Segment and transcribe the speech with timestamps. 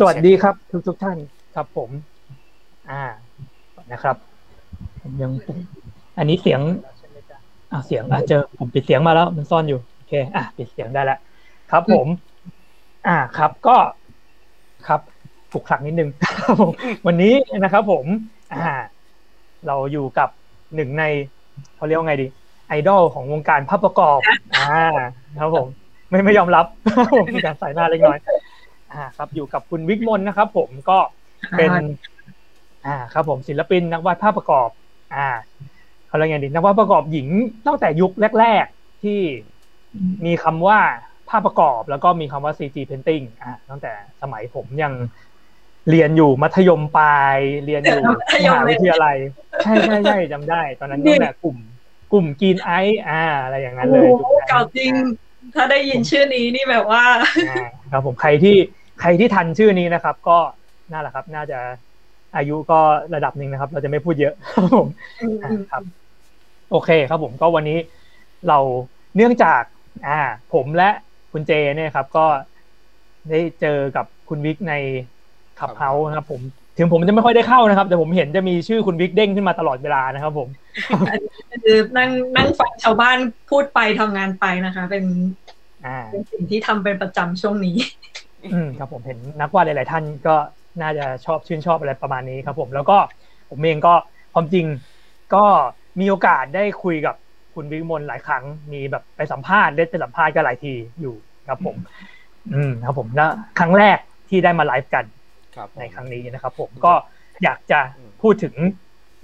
[0.00, 1.18] สวัสดีครับทุกทุกท่าน
[1.54, 1.90] ครับผม
[2.90, 3.02] อ่า
[3.92, 4.16] นะครับ
[5.02, 5.32] ผมยัง
[6.18, 6.60] อันนี้เสียง
[7.72, 11.18] อ่าเสียงอะเจอผมปิดเสียงมาแล้ว มันซ่อนอยู่โอเค อะปิดเสียงได้แล้ว
[11.70, 12.06] ครับผม
[13.06, 13.76] อ่าครับก็
[14.86, 15.00] ครับ
[15.52, 16.10] ถูกขักนิดนึง
[17.06, 18.04] วันนี้นะครับผม
[18.54, 18.74] อ่า
[19.66, 20.28] เราอยู่กับ
[20.74, 21.04] หนึ่งใน
[21.76, 22.26] เขาเรียกว่าไงดี
[22.68, 24.20] ไอดอลของวงการภาพประกอบ
[24.54, 24.84] อ่า
[25.40, 25.66] ครับผม
[26.10, 26.66] ไม่ไม่ยอมรับ
[27.12, 28.18] ผมมีการใส่หน้าเล็กน้อย
[28.92, 30.98] อ่าครับอยู่กับคุณวิกมลนะครับ ผมก็
[31.58, 31.72] เป็น
[32.86, 34.70] อ่าครับผมศิลปินนักวาดภาพประกอบ
[35.14, 35.28] อ่า
[36.06, 37.28] เขาเรียกไงดีนักวาดประกอบหญิง
[37.66, 39.20] ตั้งแต่ยุคแรก ๆ ที่
[40.24, 40.80] มีคำว่า
[41.28, 43.92] ภาพประกอบ แล้วก็มีคำว่า CG painting อ่าตั้งแต่
[44.22, 44.92] สมัยผมยัง
[45.90, 48.02] เรียนอยู่มัธยมปลายเรียนอยู่
[48.44, 49.16] มหาวิทยาลัย
[49.64, 51.56] ใช่ใช่ใช่จำได้ ตอนนั้นตั้งแต่กลุ่ม
[52.12, 52.70] กลุ่มกินไอ
[53.08, 54.08] อ่า อะไรอย่างนั้นเลย
[54.48, 54.92] เก่าจริง
[55.54, 57.04] ถ้าได้ยินชื่อนี้นี่แบบว่า
[57.92, 58.56] ครับผมใครที่
[59.00, 60.38] ใครที่ทันชื่อนี้นะครับ ก็
[60.92, 61.58] น่าแหละครับ น่าจะ
[62.36, 62.80] อายุก็
[63.14, 64.88] ระดับหนึ่งนะครับ เราจะไม่พูดเยอะครับผม
[65.72, 65.82] ครับ
[66.70, 67.78] โอเคครับผมก็วันนี้
[68.48, 68.58] เรา
[69.16, 69.62] เนื่องจาก
[70.06, 70.20] อ่า
[70.54, 70.90] ผมและ
[71.32, 72.26] คุณเจเนี่ยครับ ก็
[73.30, 74.74] ได้เจอกับคุณวิกใน
[75.60, 76.40] ขับเฮาส์นะครับ ผม
[76.76, 80.48] ถึงผมจะไม่ค่อยได้เข้านะครับ แต่ผมเห็นจะมีชื่อคุณวิกเด้งขึ้นมาตลอดเวลานะครับผม
[81.64, 83.16] คือนั่งนั่งฟังชาวบ้าน
[83.50, 85.04] พูดไปทำงานไปนะคะ เป็น
[85.86, 87.76] อ่าเป็นสิ่งที่ทำเป็นประจำช่วงนี้
[88.52, 90.34] อืมครับผมเห็นนักวาดหลาย ๆ ท่านก็
[90.82, 92.98] น่าจะชอบชื่นชอบอะไรประมาณนี้ครับผมแล้วก็
[93.50, 93.94] ผมเองก็
[94.34, 94.66] ความจริง
[95.34, 95.44] ก็
[96.00, 97.14] มีโอกาสได้คุยกับ
[97.54, 101.14] คุณวิมลหลายครั้งมีแบบไปสัมภาษณ์ได้ไปสัมภาษณ์กันหลายทีอยู่
[101.48, 101.76] ครับผม
[102.54, 105.04] อืมครับผมนะครั้งแรกที่ได้มาไลฟ์กัน
[105.78, 106.92] ในครั้งนี้นะครับผมก็
[107.42, 107.80] อยากจะ
[108.22, 108.54] พูดถึง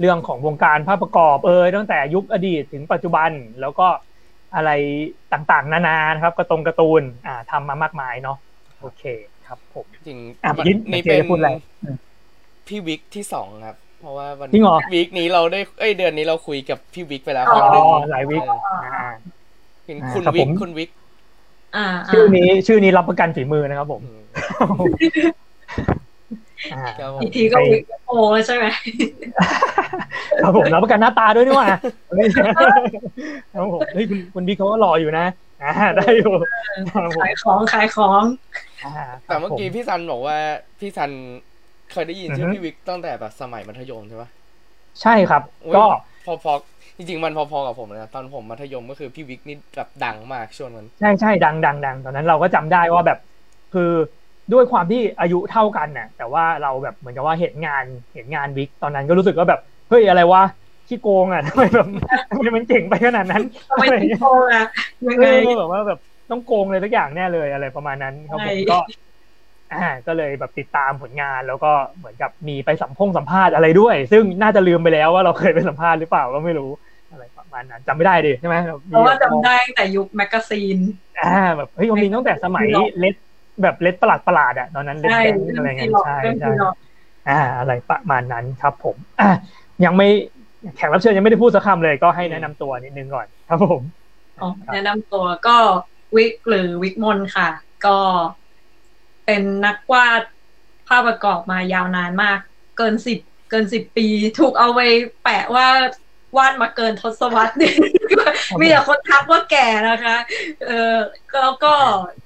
[0.01, 3.89] เรื่องของวงการภาพประกอบเออตั้งแต่ยุคอดีตถึงปัจจุบันแล้วก็
[4.55, 4.71] อะไร
[5.33, 8.39] ต่างๆ นานานะครับกระตรงการ์ตูนอ่าทำมามากมายเนาะ
[8.81, 9.03] โอเค
[9.47, 10.51] ครับผมจริงอะ
[10.93, 11.51] นี่เป็นพูดอะไร
[12.67, 19.09] พี่วิกที่สองครับ เพราะว่าวันจริงเหรอวิกนี้เราได้เอ้ยเดือนนี้เราคุยกับพี่วิกไปแล้วอ๋อครั้งหนึ่งหลายวิกเอออ่า
[19.85, 20.91] เป็นอ่าคุณครับวิผกมคุณวิก
[21.77, 24.23] อ่าชื่อนี้ชื่อนี้รับประกันฝีมือนะครับผมอืม
[26.73, 28.67] อ่าครับผมอีกทีก็วิกโอแล้วใช่ไหม
[30.43, 31.69] ครับผมรับประกันหน้าตาด้วยนี่หว่า
[33.55, 35.25] ครับผมเฮ้ยคุณคุณบิ๊กเขาก็รออยู่นะ
[35.63, 36.33] อ่าได้อยู่
[36.93, 38.25] ครับผมขายของขายของ
[38.85, 38.91] อ่า
[39.27, 40.37] แต่เมื่อกี้พี่ซันบอกว่า
[40.81, 41.11] พี่ซัน
[41.93, 44.31] เคยได้ยินชื่ออฮึพี่วิกตั้งแต่แบบสมัยมัธยมใช่ปะ
[45.03, 45.85] ใช่ครับอุ๊ยก็
[46.25, 46.53] พอพอ
[46.97, 53.19] จริงๆมันพอๆกับผมเลยนะตอนผมมัธยมก็คือพี่วิกนี่แบบดังมากช่วงนั้นใช่ใช่ดังดังดังตอนนั้นเราก็จำได้ว่าแบบ
[53.75, 53.91] คือ
[54.53, 60.43] ด้วยความที่อายุเท่ากันน่ะแต่ว่าเราแบบเหมือนกับว่าเห็นงานเห็นงานวิกตอนนั้นก็รู้สึกว่าแบบเฮ้ยอะไรวะ
[60.89, 61.89] ขี้โกงอะทำไมแบบ
[62.31, 64.65] ทำไมมันเก่งไปขนาดนั้นทำไมอะไรถึงเงี้ยโกงอะ
[65.07, 65.99] ยังเอไงอแบบว่าแบบ
[66.31, 68.79] ต้องโกงเลยทุกอย่างแน่เลยอะไรประมาณนั้นครับผมใช่ก็
[69.75, 76.71] อ่าก็เลยแบบติดตามผลงานแล้วก็เหมือนกับมีไปสัมพงสัมภาษณ์อะไรด้วย ซึ่งน่าจะลืมไปแล้วว่าเราเคยไปสัมภาษณ์หรือเปล่าก็ไม่รู้
[77.13, 80.79] อะไรประมาณนั้นจำไม่ได้ดิใช่ไหมแบบเพราะว่าจำได้ตั้งแต่ยุคแมกกาซีน
[81.23, 83.15] อ่าแบบเฮ้ยมันมีตั้งแต่สมัยหรอเล็ด
[83.63, 86.75] แบบเล็ดประหลาดประหลาดๆอะตอนนั้นเล็ดใช่แดงอะไรเงี้ยหลอกใช่เรื่องใช่ที่หลอก
[87.29, 89.31] อ่า อะไรประมาณนั้นครับผมอะ
[89.85, 90.09] ยังไม่
[90.77, 93.81] แขกรับเชิญยังไม่ได้พูดสักคำเลยก็ให้แนะนำตัวนิดนึงก่อนครับผม
[94.41, 95.57] อ๋อแนะนำตัวก็
[96.17, 97.49] วิกหรือวิกมนค่ะ
[97.87, 97.99] ก็
[99.27, 100.23] เป็นนักวาด
[100.89, 102.39] ภาพประกอบมายาวนานมาก
[102.77, 103.19] เกินสิบ
[103.51, 104.07] เกินสิบปี
[104.39, 104.87] ถูกเอาไว้
[105.23, 105.67] แปะว่า
[106.37, 107.55] วาดมาเกินทศวรรษ
[108.61, 110.17] มีแต่คนทักว่าแก่นะคะ
[110.67, 110.97] เออ
[111.43, 111.75] แล้วก็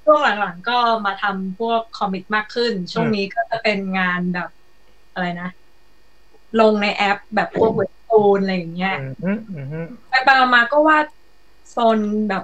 [0.03, 4.49] ช่วงหลังๆก็มาทำพวกคอมิกมากขึ้น ช่วงนี้ก็จะเป็นงานแบบ
[5.13, 5.49] อะไรนะ
[6.61, 11.05] ลงในแอปแบบพวกเว็บ ตูนอะไรอย่างเงี้ยอืมอืมอืมไปไปมาๆก็วาด
[11.71, 12.43] โซนแบบ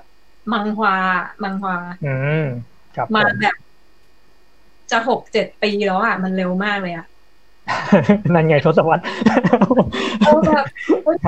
[0.52, 0.96] มังฮวา
[1.44, 1.75] มังฮวา
[2.06, 2.46] อืม
[2.96, 3.56] ครับผมาแบบ
[4.91, 7.06] จะหกเจ็ดปีแล้วอะ มันเร็วมากเลยอะ
[8.34, 9.03] นั่นไงทศวรรษ
[10.24, 10.66] เราแบบ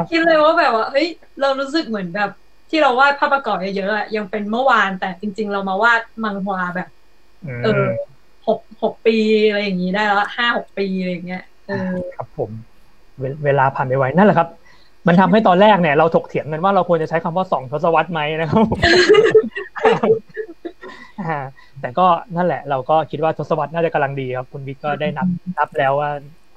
[0.09, 1.07] คิดเลยว่าแบบว่าเฮ้ย
[1.41, 2.29] เรารู้สึกเหมือนแบบ
[2.69, 6.89] ที่เราวาดภาพประกอบเยอะๆอะยังเป็นเมื่อวานแต่จริง ๆ เรามาวาดมังฮวาแบบ
[7.63, 7.85] เออ
[8.47, 9.17] หกหกปี
[9.49, 12.51] อะไรอย่างนี้ได้แล้วห้าหกปีอะไรอย่างเงี้ยเออครับผม
[13.21, 14.47] เวเวลาผ่านไปไวนั่นแหละครับ
[15.07, 18.65] มันทำให้ตอนแรกเนี่ยเราถกเถียงกันว่าเราควรจะใช้คำว่าสองทศวรรษไหมนะครับ
[21.21, 21.39] อ่า
[21.81, 25.27] แต่ก็นั่นแหละ เราก็คิดว่าทศวรรษน่าจะกำลังดีครับ คุณวิกก็ได้นับ
[25.57, 26.09] นับแล้วว่า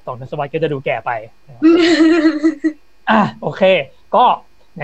[0.06, 1.10] สองทศวรรษก็จะดูแก่ไป
[1.46, 1.62] นะครับ
[3.10, 3.62] อะโอเค
[4.14, 4.24] ก็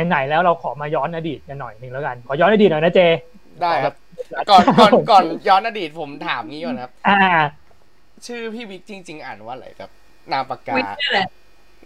[0.09, 3.01] ไหนๆแล้วเราขอมาย้อนอดีตกันหน่อยหนึ่งแล้วกัน ขอย้อนอดีตหน่อยนะเจ
[3.63, 3.95] ได้ครับ
[4.51, 7.21] ก่อนก่อนก่อนย้อนอดีตผมถามงี้ก่อนครับ อ่า
[8.27, 9.91] ชื่อพี่วิกจริง ๆ อ่านว่าอะไรครับ
[10.33, 10.75] นามปากกา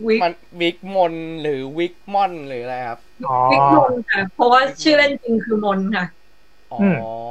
[0.08, 6.04] วิกนี่แหละวิกมันวิกมนหรือวิกมอนหรืออะไรครับอ๋อวิกมนค่ะ เพราะว่าชื่อเล่นจริงคือมนค่ะ
[6.70, 7.24] อ๋ออือม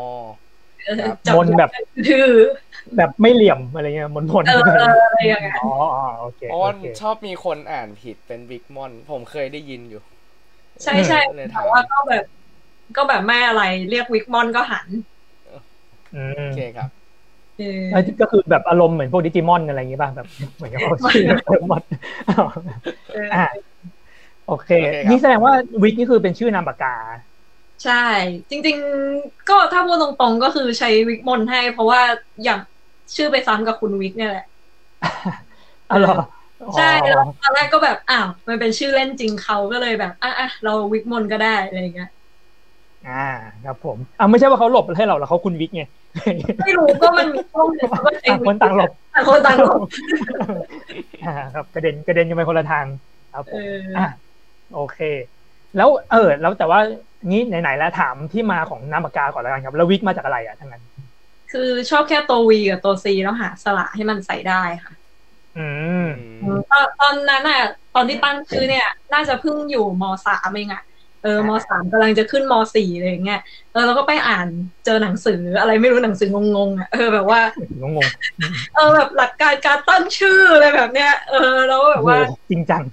[0.85, 1.71] เออครับจัมนต์แบบ
[2.05, 2.25] ทื่อ
[2.97, 5.59] แบบไม่เหลี่ยมอะไรเงี้ยมนมนเออเอออะไรอย่างเงี้ยอ๋อ
[5.93, 10.01] อ๋อโอเคเพราะโอว่าเคชอบมีคนอ่านผิดเป็นวิกมอน ผมเคยได้ยินอยู่
[10.83, 12.23] ใช่ใช่เลยแต่ถามว่าก็แบบ
[12.95, 14.89] ก็แบบไม่อะไรเรียกวิกมอนก็หัน
[16.13, 17.02] อืโอมเคครับเออแล้ว
[18.21, 21.83] ก็คือแบบอารมณ์เหมือนพวกดิจิมอนอะไรอย่างงี้ป่ะแบบเหมือนกับเขาชื่อดิจิมอน
[23.13, 23.45] เอออะ
[24.47, 25.53] โอเคโอเคครับนี่แสดงว่า
[25.83, 26.95] วิกนี่คือเป็นชื่อนามปากกา
[27.83, 27.93] ใช่
[28.49, 28.77] จริง
[29.13, 32.01] ๆ ก็ถ้าพูดตรงๆ ก็คือใช้วิกมอนให้ เพราะว่า
[32.43, 32.59] อย่าง
[33.15, 34.45] ชื่อไปซ้ำกับคุณวิกเนี่ยแหละ
[35.89, 36.13] อ๋อเหรอ
[36.75, 42.09] ใช่อ๋อแล้วตอนแรกก็แบบอ้าวมันเป็นชื่อเล่นจริงเขาก็เลยแบบอะอะเราวิกมอนก็ได้อะไรอย่างเงี้ย
[43.07, 43.11] อ่า
[43.63, 45.81] ครับผมอ่าไม่ใช่ว่าเขาหลบให้เราแล้วเขาคุณวิกไง
[46.63, 49.81] ไม่รู้ก็มันมีช่วงหนึ่งเขาก็ใช้ต่างวิคนต่างหลบต่างคนต่างหลบ
[51.23, 52.85] อ่าครับกระเด็นกระเด็นกันไปคนละทาง
[53.33, 54.07] ครับผเอมออะ
[54.75, 54.99] โอเค
[55.77, 56.79] แล้วเออ แล้วแต่ว่า
[57.27, 60.83] งี้ไหนๆแล้วถามที่มาของนามปากกาก่อนแล้วกันครับ แล้ววิกมาจากอะไรอะทั้งนั้น
[61.51, 64.93] คือชอบแค่ตัววีกับตัวซีแล้วหาสระให้มันใส่ได้ค่ะ
[65.57, 65.67] อื
[66.05, 66.07] ม
[66.71, 67.61] ตอนตอนนั้นน่ะ
[67.95, 70.83] ตอนที่ตั้งชื่อเนี่ย น่าจะเพิ่งอยู่มสามเองอะ
[71.23, 73.41] เออมสามกำลังจะขึ้นมสี่อะไรอย่างเงี้ย
[73.73, 74.47] เออเราก็ไปอ่าน
[74.85, 77.41] เจอหนังสืออะไรไม่รู้หนังสืองงๆอะเออแบบว่า
[77.81, 78.07] งงง
[78.75, 82.83] เออแบบหลักการการตั้งชื่ออะไรแบบเนี้ยเออแล้วๆแบบว่าโอ้โหจริงจัง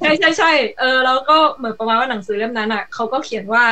[0.00, 3.64] ใช่ใช่ใช่เออแล้วก็เหมือนประมาณว่าหนังสือเล่มนั้นอะเขาก็เขียนว่า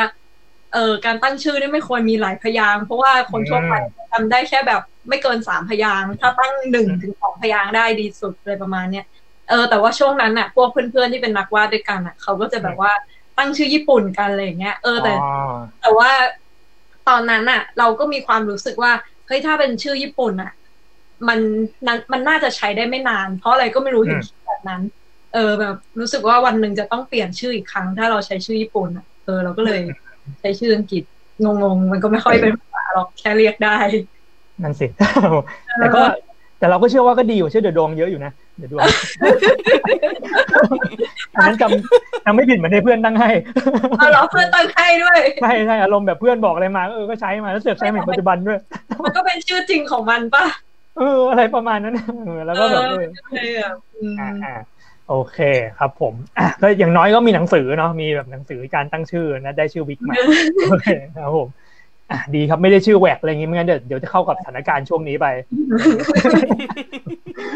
[0.75, 3.75] เออการตั้งชื่อนี่ไม่ควรมีหลายพยางค์เพราะว่าคนทั่วไป
[4.13, 9.05] ทำได้แค่แบบไม่เกินสามพยางค์ถ้าตั้งหนึ่งถึงสองพยางค์ได้ดีสุดเลยประมาณเนี้ย
[9.49, 12.93] เออแต่ว่าช่วงนั้นอะพวกเพื่อนๆที่เป็นนักวาดด้วยกันอะเขาก็จะแบบว่า
[13.41, 15.31] ตั้งชื่อญี่ปุ่นกันอะไรอย่างเงี้ยเออแต่อ๋อ
[15.81, 16.11] แต่ว่า
[17.09, 18.93] ตอนนั้นอะเราก็มีความรู้สึกว่า
[19.27, 20.53] เฮ้ยถ้าเป็นชื่อญี่ปุ่นอะ
[21.29, 21.39] มัน
[21.87, 24.83] นั้นมันน่าจะใช้ได้ไม่นาน เพราะอะไรก็ไม่รู้ถึงคิดแบบนั้น
[25.35, 29.81] เออแบบ รู้สึกว่าวันหนึ่งจะต้องเปลี่ยนชื่ออีกครั้ง ถ้าเราใช้ชื่อญี่ปุ่นอะเออเราก็เลย
[30.41, 31.03] ใช้ชื่ออังกฤษ
[31.45, 31.47] ง
[31.77, 33.77] งๆมันก็ไม่ค่อยเป็นภาษาหรอกแค่เรียกได้
[34.63, 34.87] นั่นสิ
[35.79, 36.03] แต่ก็
[36.59, 38.87] แต่เราก็เชื่อว่าก็ดีกว่าชื่อเดอะดวงเยอะอยู่นะ เดอะดวง
[41.35, 43.31] อันนั้นจำจำไม่ผิดเหมือนในเพื่อนตั้งให้
[43.99, 48.59] เอาเราเพื่อนตั้งให้ด้วยใช่ใช่อารมณ์แบบเพื่อนบอกอะไรมาเออก็ใช้มาแล้วเสือกใช้มาถึงปัจจุบันด้วย
[49.05, 50.45] มันก็เป็นชื่อจริงของมันปะ
[50.99, 54.55] เอออะไรประมาณนั้นเออแล้วก็แบบเออเออแบบอืมอ่าอ่า
[55.09, 55.39] โอเค
[55.79, 60.15] ครับผมอะก็อย่างน้อยก็มีหนังสือเนาะมีแบบหนังสือการตั้งชื่อนะได้ชื่อวิกมา
[60.71, 61.49] โอเคครับผม
[62.13, 65.27] อะดีครับไม่ได้ชื่อแหวกอะไรอย่างงี้ไม่งั้นเดี๋ยวเดี๋ยวจะเข้ากับสถานการณ์ช่วงนี้ไป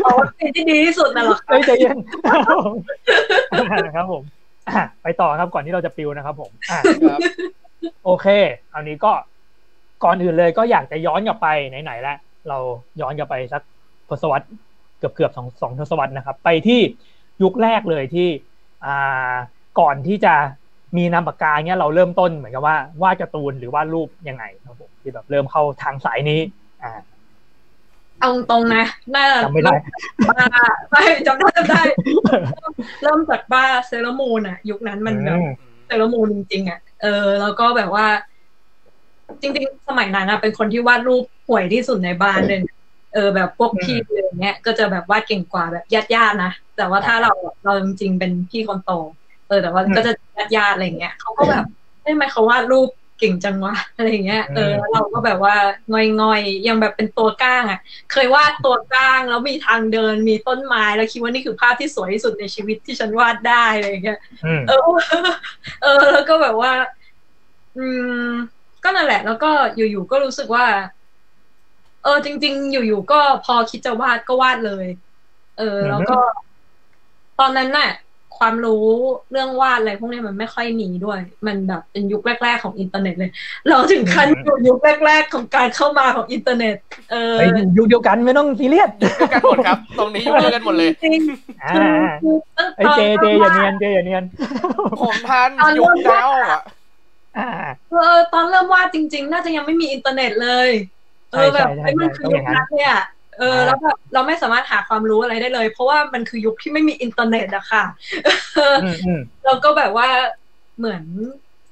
[0.05, 1.97] เอาสิ่งที่ดีที่สุดน่ะเหรอคะเอ้ยใจเย็น
[2.27, 4.23] ครับผม
[4.69, 6.81] อะไปต่อครับก่อนที่เราจะปิวนะครับผมอะ
[7.11, 7.21] ครับ
[8.05, 8.27] โอเค
[8.73, 9.13] คราวนี้ก็
[10.05, 12.17] ก่อนอื่นเลยก็อยากจะย้อนกลับไปไหนๆแล้ว
[12.49, 12.59] เรา
[13.01, 13.63] ย้อนกลับไปสัก
[14.09, 14.47] ทศวรรษ
[14.99, 16.81] เกือบเกือบๆสองสองทศวรรษนะครับ ไปที่
[17.43, 18.29] ยุคแรกเลยที่
[18.85, 19.33] อ่า
[19.81, 20.35] ก่อนที่จะ
[20.97, 26.41] มีนามปากกาเนี้ยเราเริ่มต้นเหมือนกับว่าวาดการ์ตูนหรือวาดรูปยังไงครับผมที่แบบเริ่มเข้าทางสายนี้
[26.83, 26.93] อ่า
[28.21, 29.75] เอาตรงๆนะน่าจะจำไม่ได้
[30.29, 30.47] บ้า
[30.91, 31.83] ไม่จำได้จำได้
[33.03, 35.51] เริ่มจากบ้าเซเลอร์มูนอะยุคนั้นมันแบบอืม
[35.87, 38.07] เซเลอร์มูนจริงๆอะเออ แล้วก็แบบว่า
[39.41, 42.77] จริง ๆ สมัยนั้นอะเป็นคนที่วาดรูปห่วยที่สุดในบ้านเลยนะ
[43.15, 47.33] เออแบบพวกพี่อะไรอย่างเงี้ยก็จะแบบวาดเก่งกว่าแบบญาติๆนะแต่ว่าถ้าเรา
[47.65, 48.93] เราจริงๆเป็นพี่คนโต
[49.49, 50.13] เออแต่ว่าก็จะ
[50.57, 51.65] ญาติๆอะไรอย่างเงี้ยเขาก็แบบ
[52.03, 52.89] เอ้ยทำไมเขาวาดรูป
[53.19, 55.55] เก่งจังวะอะไรอย่างเงี้ยเออแล้วเราก็แบบว่า
[55.93, 55.95] ง
[56.31, 57.79] อยๆยังแบบเป็นตัวก้างอะ
[58.13, 64.89] เคยวาดตัวก้างแล้วมีทางเดินมีต้นไม้แล้วคิดว่านี่คือภาพที่สวยที่สุดในชีวิตที่ฉันวาดได้อะไรอย่างเงี้ยอืมเออ
[65.83, 66.73] เออ แล้วก็แบบว่า
[67.77, 67.85] อื
[68.29, 68.31] ม
[68.85, 70.67] ก็นั่นแหละ แล้วก็อยู่ๆก็รู้สึกว่า
[72.03, 74.87] เออ จริง ๆ อยู่ๆก็พอคิดจะวาดก็วาดเลย
[75.59, 76.15] เออ แล้วก็
[77.39, 77.89] ตอนนั้นน่ะ
[78.39, 78.87] ความรู้
[79.31, 83.31] เรื่องวาดอะไรพวกนี้มันไม่ค่อยมีด้วย มันแบบเป็นยุคแรก ๆ ของอินเทอร์เน็ตเลย
[83.69, 86.77] เราถึงขั้นอยู่ยุคแรก ๆ ของการเข้ามาของอินเทอร์เน็ต
[87.13, 87.43] เออไป
[87.79, 91.21] ยุคเดียวกันไม่ต้องซีเรียสยุคกันหมดครับ ตรงนี้ยุคเดียวกันหมดเลยจริง
[91.65, 94.25] อ่าๆคือตั้งไอ้ยเจเจอย่าเนียนเจอย่าเนียน
[95.03, 96.47] ผมทันยุคแล้วอะ
[97.39, 97.49] อ่า
[97.93, 100.71] เออตอนเริ่มวาดจริง ๆ น่าจะยังไม่มีอินเทอร์เน็ตเลย
[101.33, 102.95] เออแบบใช่ใช่ไอ้ยมันคือต้องอยุย่าคงนั้นนั้นเนี่ย
[103.39, 107.85] เอออ่าแล้วแบบเราไม่สามารถหาความรู้อะไรได้เลย เพราะว่ามันคือยุคที่ไม่มีอินเทอร์เน็ตอะค่ะ
[108.55, 110.09] เอออืมอืมเราก็แบบว่า
[110.79, 111.05] เหมือน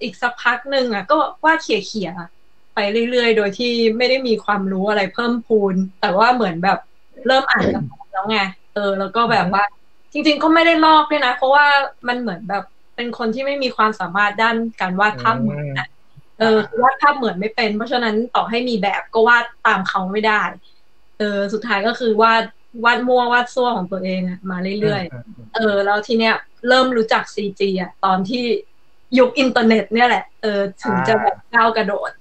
[0.02, 2.78] อีกสักพักหนึ่งอะก็วาดเขี่ยๆไป
[3.10, 6.78] เรื่อยๆ โดยที่ไม่ได้มีความรู้อะไรเพิ่มพูน แต่ว่าเหมือนแบบ
[7.26, 8.38] เริ่มอ่านกันแล้วไง
[8.74, 9.62] เออ แล้วก็แบบว่า
[10.12, 11.66] จริง ๆ ก็ไม่ได้ลอกด้วยนะ เพราะว่า
[12.08, 12.64] มันเหมือนแบบ
[12.96, 15.86] เป็นคนที่ไม่มีความสามารถด้านการวาดภาพเหมือนอะ
[16.38, 22.44] เออคือวาดภาพเหมือนไม่เป็น เพราะฉะนั้นต่อให้มีแบบก็วาดตามเขาไม่ได้เออสุดท้ายก็คือวาด
[22.84, 26.34] วาดมั่ววาดซั่วของตัวเองอะมาเรื่อยๆ เออ แล้วทีเนี้ย
[26.68, 28.44] เริ่มรู้จัก CG อะตอนที่
[29.18, 32.14] ยุคอินเทอร์เน็ต เนี่ยแหละ เออ ถึงจะแบบก้าวกระโดดอ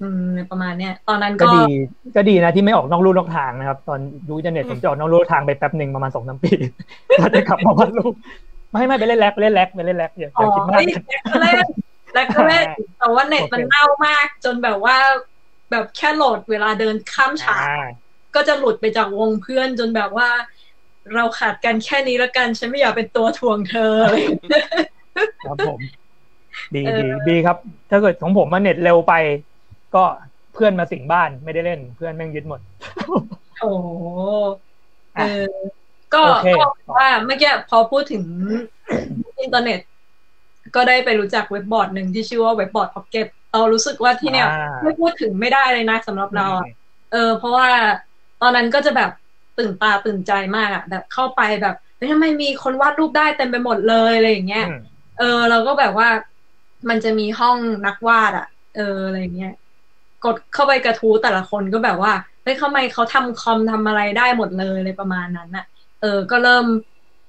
[0.00, 1.64] อืมประมาณเนี้ยตอนนั้นก็ก็ดี
[2.16, 6.52] ก็ดีนะที่ไม่ออกนอกลู่นอกทางนะครับ ตอนดูอินเทอร์เน็ตผมจะออกนอกลู่นอกทางไปแป๊บหนึ่งประมาณสองสามปี
[7.18, 8.14] ก็จะกลับมาวาดรูป
[8.70, 11.56] ไม่ไม่ไปเล่นแร็กไปเล่นแร็กไปเล่นแร็กอย่าออ๋อย่าคิดมากเฮ้ยแล้วก็เล่น
[12.14, 12.66] แล้วก็เล่น
[12.98, 14.96] แต่ว่าเน็ตมันโอเคเน่ามาก จนแบบว่า
[15.70, 17.84] แบบแค่โหลดเวลาเดินข้ามฉากอ่า
[18.34, 20.28] ก็จะหลุดไปจากวงเพื่อนจนแบบว่า
[21.14, 24.64] เราขาดกันแค่นี้แล้วกัน ฉันไม่อยากเป็นตัวทวงเธออะไรอย่างเงี้ย
[25.44, 25.80] ครับผม
[26.74, 27.56] ดีเออดีดีครับ
[27.90, 29.14] ถ้าเกิดของผมมาเน็ตเร็วไป
[29.94, 30.04] ก็
[30.54, 32.60] เพื่อนมาสิงบ้านไม่ได้เล่น เพื่อนแม่งยึดหมด
[33.60, 33.88] โอ้โห
[35.14, 35.44] เออ
[36.14, 38.22] ก็โอเคก็ว่าเมื่อกี้พอพูดถึง
[39.40, 39.80] อินเทอร์เน็ต
[40.74, 46.66] ก็ได้ไปรู้จักเว็บบอร์ดหนึ่งที่ชื่อว่าเว็บบอร์ด Pocket เรารู้สึกว่าที่เนี่ยอ่าไม่พูดถึงไม่ได้เลยนะสำหรับเราอะ
[47.12, 47.68] เออเพราะว่า
[48.42, 49.10] ตอนนั้นก็จะแบบ
[49.58, 54.80] ตื่นตาตื่นใจมากอะแบบเข้าไปแบบเฮ้ยทำไมมีคนวาดรูปได้เต็มไปหมดเลยอะไรอย่างเงี้ยอืม
[55.18, 56.08] เออ เราก็แบบว่า
[56.88, 58.46] มันจะมีห้องนักวาดอะ
[58.76, 59.52] เอออะไรอย่างเงี้ย
[60.24, 65.64] กดเข้าไปกระทู้แต่ละคนก็แบบว่าเฮ้ยทำไมเขาทำคอมทำอะไรได้หมดเลยอะไรประมาณนั้นอะ
[66.00, 66.66] เออ ก็เริ่ม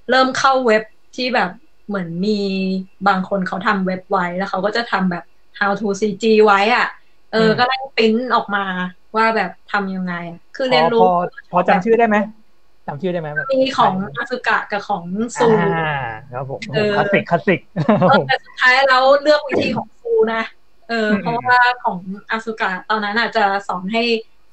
[0.09, 0.83] เริ่มเข้าเว็บ
[1.15, 1.49] ที่แบบ
[1.87, 2.29] เหมือนมี
[3.07, 5.23] บางคนเขาทำเว็บไว้แล้วเขาก็จะทำแบบ
[5.59, 6.85] how to cg ไว้อะ
[7.29, 8.59] เอออืมก็นั่งปริ้นออกมา
[9.15, 11.11] ว่าแบบทำยังไงอะคือพเรียนอรู้ พอ
[11.51, 12.17] พอจำชื่อได้ไหม
[12.87, 15.03] จำชื่อได้ไหมแบบมีของอาซึกะกับของ
[15.39, 15.97] ซูอ่า
[16.33, 17.59] ครับผมเออคลาสสิกคลาสสิก
[18.09, 20.43] เออแต่สุดท้ายแล้วเลือกวิธีของซูนะ
[20.89, 21.97] เอออืมเพราะว่าของ
[22.31, 24.03] อาซึกะตอนนั้นอาจจะสอนให้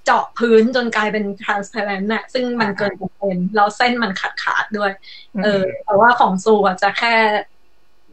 [0.05, 4.93] เจาะพื้นจนกลายเป็น transparent น่ะ ซึ่งมันเกินจำเป็นแล้วเส้นมันขาดขาดๆด้วย
[5.45, 7.15] เออ แต่ว่าของซูอะจะแค่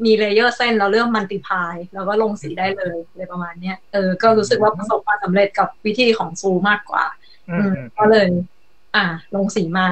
[0.05, 7.03] มี layer เส้นแล้วเลือก multiply แล้วก็ลงสีได้เลยอะไรประมาณเนี้ยเออก็รู้สึกว่าประสบความสำเร็จกับวิธีของซูมากกว่า
[7.49, 8.27] อือืมมอืมก็เลย
[8.95, 9.87] อะลงสีมา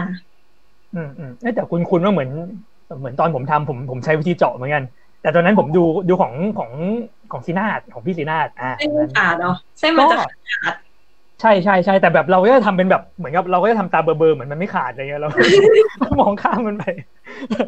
[0.95, 2.29] อืมอืมเอ้ยแต่คุณคุณว่าเหมือน
[3.00, 4.83] เหมือนตอนผมทำผมผมใช้วิธีเจาะเหมือนกัน
[5.21, 6.71] แต่ตอนนั้นผมดูดูของของ
[7.31, 10.75] ของซีนาดของพี่ซีนาดอ่าเส้นมันขาดเนาะเส้นมันจะขาด
[11.41, 15.29] ใช่ใช่ใช่แต่แบบเราก็จะทำเป็นแบบเหมือนกับเราก็จะทำตาเบอร์เบอร์เหมือนมันไม่ขาดอะไรเงี้ยเรา
[16.21, 16.83] มองข้ามมันไป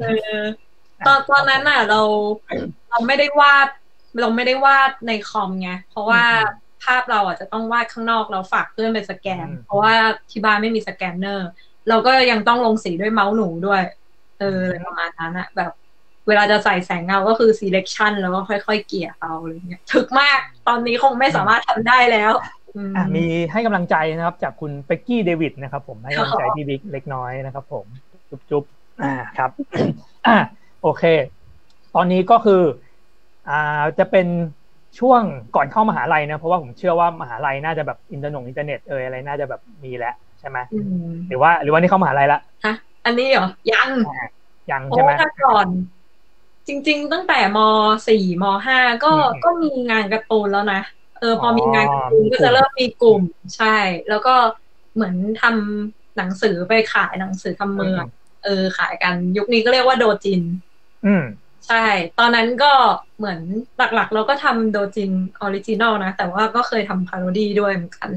[0.02, 0.06] เอ
[0.44, 0.44] อ
[1.06, 2.02] ตอนตอนนั้นน่ะ เรา
[2.90, 3.68] เราไม่ได้วาด
[4.22, 9.94] เราไม่ได้วาดในคอมไงเพราะว่าอืมภาพเราอะจะต้องวาดข้างนอกเราฝากเพื่อนไปสแกนอืมเพราะว่า
[10.32, 11.48] ที่บ้านไม่มีสแกนเนอร์
[11.90, 13.82] เราก็ยังต้องลงสีด้วยเมาส์หนูด้วย
[14.40, 15.72] เอออะไรประมาณนั้นอะแบบ
[16.28, 22.34] เวลาจะใส่แสงเงาก็คือ selection แล้วก็ค่อยๆเกลี่ยเอาอะไรเงี้ยถึกมากตอนนี้คงไม่สามารถทำได้แล้ว
[22.76, 27.86] อืมอะมีให้กำลังใจนะครับ จากคุณเป็กกี้เดวิดนะครับ ผมให้กำลังใจพี่บิ๊กเล็กน้อยนะครับ ผม
[28.30, 28.64] จุ๊บจุ๊บ
[29.04, 29.52] อ่าครับ
[30.28, 30.38] อ่า
[30.84, 31.04] โอเค
[31.96, 32.62] ตอนนี้ก็คือ
[33.50, 34.28] อ่าจะเป็น
[35.00, 35.22] ช่วง
[35.56, 44.28] ก่อนเข้ามหาลัยนะเพราะว่าผมเชื่อว่ามหาลัยน่าจะแบบอินเทอร์เน็ตอินเทอร์เน็ตเอออะไรน่าจะแบบมีแล้วใช่ไหมอืมหรือว่า หรือว่านี่เข้ามหาลัยละฮะอันนี้เหรอยังอ่า
[44.72, 45.68] ยังเพราะใช่ไหมว่าแต่ก่อน
[46.68, 47.60] จริง ๆ ตั้งแต่ม
[48.08, 50.82] สี่มห้าก็อืมก็มีงานการ์ตูนแล้วนะ
[51.20, 53.22] เออ พอออมีงานการ์ตูนมีก็กลุ่มจะเริ่มมีกลุ่ม
[53.58, 53.78] ใช่
[54.10, 54.36] แล้วก็
[54.96, 58.04] เหมือนทำหนังสือไปขายหนังสือทำเมือง
[58.44, 60.42] เออขายกันยุคนี้ก็เรียกว่าโดจิน
[61.06, 61.24] อืม
[61.68, 61.86] ใช่
[62.20, 62.72] ตอนนั้นก็
[63.18, 63.40] เหมือน
[63.96, 65.12] หลักๆ เราก็ทำโดจิน
[65.42, 68.12] original นะ แต่ว่าก็เคยทำ parody ด้วยเหมือนกัน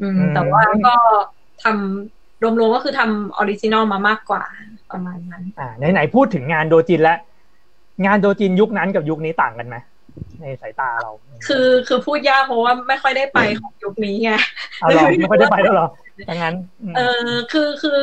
[0.00, 0.94] อืมอืม แต่ว่าก็
[1.64, 4.42] ทำรวมๆก็คือทำ original มามากกว่า
[4.90, 7.18] ประมาณนั้น อ่าไหนๆพูดถึงงานโดจินแล้ว
[8.06, 9.76] งานโดจินยุคนั้นกับยุคนี้ต่างกันไหม
[10.40, 11.12] ในสายตาเรา
[11.46, 14.30] คือคือพูดยากเพราะว่าไม่ค่อยได้ไปของยุคนี้ไง
[14.80, 15.88] เอาเราไม่ค่อยได้ไปแล้วเหรอ
[16.28, 16.54] ดังนั้น
[16.90, 17.98] มเออคือคือ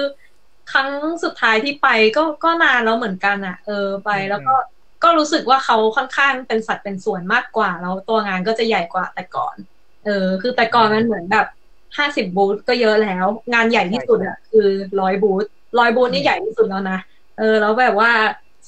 [0.72, 0.90] ครั้ง
[1.24, 4.56] สุดท้ายที่ไปก็ก็นานแล้วเหมือนกันอะเออไปแล้วก็
[5.04, 9.56] ก็รู้สึกว่าเขาค่อนข้างเป็นสัดเป็นส่วนมากกว่าแล้วตัวงานก็จะใหญ่กว่าแต่ก่อน
[10.06, 11.48] เออ คือแต่ก่อนมันเหมือนแบบ
[11.98, 14.68] ห้าสิบบูธก็เยอะแล้ว งานใหญ่ที่สุดอะคือ
[15.02, 15.46] ร้อยบูธ
[15.80, 17.00] ร้อยบูธนี่ใหญ่ที่สุดแล้วนะ
[17.38, 18.12] เออ แล้วแบบว่า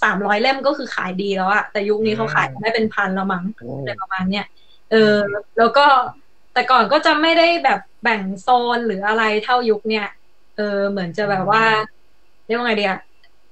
[0.04, 4.46] สามร้อยเล่มก็คือขายดีแล้วอะแต่ยุคนี้เขาขายได้เป็นพันแล้วมั้งโอ้อะไรประมาณเนี้ย
[4.92, 5.16] เออ
[5.58, 5.86] แล้วก็
[6.54, 10.08] แต่ก่อนก็จะไม่ได้แบบแบ่งโซนหรืออะไรเท่ายุคเนี้ย
[10.54, 11.62] เออเหมือนจะแบบว่า
[12.44, 12.92] เรียกว่าไงเดีย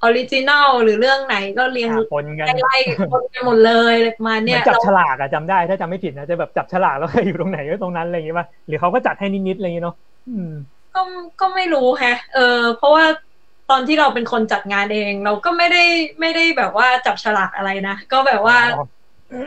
[0.01, 9.95] ออริจินัลหรือเรื่องไหนก็เรียงอ่าปนกันไล่ๆคนกันหมดเลยอะไรประมาณเหมืเนี้อยนจับเราฉลากอะจำได้ ถ้าจำไม่ผิดนะจะแบบจับฉลากแล้วอยู่ตรงไหนก็ตรงนั้นอะไรอย่างงี้ป่ะหรือเขาก็จัดให้นิดๆอะไรอย่างงี้เนาะ
[10.27, 10.45] อืม
[10.93, 10.99] ก็
[11.39, 12.41] ก็ไม่รู้แฮะ เออ
[12.75, 13.05] เพราะว่า
[13.67, 15.79] ตอนที่เราเป็นคนจัดงานเอง เราก็ไม่ได้
[16.21, 18.79] ไม่ได้แบบว่าจับฉลากอะไรนะ ก็แบบว่าอ๋อ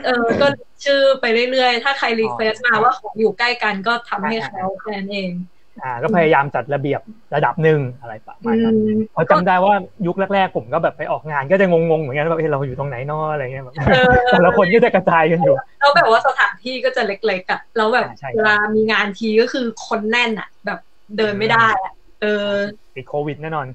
[0.01, 0.45] เออก็
[0.83, 5.33] ชื่อไปเรื่อยๆ ถ้าใคร request มาอ๋อว่าของอยู่ใกล้กันก็ทำให้อ่าเขาแค่นั้นเอง
[5.81, 7.01] อ่าก็พยายามจัดระเบียบ
[7.35, 9.75] ระดับหนึ่งอะไรประมาณนั้นอืมเพราะจำได้ว่า
[10.07, 20.79] ยุคแรกๆผมก็แบบไปออกงานก็จะงงๆเหมือนกันว่าเฮ้ยเราอยู่ตรงไหนเนอะอะไรเงี้ยแบบเออแต่ละคนก็จะกระจายกันอยู่แล้วแบบว่าสถานที่ก็จะเล็กๆอะแล้วแบบอ่าใช่เวลามีงานทีก็คือคนแน่นอะ แบบ
[21.17, 22.49] เดินไม่ได้อะเออ
[22.95, 23.67] ติดโควิดแน่นอน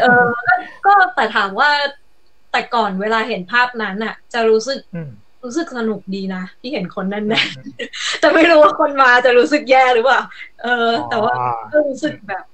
[0.00, 0.54] เออ ก็
[0.86, 1.70] ก็แต่ถามว่า
[2.52, 5.10] แต่ก่อนเวลาเห็นภาพนั้นอะ จะรู้สึกอืม
[5.44, 10.20] รู้สึกสนุกดีนะที่เห็นคนแน่นๆแต่ไม่รู้ว่าคนมาจะรู้สึกแย่หรือเปล่า
[10.62, 12.44] เออ แต่ว่าอ๋อก็รู้สึกแบบ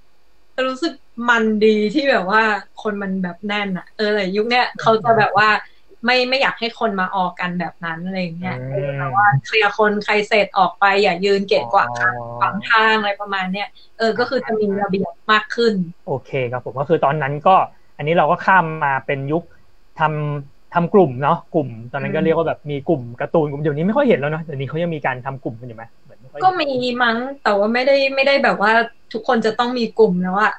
[0.69, 0.93] รู้สึก
[1.29, 2.43] มันดีที่แบบว่า
[2.83, 5.49] คนมันแบบแน่นอะเออแต่ยุคเนี้ยเขาจะแบบว่า
[6.05, 13.69] ไม่ไม่อยากให้คนมาออกกันแบบนั้นอะไรอย่างเงี้ยเออแต่ว่าเคลียร์คนใครเสร็จออกไป อย่ายืนเกะกวางทางขวางทางอะไรประมาณเนี้ย
[13.99, 15.75] เออ ก็คือจะมีระเบียบมากขึ้น
[16.07, 17.57] โอเคครับผมก็คือตอนนั้นก็
[17.97, 19.45] อันนี้เราก็ข้ามมาเป็นยุค
[20.01, 26.67] ทำ ทำกลุ่มเนาะกลุ่ม ตอนนั้นก็อืมเรียกว่าแบบมีกลุ่มการ์ตูนกลุ่มเดี๋ยวนี้ไม่ค่อยเห็นแล้วเนาะเดี๋ยวนี้เขายังมีการทำกลุ่มกันอยู่ไหมเหมือนไค่อยก็มี
[27.03, 28.73] มั้งแต่ว่าไม่ได้ไม่ได้แบบว่า
[29.13, 30.53] ทุกคนจะต้องมีกลุ่มแล้วอะ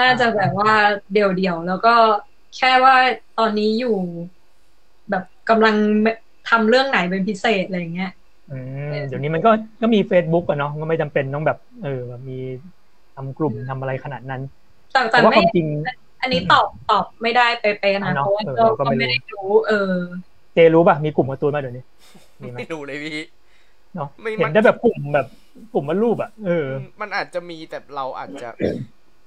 [0.00, 0.72] น่าจะแบบว่า
[1.12, 1.94] เดี่ยวเดี่ยวๆแล้วก็
[2.56, 2.96] แค่ว่า
[3.38, 3.96] ตอนนี้อยู่
[5.10, 5.76] แบบกำลัง
[6.48, 8.10] ทำเรื่องไหนเป็นพิเศษอะไรอย่างเงี้ย
[8.48, 8.52] อื
[8.88, 12.34] มเดี๋ยวนี้มันก็ก็มี Facebook อะเนาะก็ไม่จำเป็นต้องแบบ เออแบบมี
[13.14, 14.40] ทำกลุ่มทำอะไรขนาดนั้น
[14.92, 15.66] แต่แต่แต่ว่าคไม่วามจริง
[16.24, 19.74] อันนี้ตอบตอบไม่ได้ไปไปๆนะอะเนอะเพราะว่าเออก็เราก็ก็ไม่รู้ไม่ได้รู้ เออ
[20.54, 21.84] เจรู้ป่ะมีกลุ่มการ์ตูนมาเดี๋ยวนี้
[22.42, 23.18] มีไหมไม่ดูเลยพี่
[23.94, 25.26] เนาะไม่เห็นได้แบบกลุ่มแบบ
[25.72, 26.66] กลุ่มวาดรูปอะเออ
[27.00, 28.50] มันอาจจะมีแต่เราอาจจะ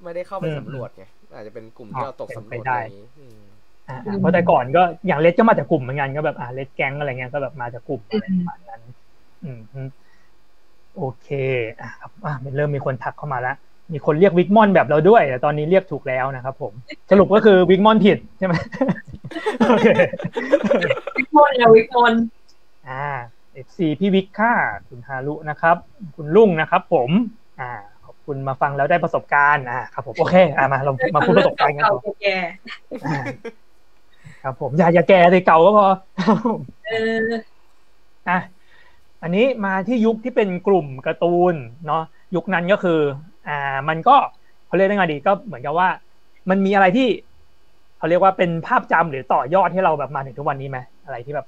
[0.03, 3.39] ไม่ได้เข้าไปอืมสำรวจไงอาจจะเป็นกลุ่มที่เราตกสำรวจเป็นไปได้อะไรอย่างนี้อืม
[3.87, 8.81] อ่าเพราะแต่ก่อนก็อย่างเลดก็มาจากกลุ่มเหมือนกันก็แบบอ่าเลดแก๊งอะไรเงี้ยก็แบบมาจากกลุ่มอะไรประมาณนั้น
[9.41, 9.87] อืมอืม
[10.93, 11.25] โอเค
[11.79, 13.51] อะครับอะมันเริ่มมีคนทักเข้ามาแล้ว
[13.93, 16.73] มีคนเรียกวิกมอนแบบเราด้วย แต่ตอนนี้เรียกถูกแล้วนะครับผม
[17.11, 18.53] สรุปก็คือวิกมอนผิดใช่ไหม
[19.67, 19.87] โอเค
[21.17, 22.13] วิกมนอะวิกมน
[22.87, 23.05] อ่า
[23.53, 24.53] FC พี่วิกค่ะ
[24.87, 25.75] คุณฮารุนะครับ
[26.15, 27.09] คุณลุงนะครับ ผม
[27.59, 27.71] อ่า
[28.05, 32.37] ขอบคุณมาฟังแล้วได้ประสบการณ์อ่าครับผมโอเค อ่ามาเรามาพูดประสบการณ์กันเก่าต่อๆแก่
[33.05, 33.23] อ่า
[34.43, 36.91] ครับผมอย่าอย่าแก่เลยเก่าก็พอๆเอ
[37.25, 37.27] อ
[38.29, 38.39] อะ
[39.23, 41.55] อันนี้มาที่ยุคที่เป็นกลุ่มการ์ตูน
[41.87, 42.03] เนาะ
[42.35, 42.99] ยุคนั้นก็คือ
[43.47, 44.15] อ่ามันก็
[44.67, 45.87] เขาเรียกได้ไงดีก็เหมือนกับว่า
[46.49, 47.07] มันมีอะไรที่
[47.97, 51.47] เขาเรียกว่าเป็นภาพจำหรือต่อยอดให้เราแบบมาถึงทุกวันนี้ไหมอะไรที่แบบ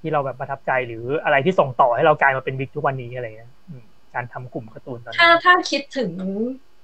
[0.00, 3.82] ที่เราแบบประทับใจหรืออะไรที่ส่งต่อให้เรากลายมาเป็นวิกทุกวันนี้อะไรเงี้ยอืม
[4.14, 6.10] การทำกลุ่มการ์ตูนตอนนี้ถ้าถ้าคิดถึง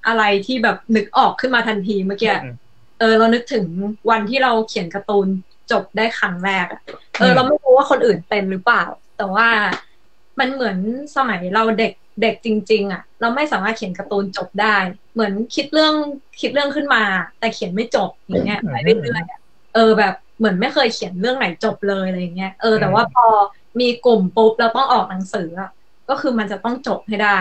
[0.06, 2.54] อะไรที่แบบนึกออกขึ้นมาทันทีเมื่อกี้อืม
[2.98, 3.64] เออเรานึกถึง
[4.10, 5.28] วันที่เราเขียนการ์ตูน
[5.70, 6.80] จบได้ครั้งแรกอะ
[7.18, 8.84] เอออืมเราไม่รู้ว่าคนอื่นเป็นหรือเปล่า
[9.16, 9.48] แต่ว่า
[10.40, 10.76] มันเหมือน
[11.16, 14.76] สมัยเราเด็ก เด็กจริง ๆ อะ เราไม่สามารถเขียนการ์ตูนจบได้
[15.14, 15.94] เหมือนคิดเรื่อง
[16.40, 17.02] คิดเรื่องขึ้นมา
[17.38, 19.40] แต่เขียนไม่จบอย่างเงี้ยไปเรื่อยๆอะ
[19.74, 23.26] เออแบบเหมือนไม่เคยเขียนเรื่องไหนจบเลยอะไรเงี้ยเออแต่ว่าพอ
[23.80, 25.70] มีกลุ่มปุ๊บเราต้องออกหนังสืออะ
[26.08, 27.36] ก็คือมันจะต้องจบให้ได้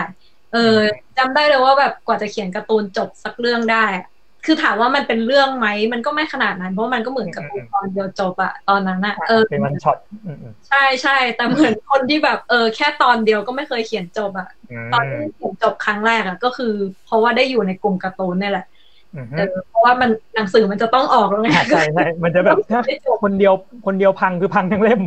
[0.52, 0.78] เออ
[1.18, 4.06] จำได้เลยว่าแบบกว่าจะเขียนการ์ตูนจบสักเรื่องได้อะ
[4.44, 16.72] คือถามว่ามันเป็นเรื่องไหม มันก็ไม่ขนาดนั้น เพราะมันก็เหมือนการ์ตูนตอนเดียวจบอะตอนนั้นอะเออเป็นวันช็อตอืมอืมใช่ใช่แต่เหมือนคนที่แบบเออแค่ตอนเดียวก็ไม่เคยเขียนจบอะอืมตอนที่เขียนจบครั้งแรกอะก็คือ
[17.06, 18.66] เพราะว่าได้อยู่ในกลุ่มการ์ตูนนี่แหละ
[19.14, 23.54] อืมเออเพราะว่ามันหนังสือมันจะต้องออกแล้วไงอ่าใช่ใช่มันจะแบบถ้าไม่จบคนเดียว
[23.86, 25.02] คนเดียวพังคือพังทั้งเล่ม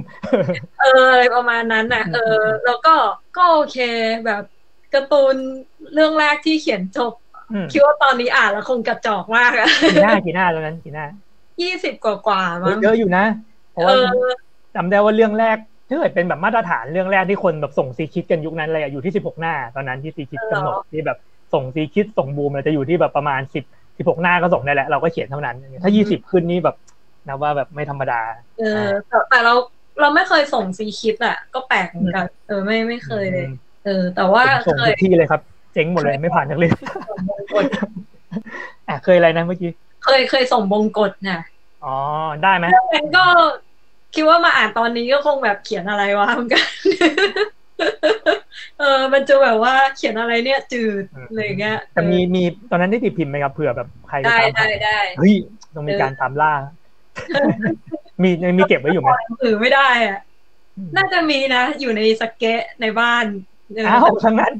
[0.82, 2.94] เอออะไรประมาณนั้นน่ะ เออ แล้วก็
[3.38, 3.78] ก็โอเค
[4.26, 4.44] แบบ
[4.94, 5.36] การ์ตูน
[5.94, 7.27] เรื่องแรกที่เขียนจบอืม
[7.72, 11.06] คิดว่าตอนนี้อ่านแล้วคงกระจอกมากอะกี่หน้ากี่หน้าตอนนั้นกี่หน้า
[11.62, 13.26] ยี่สิบกว่ากว่าๆมั้งเยอะอยู่นะ
[13.72, 13.96] เพราะเอว่า
[14.30, 14.32] อ
[14.76, 15.58] จำได้ว่าเรื่องแรก
[15.90, 21.18] ถ้าเกิดเป็นแบบมาตรฐานเรื่องแรกที่คนแบบส่งซีคิดกันยุคนั้นเลยอะอยู่ที่สิบหกหน้า ตอนนั้นที่ซีคิดกำหนดที่แบบ
[21.54, 23.64] ส่งซีคิดส่งบูมมันจะอยู่ที่แบบประมาณสิบ
[23.98, 26.76] สิบหกหน้าก็ส่งได้แหละเราก็เขียนเท่านั้น ถ้ายี่สิบขึ้นนี่แบบ
[27.28, 28.22] นับว่าแบบไม่ธรรมดา
[28.60, 29.54] เออแต่แต่เรา
[30.02, 33.48] เราไม่เคยส่งซีคิดอะก็แปลกเหมือนกัน เออไม่ไม่เคยเลย
[33.86, 35.42] เออ แต่ว่าผมส่งเคทุยกที่เลยครับ
[35.74, 36.74] เจ๊งหมดเลยไม่ผ่านทั้งเล่ม
[37.10, 37.64] ส่งบง กฎ
[38.88, 39.72] อะเคยอะไรนะเมื่อกี้
[40.04, 41.42] เคยเคยส่งบงกฎน่ะ
[41.86, 41.96] อ๋อ
[42.44, 43.26] ได้ไหมแล้วมันก็
[44.16, 46.68] คิดว่ามาอ่านตอนนี้ก็คงแบบเขียนอะไรวะเหมือนกัน
[48.80, 55.34] เออ มันจะแบบว่าเขียนอะไรเนี่ย จืดอะไรอย่างเงี้ยแต่มีมีตอนนั้นได้ติดพิมพ์ไหมครับเผื่อแบบใครจะได้ตามได้หาได้เฮ้ย
[55.76, 56.54] ต้องมีการตามล่า
[58.22, 60.20] มียังมีเก็บไว้อยู่ไหมหนังสือไม่ได้อะ
[60.96, 63.26] น่าจะมีนะ อยู่ในสเก็ตในบ้าน
[63.76, 64.54] เอออ้าวทั้งนั้น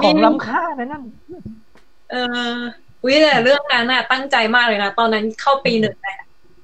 [0.00, 1.02] ของล้ำค่านะนั่น
[2.10, 2.14] เอ
[2.54, 2.58] อ
[3.04, 6.18] วิแต่เรื่องนั้นน่ะ ตั้งใจมากเลยนะ ตอนนั้นเข้าปีหนึ่งแหละ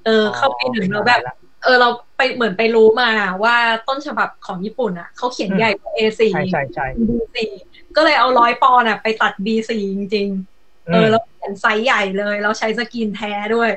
[0.07, 1.21] เออ เข้าปีหนึ่งแล้วแบบ
[1.65, 3.11] เออ เราไปเหมือนไปรู้มา
[3.45, 3.57] ว่า
[3.89, 7.37] ต้นฉบับของญี่ปุ่นอะเขาเขียนใหญ่กว่า A4 ใช่ใช่ใช่ B4
[7.97, 13.71] ก็เลยเอาร้อยปอนด์อะ ไปตัด B4 จริง ๆ เออ แล้วเขียนไซส์ใหญ่เลยแล้วใช้สกรีนแท้ด้วย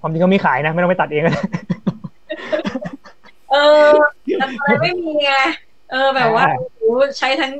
[0.00, 1.22] ความจริงก็มีขายนะ ไม่ต้องไปตัดเอง
[3.52, 3.90] เออ
[4.38, 5.32] แต่ตอนนั้นไม่มีไง
[5.90, 6.80] เออแบบว่าอ่าโอ้โห
[7.18, 7.54] ใช้ทั้ง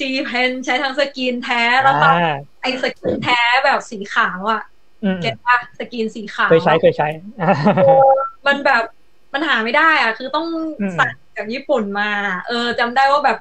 [0.00, 4.60] G Pen ใช้ทั้งสกรีนแท้แล้วตอนอ่าไอ้สกรีนแท้แบบสีขาวอะ
[5.04, 7.08] อืม get ปะสกรีนสีขาวเคยใช้เคยใช้
[8.46, 8.82] มันแบบ
[9.34, 10.46] มันหาไม่ได้อะ คือต้อง
[10.80, 12.10] อืมสั่งจากญี่ปุ่นมา
[12.46, 13.38] เออจำได้ว่าแบบ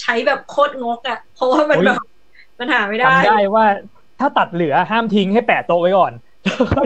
[0.00, 2.00] ใช้แบบโคตรงกอะเพราะว่ามันโอ้ยแบบ
[2.58, 3.64] มันหาไม่ได้จำได้ว่า
[4.20, 6.12] ถ้าตัดเหลือห้ามทิ้งให้แปะโต๊ะไว้ก่อน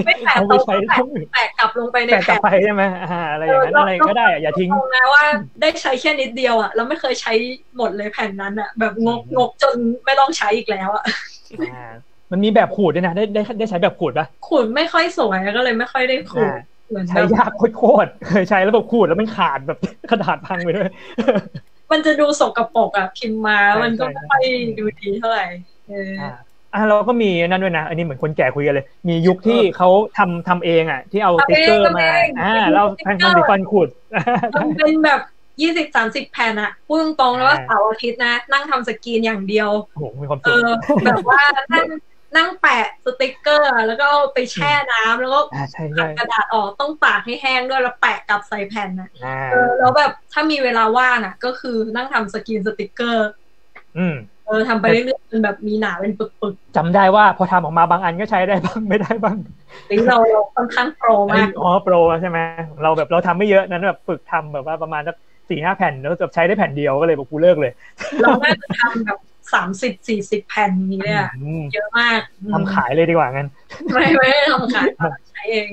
[0.07, 5.25] ไม่แปะเอาตไปรงใช้แปะช่องอื่นแปะกลับลงไปในแปะกลับแผ่นไปใช่ไหมอ่าอะไรอย่างนั้นอะไรก็ได้อะอย่าทิ้งตรงนะว่า
[5.61, 7.33] ได้ใช้แค่นิดเดียวอะแล้วไม่เคยใช้
[7.77, 11.05] หมดเลยแผ่นนั้นอะ แบบงกอืมงกจนไม่ต้องใช้อีกแล้วอะ
[11.61, 11.69] อ่า
[12.31, 16.57] มันมีแบบขูดด้วยนะได้ได้ได้ใช้แบบขูดปะขูดไม่ค่อยสวยก็เลยไม่ค่อยได้ขูดอ่า
[16.89, 19.79] เหมือนใช้แบบยากโคตรๆเคยใช้แล้วแบบขูดแล้วมันขาดแบบ
[20.11, 20.89] กระดาษพังไปด้วย
[21.93, 24.43] มันจะดูสกปรกอะพิมพ์มาใช่มันก็ใช่ไม่ค่อย
[24.79, 25.45] ดูดีเท่าไหร่
[25.87, 33.89] เอออ่าอ่าเราก็มีนั่นด้วยนะ อันนี้เหมือนคนแก่คุยกันเลย มียุคที่เขาทำทำเองอะ ที่เอาสทำเองติ๊กเกอร์มาทำเองอ่าเราทำทำสติ๊กเกอร์ทำสีฟันขูด
[34.55, 35.21] มันเป็นแบบ
[35.61, 40.67] ยี่สิบสามสิบแผ่นอะพูดตรงๆแล้วว่าอ่าเสาร์อาทิตย์นะ นั่งทำสกรีนอย่างเดียวโอ้โหมีความเอสุขอ
[41.05, 41.41] แบบว่า
[41.73, 41.85] นั่ง
[42.37, 53.27] นั่งแปะสติกเกอร์ แล้วก็เอาไปแช่น้ำแล้วก็อ่าใช่ขัใช่ดกระดาษออกต้องตากให้แห้งด้วยแล้วแปะกลับใส่แผ่นนะอ่าเออแล้วแบบถ้ามีเวลาว่างอะก็คือนั่งทำสกรีนสติกเกอร์
[53.97, 54.15] อืม
[54.47, 62.39] เออทำไปเรื่อยๆจนแบบมีหนาเป็นปึกจำได้ว่าพอทำออกมาบางอันก็ใช้ได้บ้างไม่ได้บ้างๆนี่เราเราค่อนข้างโปรอันมานี้กอ๋อโปรใช่ไหม
[62.83, 65.17] เราแบบเราทำไม่เยอะนั้นแบบฝึกทำแบบว่าประมาณสัก
[65.49, 67.73] สี่ห้าแผ่นแล้วแบบใช้ได้แผ่นเดียวก็เลยบอกกูเลิกเลย
[68.23, 69.19] เราน่าจะทำแบบ
[69.55, 73.49] สามสิบสี่สิบแผ่นนี้เลยอะอืมเยอะมากอืมทำขายเลยดีกว่างั้น
[73.93, 74.89] ไม่ไม่ได้ทำขาย
[75.31, 75.69] ใช้เอง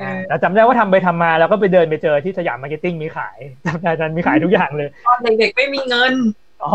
[0.00, 6.12] เออแต่จำได้ว่าทำไปทำมาแล้วก็ไปเดินไปเจอที่สยามมาร์เก็ตติ้งมีขายจำได้ตอนมีขายทุกอย่างเลยตอนเด็กๆไม่มีเงิน
[6.60, 6.68] อ๋อ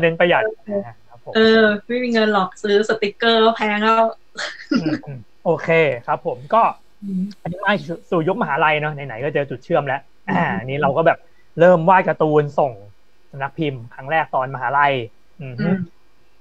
[0.00, 1.40] เน้นประหยัดอ่าครับผมเออ
[1.88, 4.04] ไม่มีเงินหรอกซื้อสติกเกอร์ก็แพงแล้ว
[4.78, 5.66] มอืมโอเค
[6.04, 6.58] ครับผมก็
[7.42, 7.72] อันนี้มา
[8.10, 9.96] สู่ยุคมหาลัยเนาะไหนๆก็เจอจุดเชื่อมแล้ว
[10.28, 11.18] อ่าอันนี้เราก็แบบ
[11.58, 12.72] เริ่มวาดการ์ตูนส่ง
[13.30, 14.92] สำนักพิมพ์ ครั้งแรกตอนมหาลัย
[15.38, 15.74] อืมอืม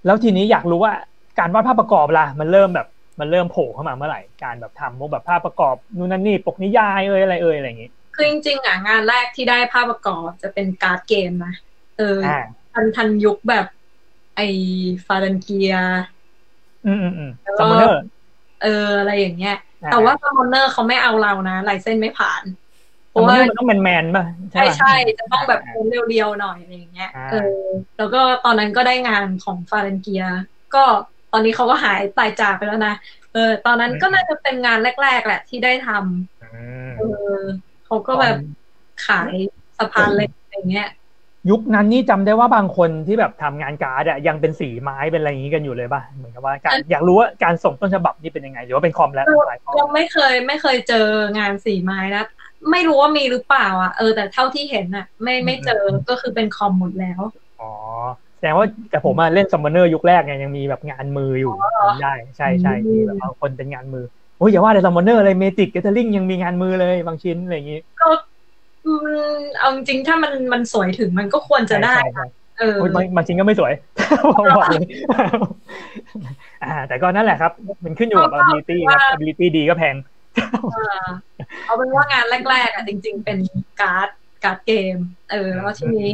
[0.05, 0.93] แล้วทีนี้อยากรู้ว่า
[1.39, 2.87] การวาดภาพประกอบล่ะ มันเริ่มแบบ
[3.19, 11.53] มันเริ่มโผล่เข้ามาเมื่อไหร่การแบบทำพวกแบบภาพประกอบนู่นนั่นนี่ปกนิยายเอ่ยอะไรเอ่ยอะไรอย่างงี้คือจริงๆอะงานแรกที่ได้ภาพประกอบจะเป็นการ์ดเกมนะ
[11.97, 13.65] เอออ่า ทันทันยุคแบบ
[14.35, 14.39] ไอ
[15.07, 15.71] ฟาเรนเกีย
[16.85, 17.91] อืมอืมอืมแล้ว Summoner
[18.59, 18.67] เออ
[18.99, 19.51] อะไรอย่างเงี้ย
[19.87, 22.45] แต่ว่า Summoner เขาไม่เอาเรานะลายเส้นไม่ผ่าน
[23.09, 24.87] เพซัมราะมอนว่าเนอร์มันต้องแมนแมนๆป่ะใช่ปะใช่
[25.19, 27.35] จะต้องแบบโค้งเรียวๆหน่อยอะไรอย่างเงี้ยอ่าเออ
[27.95, 30.21] แล้วก็ตอนนั้นก็ได้งานของฟาเรนเกีย
[30.71, 30.79] ก็
[31.31, 32.91] ตอนนี้เขาก็หายตายจากไปแล้วนะ
[33.31, 36.45] เออ ตอนนั้นก็น่าจะเป็นงานแรก ๆ แหละที่ได้ทำอื
[36.79, 37.03] มเออ
[37.83, 38.35] เขาก็แบบ
[38.99, 39.35] ขาย
[39.77, 40.85] สะพานเหล็กอะไรเงี้ย
[41.49, 52.23] ยุคนั้นนี่จำได้ว่าบางคนที่แบบทำงานการ์ดอะยังเป็นสีไม้เป็นอะไรอย่างงี้กันอยู่เลยป่ะเหมือนกับว่าการอยากรู้ว่าการส่งต้นฉบับนี่เป็นยังไง หรือว่าเป็นคอมแล้วเออหลายคอยังมไม่เคยไม่เคยเจองานสีไม้นะ
[52.71, 57.21] ไม่รู้ว่ามีหรือเปล่าอะเออแต่เท่าที่เห็นอะ ไม่ไม่เจอก็คือเป็นคอมหมดแล้ว
[57.61, 57.71] อ๋อ
[58.37, 64.05] แสดงว่าแต่ผมอะเล่น Summoner ยุคแรกเนี่ยยังมีแบบงานมืออยู่อ๋อเหรอจำได้ใช่ใช่อืมมีแบบบางคนเป็นงานมือ
[64.37, 68.34] โอ้ยอย่าว่าแต่ Summoner เลย Magic Gathering ยังมีงานมือเลยบางชิ้นอะไรอย่างงี้ก็อืม
[69.59, 72.25] เอาจริงๆถ้ามันมันสวยถึงมันก็ควรจะได้ใช่ใช่
[72.59, 73.73] เออโอ้ยบางบางชิ้นก็ไม่สวย
[74.37, 74.83] ผมบอกเลย
[76.63, 77.51] อ่า แต่ก็นั่นแหละครับ
[77.83, 79.95] มันขึ้นอยู่กับก็ ability ครับว่า ability ดีก็แพง
[80.73, 80.99] เออ
[81.65, 83.37] เอาเป็นว่างานแรกๆอะจริง ๆ เป็น
[83.81, 84.09] การ์ด
[84.43, 84.97] การ์ดเกม
[85.31, 86.13] เออ แล้วทีนี้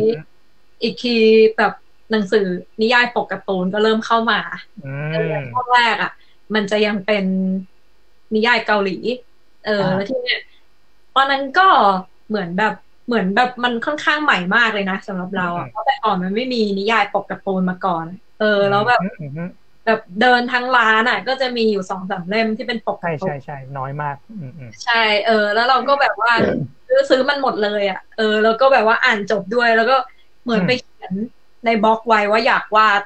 [0.82, 1.16] อีกที
[1.58, 1.74] แบบ
[2.12, 2.46] หนังสือ
[2.82, 4.40] นิยายปกการ์ตูนก็เริ่มเข้ามา
[4.86, 6.12] อืเออมช่วงแรกอะ
[6.56, 7.26] มันจะยังเป็น
[8.36, 8.98] นิยายเกาหลี
[9.66, 10.42] เอออ่าแล้วทีเนี้ย
[11.16, 11.68] ตอนนั้นก็
[12.32, 12.74] เหมือนแบบ
[13.08, 19.50] เหมือนแบบมันค่อนข้างใหม่มากเลยนะสำหรับเราอะเพราะแต่ก่อนมันไม่มีนิยายปกการ์ตูนมาก่อน เออ แล้วแบบอืมอืม
[19.86, 26.32] แบบเดินทั้งร้านอะ ก็จะมีอยู่สองสามเล่มที่เป็นปกใช่การ์ตูใช่นใช่น้อยมาก อืมอืมใช่เออ แล้วเราก็แบบว่า
[26.88, 29.96] ซื้อซื้อมันหมดเลยอะเออ แล้วก็แบบว่าอ่านจบด้วย แล้วก็
[30.44, 31.14] เหมือนไปเขียน
[31.66, 33.02] ในบล็อกไว้ว่าอยากวาด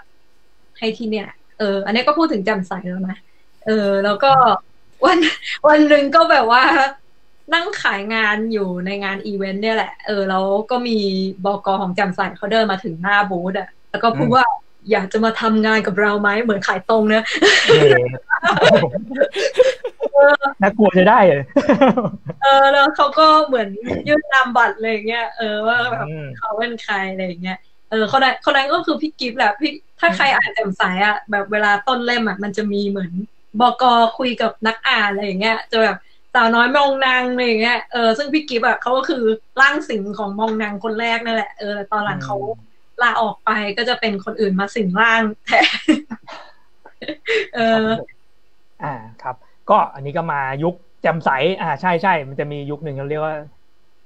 [0.79, 3.15] ให้ที่เนี่ย เออ อันนี้ก็พูดถึงจำใสแล้วนะ
[3.65, 3.71] เออ
[4.03, 4.27] แล้วก็
[5.05, 5.19] วัน
[5.67, 6.63] วันหนึ่งก็แบบว่า
[7.53, 10.97] นั่งขายงานอยู่ในงานอีเวนต์เนี่ยแหละ เออแล้วก็มี
[11.45, 14.45] บกของจำใสเขาเดินมาถึงหน้าบูธอะ แล้วก็พูดว่า
[14.91, 17.23] อยากจะมาทำงานกับเราไหมเหมือนขายตรงเนอะ
[20.13, 21.43] เออน่ากลัวจะได้เลย
[22.41, 23.67] เออแล้วเขาก็เหมือน
[24.07, 27.57] ยื่นนามบัตรอะไรอย่างเงี้ยเออว่าแบบอืมเขาเป็นใครอะไรอย่างเงี้ย
[27.89, 33.11] เออคนนั้นคนนั้นก็คือพี่กิฟต์แหละพี่ถ้าใครอ่านแจ่มใสอะแบบเวลาต้นเล่มอะมันจะมีเหมือน
[33.61, 33.83] บก
[34.17, 35.97] คุยกับนักอ่านอะไรอย่างเงี้ยจะแบบ
[36.35, 39.23] สาวน้อยมองนางอะไรอย่างเงี้ยเออซึ่งพี่กิฟต์อะเขาก็คือ
[39.61, 42.37] ร่างสิงของมองนางคนแรกนั่นแหละเออแต่ตอนหลังเขา
[43.03, 45.65] ลาออกไปก็จะเป็นคนอื่นมาสิงร่างแทน
[47.55, 47.87] เออ
[48.83, 49.35] อ่าครับ
[49.69, 51.29] ก็อันนี้ก็มายุคแจ่มใส
[51.61, 53.35] อ่า ใช่ใช่มันจะมียุคหนึ่งเราเรียกว่า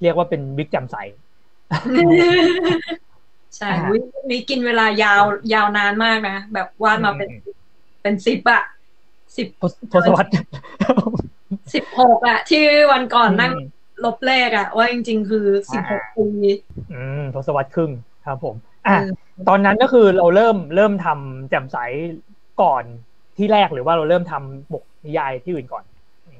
[0.02, 0.98] เรียกว่าเป็นบิ๊กแจ่มใส
[3.58, 3.98] ใช่อ่าวิ
[4.32, 5.22] นี้กินเวลายาว
[5.54, 7.39] ยาวนานมากนะแบบวาดมาเป็นอืม
[8.02, 8.63] เป็นสิบอะ
[9.38, 10.30] สิบทศทศวรรษ
[11.74, 13.54] สิบหกอะที่วันก่อนนั่ง
[14.06, 16.28] ลบเลขอะว่าจริง ๆ คือสิบหกอ่าปี
[16.94, 17.92] อืมทศวรรษครึ่ง
[18.26, 18.56] ครับผม
[18.88, 19.12] อะเออ
[19.50, 21.78] ตอนนั้นก็คือเราเริ่มเริ่มทำแจ่มใส
[22.62, 22.84] ก่อน
[23.38, 25.84] ที่แรกหรือว่าเราเริ่มทำบกนิยายที่อื่นก่อน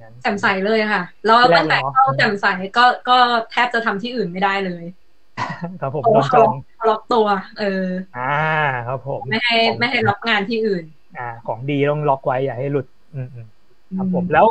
[0.04, 2.46] นั้นแจ่มใสเลยค่ะแล้วที่แรกตั้งแต่เลยเหรอเข้าแจ่มใส
[2.78, 3.18] ก็ก็
[3.52, 4.84] แทบจะทำที่อื่นไม่ได้เลย
[5.82, 7.28] ครับผมเพราะโดว่านจเขาอล็องกเขาล็อกตัว
[7.60, 7.86] เออ
[8.18, 8.36] อ่า
[8.88, 10.86] ครับผม ไม่ให้ไม่ให้ล็อกงานที่อื่น
[11.18, 13.48] อ่า ของดีต้องล็อกไว้อย่าให้หลุด อืมอืม
[13.98, 14.46] ครับผมแล้ว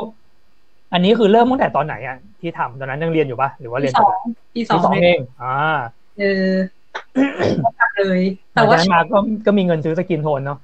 [0.92, 4.20] อันนี้คือเริ่มตั้งแต่ตอนไหนอะที่ทำตอนนั้นยังเรียนอยู่ปะหรือว่าเรีที่ยนสจอบง
[4.54, 5.46] ที่สอที่งสองเลยเองอ่า
[6.16, 6.24] เออ
[7.62, 8.20] ก็ทำเลย
[8.54, 10.58] แต่แต่ว่าว่ามาก็ก็มีเงินซื้อสกินโทนเนาะ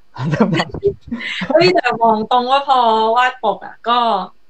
[1.48, 2.78] เฮ้ยแต่มองตรงว่าพอ
[3.16, 3.98] วาดปกอะ ก็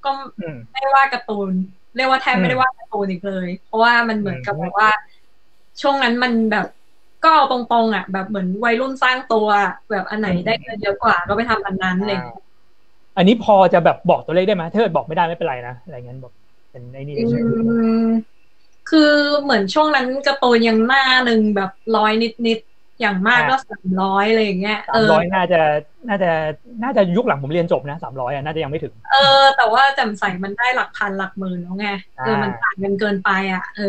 [0.05, 0.11] ก็
[0.41, 1.53] อืมไม่วาดการ์ตูน
[1.97, 4.89] เรียกว่าแทบไม่ได้วาดการ์ตูนอีกเลย เพราะว่ามันเหมือนกับอืมแบบว่า
[5.81, 6.67] ช่วงนั้นมันแบบ
[7.25, 12.44] ก็เอาตรงๆอะ แบบเหมือนวัยรุ่นสร้างตัวอะแบบอันไหนได้เงินเยอะกว่าก็ไปทำอันนั้นอะไรอย่างเลย
[13.17, 16.33] อันนี้พอจะแบบบอกตัวเลขได้ไหมถ้าเกิดบอกไม่ได้ไม่เป็นไรนะอะไรเงี้ยบอก
[16.71, 17.43] เป็นไอ้นี่อืเฉย
[18.05, 18.05] ม
[18.87, 19.01] คือ
[19.43, 25.61] เหมือนช่วงนั้นการ์ตูนยังหน้าหนึ่งแบบร้อยนิดๆอย่างมากก็สามร้อยอะไรอย่างเงี้ยสาเอมอร้อยน่าจะ
[26.09, 26.31] น่าจะ
[26.83, 29.17] น่าจะยุคหลังผมเรียนจบนะสามร้อยอะน่าจะยังไม่ถึง เออ
[29.57, 31.87] แต่ว่าแจ่มใสมันได้หลักพันหลักหมื่นแล้วไง
[32.23, 33.83] เอออ่ามัมันต่างกันเกินไปอะ เออ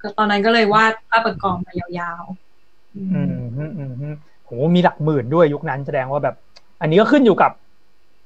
[0.00, 6.34] ก็ตอนนั้นก็เลยวาดภาพประกอบมายาวๆ อือืมมอืมอืมอืมโหมีหลักหมื่นด้วยยุคนั้นแสดงว่าแบบ
[6.80, 7.50] อันนี้ก็ขึ้นอยู่กับ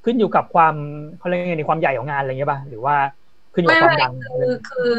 [0.03, 0.75] ขึ้นอยู่กับความ
[1.17, 2.95] เขาเรียกไงในความใหญ่ของงานอะไรเงี้ยป่ะหรือว่า
[3.53, 4.95] ขึ้นอยู่กับความดังคือคือ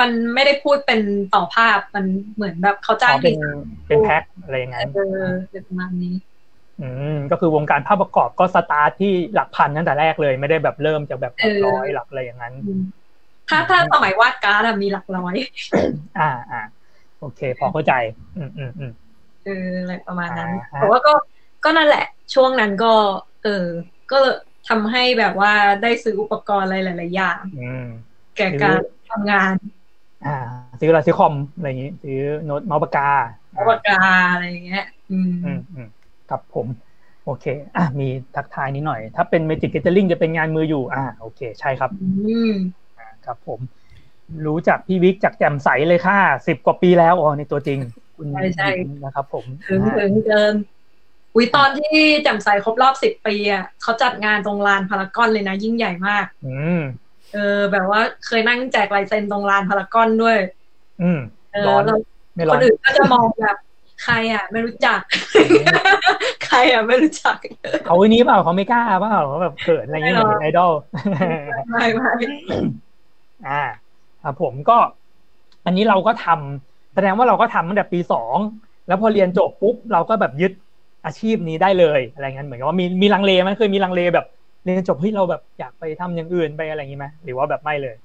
[0.00, 1.00] มันไม่ได้พูดเป็น
[1.34, 6.14] ต่อภาพมันเหมือนแบบเขาจ้างอ๋อเป็นดีไซน์เป็นแพ็คอะไรอย่างนั้นเออเป็นประมาณนี้
[6.80, 12.82] อืมก็คือวงการภาพประกอบก็สตาร์ทที่หลักพันตั้งแต่แรกเลย ไม่ได้แบบเริ่มจากแบบหลักร้อยหลักอะไรอย่างนั้นอืม
[13.48, 15.34] ถ้าถ้าสมัยวาดการ์ดอะมีหลักร้อย
[16.18, 16.60] อ่าอ่า
[17.20, 17.92] โอเค พอเข้าใจ
[18.36, 18.92] อืมอืมอืม
[19.44, 21.12] เอออะไรประมาณนั้นอ่าฮะแต่ว่าก็
[21.64, 22.92] ก็นั่นแหละ ช่วงนั้นก็
[23.42, 23.50] เออ
[24.10, 24.16] ก็
[24.68, 25.52] ทำให้แบบว่า
[25.82, 27.86] ได้ซื้ออุปกรณ์อะไรหลาย ๆ อย่างอืม
[28.36, 29.54] แก่การทำงาน
[30.24, 30.34] อ่า
[30.80, 33.08] ซื้ออะไรซื้อคอมอะไรอย่างงี้ซื้อโน้ตเมาส์ปากกา
[33.68, 33.94] ปากกา
[34.30, 35.88] อะไรอย่างเงี้ย อืมอืมอืม
[36.28, 36.66] ครับผม
[37.24, 37.44] โอเค
[37.76, 42.06] อะมีทักทายนิดหน่อย ถ้าเป็น Magic Gathering จะเป็นงานมืออยู่ อ่า โอเค ใช่ครับ อื
[42.48, 42.52] ม
[42.98, 43.60] อ่าครับผม
[44.46, 47.78] รู้จักพี่วิกจากแจ่มใสเลยค่ะสิบกว่าปีแล้วอ๋อในตัวจริง
[48.16, 48.66] คุณใช่ใช่
[49.04, 50.54] นะครับ ผมถึงอ่าถึงเกิน
[51.38, 56.80] วิตอนที่แจ่มใสครบรอบสิบปีอะเขาจัดงานตรงลานพารากอนเลยนะ ยิ่งใหญ่มาก อืม
[57.32, 60.38] เออ แบบว่าเคยนั่งแจกลายเซ็นตรงลานพารากอนด้วย
[61.02, 61.20] อืม
[61.52, 61.98] เออร้อนแล้ว
[62.34, 63.56] ไม่คร้อนนอื่นก็จะมองแบบ
[64.02, 65.00] ใครอะ ไม่รู้จัก
[66.46, 67.36] ใครอะ ไม่รู้จัก
[67.84, 70.72] เขาวันนี้เปล่าเขาไม่กล้าเปล่าเขาแบบเขินอะไรอย่างเงี้ยเหมือนเป็นไอดอล
[71.70, 72.10] ไม่ไม่
[73.48, 73.62] อ่า
[74.22, 74.78] ครับผมก็
[75.66, 78.36] อันนี้เราก็ทำแสดงว่าเราก็ทำตั้งแต่ปีสอง
[78.86, 80.52] แล้วพอเรียนจบปุ๊บเราก็แบบยึด
[81.06, 84.26] อาชีพนี้ได้เลยอะไรเงี้ยเหมือนกับว่ามีมีลังเลไหมเคยมีลังเลแบบ
[84.64, 87.96] เรียนจบเฮ้ยเราแบบอยากไปทำอย่างอื่นไปอะไรอย่างงี้ไหมหรือว่าแบบไม่เลย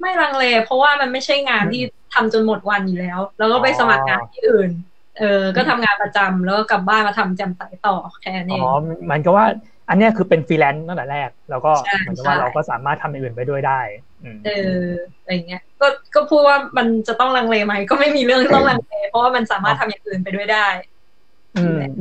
[0.00, 1.80] ไม่ลังเล เพราะว่ามันไม่ใช่งานที่
[2.14, 4.70] ทำจนหมดวันอยู่แล้ว แล้วก็ไปสมัครงานที่อื่น
[5.18, 9.46] เออ ก็ทำงานประจำแล้วก็กลับบ้านมาทำจำสายต่อแค่นั้นเออ๋องมันก็ว่า
[9.88, 13.80] อันเนี้ยคือเป็นฟรีแลนซ์ตั้งแต่แรก แล้วก็ใช่เหมือนกับว่าใช่เราก็สามารถทำอย่างอื่นไปด้วยได้
[14.24, 14.84] อืมเออ
[15.20, 20.99] อะไรเงี้ย ก็ก็พูดว่ามันจะต้องลังเลไหมก็ไม่มีเรื่องต้องลังเลเพราะว่ามันสามารถทำอย่างอื่นไปด้วยได้อืม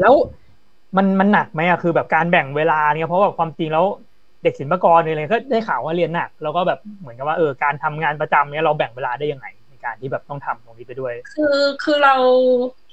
[0.01, 0.13] แล้ว
[0.97, 3.85] มันมันหนักไหมอะคือแบบการแบ่งเวลาเนี่ยเพราะว่าความจริงแล้ว
[4.43, 12.15] เด็กศิลปากรเนี่ยอะไรก็ได้ข่าวว่าเรียนหนัก แล้วก็แบบเหมือนกับว่าเออการทำงานประจำเนี่ยเราแบ่งเวลาได้ยังไงในการที่แบบต้องทำตรงนี้ไปด้วย คือคือเรา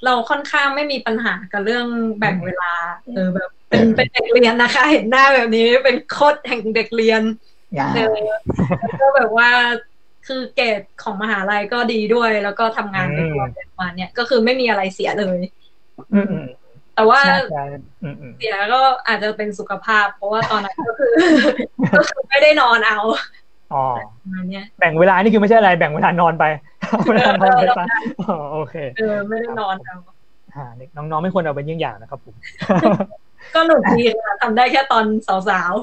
[0.05, 1.85] เราค่อนข้างไม่มีปัญหากับเรื่อง
[2.19, 2.73] แบ่งเวลา
[3.13, 7.21] เออแบบเป็นเป็นเด็กเรียนนะคะ เห็นหน้าแบบนี้เป็นโคตรแห่งเด็กเรียน
[7.75, 8.17] อย่าเออ
[8.79, 9.49] แล้วก็แบบว่า
[10.27, 15.66] คือเกรดของมหาลัยก็ดีด้วย แล้วก็ทำงานไปด้วยประมาณเนี้ยก็คือไม่มีอะไรเสียเลยอืมอืม
[16.95, 17.65] แต่ว่าใช่ใช่
[18.03, 21.13] อืมอืมเสียก็อาจจะเป็นสุขภาพ เพราะว่าตอนนั้นก็คือ
[21.97, 22.99] ก็คือไม่ได้นอนเอา
[23.73, 23.85] อ๋อ
[24.21, 26.45] ประมาณเนี้ยแบ่งเวลานี่คือไม่ใช่อะไร แบ่งเวลานอนไป
[27.07, 27.85] เวลานอนไปซะ
[28.21, 29.97] อ๋อโอเคเออไม่ได้นอนเอา
[30.55, 32.35] อ่าเด็กน้องๆไม่ควรเอาเป็นเยี่ยงอย่างนะครับผม
[33.53, 35.73] ก็หนุกดีค่ะทำได้แค่ตอนสาว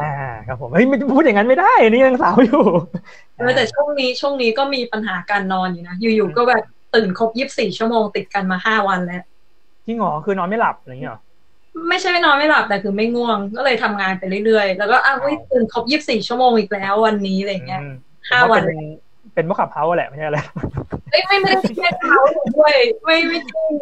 [0.00, 0.12] อ่า
[0.46, 6.62] ครับผมเฮ้ยไม่พูดอย่างนั้นไม่ได้นี่ยังสาวอยู่ๆเออแต่ช่วงนี้ช่วงนี้ก็มีปัญหาการนอนอยู่นะอยู่ๆก็แบบ
[6.94, 9.22] ตื่นครบยี่สิบสี่ชั่วโมงติดกันมาห้าวันแล้ว
[9.86, 11.20] จริงเหรอคือนอนไม่หลับอะไรอย่างเงี้ยเหรอ
[11.88, 17.94] ไม่ใช่ไม่นอนไม่หลับแต่คือไม่ง่วง ก็เลยทำงานไปเรื่อยๆ แล้วก็อ้าวเฮ้ยตื่นครบยี่สิบสี่ชั่วโมงอีกแล้ววันนี้อะไรเงี้ยอืม
[18.30, 18.80] ห้าวันเป็น
[19.34, 20.38] เป็นมะขับเฮาแหละไม่ใช่อะไร
[21.10, 22.16] เอ้ยไม่ไม่ได้แค่เท้า
[22.56, 23.72] ด้วย ไม่ไม่จริง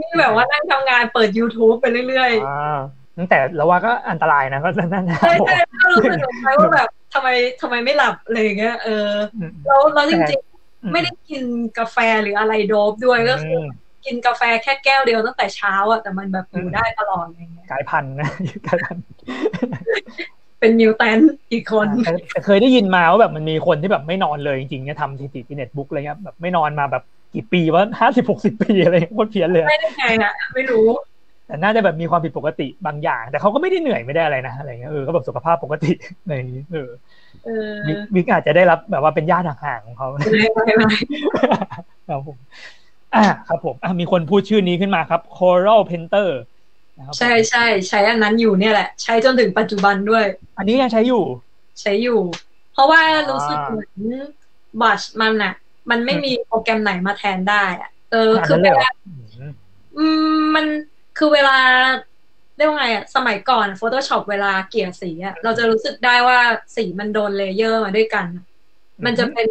[0.00, 2.78] นี่แบบว่านั่งทำงานเปิด YouTube ไปเรื่อยอ่า
[3.18, 7.28] ตั้งแต่เราว่าก็อันตรายนะก็นั่นๆนะใช่ใช่ก็รู้สึกเหมือนกันว่าแบบทำไม
[7.60, 9.10] ทำไมไม่หลับอะไรอย่างเงี้ยเออ
[9.66, 11.42] แล้วแล้วจริงๆ ไม่ได้กิน
[11.78, 18.28] กาแฟหรืออะไรโดบด้วยก็คืออ กินกาแฟแค่แก้วเดียวตั้งแต่เช้าอะแต่มันแบบอยู่ได้ตลอดอะไรเงี้ยกลายพันธุ์นะ
[18.66, 19.04] กลายพันธุ์
[20.60, 21.18] เป็นมิวแทน
[21.52, 27.02] อีกคนแต่แต่เคยได้ยินมาว่าแบบมันมีคนที่แบบไม่นอนเลยจริงๆเนี่ยทำสถิติที่เน็ตบุ๊กอะไรเงี้ยแบบไม่นอนมาแบบ
[27.34, 30.88] กี่ปีวะห้าสิบหกสิบปีอะไรเงี้ยโคตรเพี้ยนเลยไม่ได้ไงอะไม่รู้
[31.46, 36.88] แต่น่าจะแบบมีความผิดปกติบางอย่าง แต่เขาก็ไม่ได้เหนื่อยไม่ได้อะไรนะอะไรเงี้ยเออก็แบบสุขภาพปกติอะไรอย่างงี้เออ
[37.46, 40.18] เออวิกวิกอาจจะได้รับแบบว่าเป็นญาติห่างๆของเขาไม่
[40.54, 40.88] ไม่ไม่
[42.08, 42.38] ครับผม
[43.16, 46.28] อ่าครับผมอะมีคนพูดชื่อนี้ขึ้นมาครับ Coral Painter
[46.98, 50.24] นะครับผมใช่ใช่ใช้อันนั้นอยู่เนี่ยแหละ ใช้จนถึงปัจจุบันด้วย
[50.58, 51.22] อันนี้ยังใช้อยู่
[51.80, 52.20] ใช้อยู่
[52.72, 53.90] เพราะว่าอ่ารู้รู้สึกเหมือน
[54.82, 55.54] บัชมันอะ
[55.90, 59.52] มันไม่มีโปรแกรมไหนมาแทนได้อะเออขนาดคือนั้นเลเวยเหรอลาอืม
[59.98, 60.66] อืมมัน
[61.18, 61.56] คือเวลา
[62.56, 66.38] เรียกว่าไงอะสมัยก่อน Photoshop เวลาเกลี่ยสีอะเราจะรู้สึกได้ว่า
[66.76, 68.26] สีมันโดน layer มาด้วยกัน
[69.04, 69.48] มันจะเป็น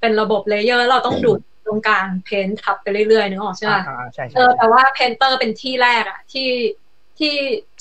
[0.00, 1.40] เป็นระบบ layer เราต้องดูดต
[1.74, 6.48] รงกลาง paint ทับไปเรื่อยๆนึกออกใช่ปะอ่าใช่ใช่เออแต่ว่า Painter เป็นที่แรกอะที่
[7.18, 7.34] ที่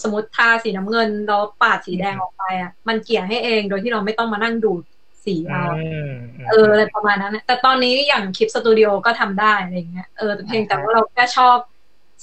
[0.03, 4.83] สมมติทาสีน้ำเงินแล้วปาดสีแดงออกไปอะมันเกลี่ยให้เองโดยที่เราไม่ต้องมานั่งดูด
[5.25, 6.17] สีอืเอาม
[6.49, 11.57] เอออะไรประมาณนั้นนะแต่ตอนนี้อย่าง Clip Studio ก็ทำได้อะไรเงี้ยเออแต่เพียงแต่ว่าเราแค่ชอบ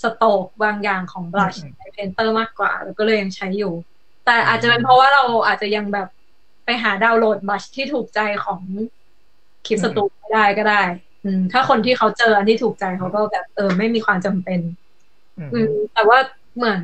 [0.03, 3.73] stroke บางอย่างของ brush ใน Painter มากกว่าแล้วก็เลยยังใช้อยู่
[4.25, 6.09] แต่อาจจะเป็นเพราะว่าเราอาจจะยังแบบ
[6.65, 8.61] ไปหาดาวน์โหลด brush ที่ถูกใจของ
[9.67, 11.10] Clip Stu ไม่ได้ก็ได้อืม
[11.53, 14.61] ถ้าคนที่เขาเจออันที่ถูกใจเขาก็แบบเออ ไม่มีความจำเป็น
[15.39, 16.19] อืมอืมแต่ว่า
[16.57, 16.83] เหมือน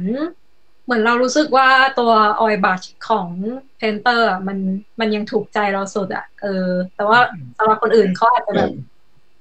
[0.85, 1.69] เหมือนเรารู้สึกว่า
[1.99, 3.29] ตัว oil brush ของ
[3.77, 4.59] Painter มัน
[5.01, 7.19] มันยังถูกใจเราสุดอะเออ แต่ว่า
[7.59, 8.71] สำหรับคนอื่นเขาอาจจะแบบ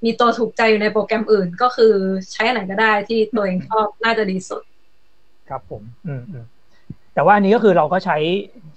[0.05, 1.93] มีตัวถูกใจอยู่ในโปรแกรมอื่น ก็คือ
[2.31, 4.61] ใช้อันไหนก็ได้ที่ตัวเองชอบน่าจะดีสุด
[5.49, 6.45] ครับผม อืมอืม
[7.15, 8.17] แต่ว่าอันนี้ก็คือเราก็ใช้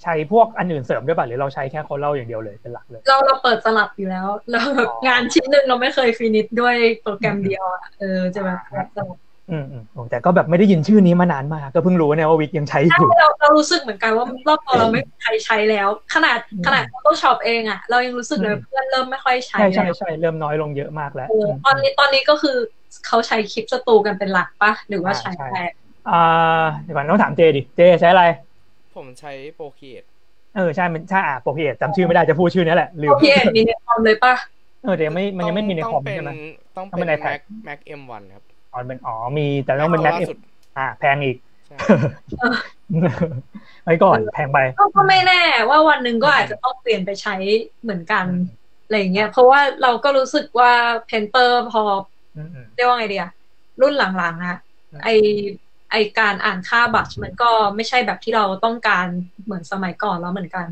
[0.03, 8.59] ใช้พวกอันอื่นเสริมด้วยป่ะหรือเราใช้แค่โคเล่าอย่างเดียวเลยเป็นหลักเลย เราเราเปิดสลับอยู่แล้วเราแบบอ๋องานชิ้นหนึ่งเราไม่เคยฟินิชด้วยโปรแกรมเดียวอะเออจะแบบ
[8.97, 9.19] สลับ
[9.51, 22.57] อืมอืมโอ้แต่ก็แบบไม่ได้ยินชื่อนี้มานานมากก็เพิ่งรู้เนี่ยว่าวิกยังใช้อยู่เราเรารู้สึกเหมือนกันว่ารอบตัวเราไม่มีใครใช้แล้ว ขนาดขนาด Photoshop เองอะเรายังรู้สึกเลยอืมเพื่อนเริ่มไม่ค่อยใช้ใช่ใช่แล้วใช่เริ่มน้อยลงเยอะมากแล้วเออตอนนี้ตอนนี้ก็คือ
[23.07, 25.65] เขาใช้คลิปสตูกันเป็นหลักปะหรือว่าใช้ใช่แค่
[26.07, 26.13] อ่า
[26.83, 28.25] เดี๋ยวก่อนต้องถามเจดิ เจใช้อะไร
[28.95, 30.03] ผมใช้โปรเ e ต
[30.55, 34.35] เออใช่มันใช่อะโปรเกตจำชื่อไม่ได้จะพูดชื่อนี้แหละลืมโอเคมีในคอมเลยปะ
[34.83, 36.31] เออแต่ยังไม่มันยังไม่มีในคอมเป็นใช่ไหม
[36.77, 40.37] ต้องต้องเป็เป็นน iPad Mac Mac M1 ครับอ๋อเป็นอ๋อมีแต่ต้องเป็น Mac ล่าสุด
[40.77, 41.77] อ่าแพงอีกใช่
[43.85, 47.35] ไว้ก่อนแพงไปก็ก็ไม่แน่ว่าวันหนึ่งก็อาจจะต้องเปลี่ยนไปใช้
[47.83, 48.27] เหมือนกัน
[48.85, 50.73] อะไรอย่างเงี้ย เพราะว่าเราก็รู้สึกว่า
[51.07, 51.83] Painter พอ
[52.37, 53.27] อืมอืมเรียกว่าไงเดีย
[53.81, 54.57] รุ่นหลังๆอะ
[54.93, 55.09] อืมไอ
[55.91, 59.07] ไอการอ่านค่าบัตรมันก็ไม่ใช่แบบที่เราต้องการ
[59.45, 60.67] เหมือนสมัยก่อนแล้วเหมือนกัน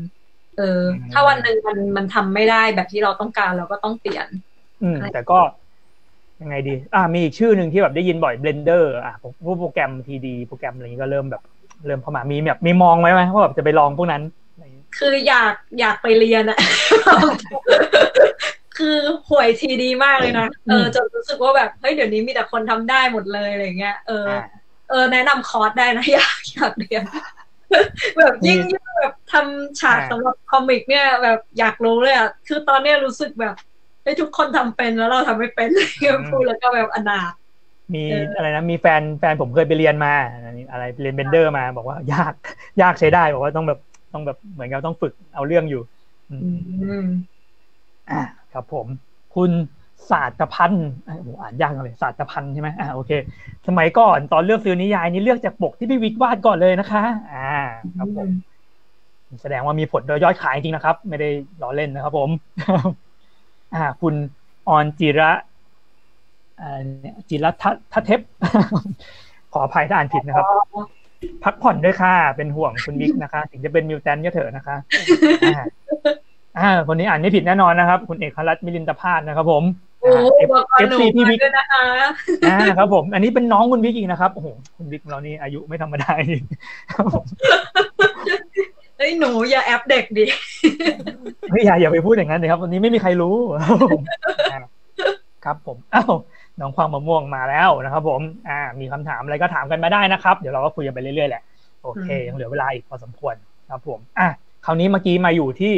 [0.57, 4.27] เออ ถ้าวันหนึ่งมันมันทำไม่ได้แบบที่เราต้องการเราก็ต้องเปลี่ยน
[4.83, 5.39] อืม แต่ก็
[6.41, 11.41] ยังไงดี อ่า มีอีกชื่อหนึ่งที่แบบได้ยินบ่อย Blender อะพวกพวกโปรแกรม 3D โปรแกรมอะไรนี้ก็เริ่มแบบ
[11.85, 16.59] เริ่มเข้ามา มีแบบมีมองไหมไหมว่าแบบจะไปลองพวกนั้นอะไรอย่างงี้คืออยากอยากไปเรียนอะ
[18.77, 18.97] คือ
[19.29, 24.45] ห่วยทีดีมากเลยนะ เออจนรู้สึกว่าแบบ เฮ้ย เดี๋ยวนี้มีแต่คนทำได้หมดเลยอะไรเงี้ย เอออ่า
[24.89, 27.03] เออแนะนำคอร์สได้นะอยากอยากเรียน
[28.17, 33.55] แบบยิ่งยิ่งแบบทำฉากอ่าสำหรับคอมิกเนี่ยแบบอยากรู้เลยอะคือตอนเนี้ยรู้สึกแบบ
[34.03, 35.89] เฮ้ยทุกคนทำเป็นแล้วเราทำไม่เป็นเลย
[36.31, 37.33] พูดแล้วก็แบบอนาถ
[37.93, 40.13] มีเออออะไรนะมีแฟนแฟนผมเคยไปเรียนมา
[40.45, 42.33] อันนี้อะไรเรียนเบนเดอร์มา บอกว่ายาก
[42.81, 43.79] ยากใช้ได้บอกว่าต้องแบบ
[44.13, 45.81] ต้องแบบเหมือนกับต้องฝึกเอาเรื่องอยู่
[46.29, 46.49] อืมอื
[47.03, 47.07] ม
[48.11, 48.21] อ่า
[48.53, 48.87] ครับผม
[49.35, 49.49] คุณ
[50.09, 53.11] ศาสตรพันธ์อะโอ้โหอ่านยากจังเลยศาสตรพันธ์ใช่ไหมอ่าโอเค
[53.67, 57.53] สมัยก่อนตอนเลือกซื้อนิยายนี่เลือกจากปกที่พี่วิกวาดก่อนเลยนะคะ อ่า
[57.97, 58.29] ครับผม
[59.41, 61.29] แสดงว่ามีผลโดยยอดขายจริงนะครับ ไม่ได้
[61.61, 62.29] ล้อเล่นนะครับ ผม
[63.75, 64.13] อ่า คุณ
[64.67, 65.31] ออนจิระ
[66.61, 68.21] อ่าเนี่ยจิระทัทเทพ
[69.53, 70.45] ขออภัยถ้าอ่านผิดนะครับ
[71.43, 74.75] พักผ่อนด้วยค่ะ เป็นห่วงคุณวิกนะคะ ถึงจะเป็นมิวแทนก็เถอะนะคะ
[75.45, 75.63] อ่า
[76.57, 79.63] อ่าคนนี้อ่านไม่ผิดแน่นอนนะครับ คุณเอกรัตน์มิลินตพาสนะครับผม
[80.01, 81.85] โอ้อ่าบอกก่อนหนู FC พี่วิกด้วยนะคะ
[82.45, 86.45] อ่าครับ ผม อันนี้เป็นน้องคุณวิกอีกนะครับโอ้โหคุณวิกของเรานี่อายุไม่ธรรมดาจริง
[86.91, 87.25] ครับผม
[88.97, 90.25] เฮ้ยหนูอย่าแอปเด็กดิ
[91.49, 93.35] เฮ้ยอย่าอย่าไปพูดอย่างนั้นเลยครับวันนี้ไม่มีใครรู้
[93.67, 94.01] ครับผม
[94.51, 94.59] อ่า
[95.45, 96.13] ครับผมอ้าว
[96.59, 101.43] น้องความมะม่วงมาแล้วนะครับ ผม อ่า มีคำถามอะไรก็ถามกันมาได้นะครับ เดี๋ยวเราก็คุยกันไปเรื่อยๆแหละ
[101.83, 103.35] โอเคอืมยังเหลือเวลาอีกพอสมควร
[103.69, 104.27] ครับ ผม อะ
[104.65, 105.73] คราวนี้เมื่อกี้มาอยู่ที่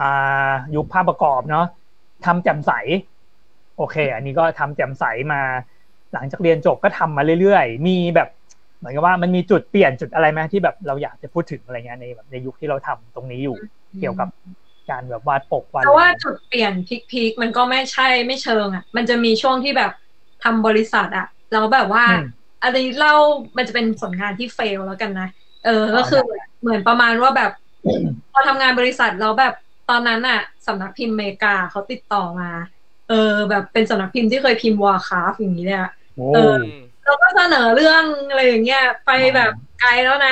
[0.00, 1.66] อ่า ยุคภาพประกอบเนาะ
[2.24, 2.72] ทำแจ่มใส
[3.78, 5.40] โอเค อันนี้ก็ทำแจ่มใสมา
[6.12, 8.28] หลังจากเรียนจบก็ทำมาเรื่อยๆ มีแบบ
[8.78, 13.56] เหมือนกับว่ามันมีจุดเปลี่ยนจุดอะไรไหมที่แบบเราอยากจะพูดถึงอะไรเงี้ยในแบบในยุคที่เราทำตรงนี้อยู่
[13.98, 14.28] เกี่ยวกับ
[14.90, 16.72] การแบบวาดปกวาดแต่ว่าอะไรจุดเปลี่ยน
[17.10, 19.90] พีคๆมันก็ไม่ใช่ไม่เชิงอะ มันจะมีช่วงที่แบบ
[20.44, 22.24] ทำบริษัทอะแล้วแบบว่าอืม
[22.62, 23.14] อันนี้เล่า
[23.56, 25.28] มันจะเป็นผลงานที่เฟลแล้วกันนะ
[25.64, 26.18] เออก็คือ
[26.60, 27.50] เหมือนประมาณว่าแบบ
[28.32, 29.52] พอทำงานบริษัทแล้วแบบ
[29.86, 32.50] ตอนนั้นอะสำนักพิมพ์อเมริกาเขาติดต่อมา
[33.08, 33.14] เออ
[33.50, 40.30] แบบเป็นสำนักพิมพ์ที่เคยพิมพ์วอร์คราฟอย่างนี้เลยอะโอ้เอออืมเอเราก็เสนอเรื่องอะไรอย่างเงี้ยไปแบบไกลแล้วนะ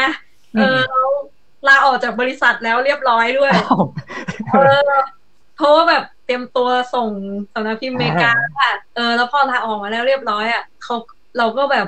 [0.54, 0.98] เออเรา
[1.66, 3.78] ลาออกจากบริษัทแล้วเรียบร้อยด้วยอ้าว
[4.50, 4.60] เออ
[5.54, 7.10] เพราะว่าแบบเตรียมตัวส่ง
[7.54, 10.94] สำนักพิมพ์อเมริกาอะเออแล้วพอลาออกมาแล้วเรียบร้อยอะเขา
[11.38, 11.86] เราก็แบบ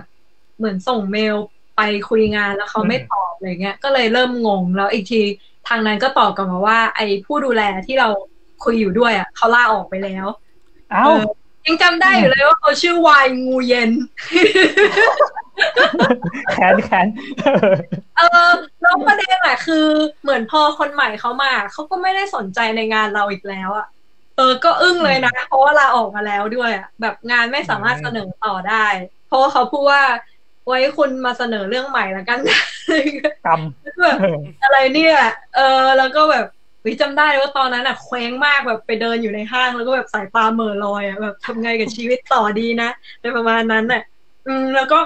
[0.59, 1.37] เหมือนส่งเมล
[1.77, 5.23] ไปคุยงานแล้วเขาไม่ตอบอะไรเงี้ย ก็เลยเริ่มงงแล้วอีกที
[5.69, 8.09] ทางนั้นก็ตอบกลับมาว่า ไอ้ผู้ดูแลที่เรา
[8.65, 10.27] คุยอยู่ด้วยอะเขาลาออกไปแล้ว
[10.93, 11.23] เอ้าเออ
[11.67, 13.91] ยังจำได้อยู่เลยว่าเขาชื่อวายงูเย็น
[16.53, 17.07] แขนแขน
[18.17, 19.87] เออแล้วประเด็นอะคือ
[20.23, 23.87] เหมือนพอคนใหม่เขามาเขาก็ไม่ได้สนใจในงานเราอีกแล้วอะ
[24.37, 28.87] เออ ก็อึ้งเลยนะ เพราะว่าลาออกมาแล้วด้วยอะแบบงานไม่สามารถเสนอต่อได้
[29.27, 30.03] เพราะว่าเขาพูดว่า
[30.67, 32.39] ไว้คุณมาเสนอเรื่องใหม่แล้วกัน
[33.47, 33.61] กรรม
[34.03, 35.17] แบบเอออะไรเนี่ย
[35.57, 36.47] เออ แล้วก็แบบ
[36.89, 42.91] วิจำได้ว่าตอนนั้นอะเคว้งมากแบบไปเดินอยู่ในห้างแล้วก็แบบสายตาเหม่อลอยอะแบบทำไงกับชีวิตต่อดีนะ
[43.23, 44.03] ในประมาณนั้นน่ะ
[44.47, 44.99] อืมแล้วก็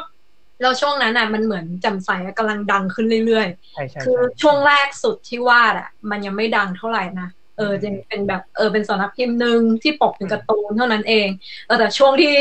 [0.62, 11.28] แล้วช่วงนั้นอะมันเหมือนจำใสอะกำลังดังขึ้นเรื่อยๆใช่ใช่คือใช่ช่วงแรกสุดที่วาดอะ มันยังไม่ดังเท่าไหร่นะ เออจะเป็นแบบเออเป็นสำนักพิมพ์หนึ่งที่ปกเป็นการ์ตูนเท่านั้นเอง
[11.66, 12.34] เออแต่ช่วงที่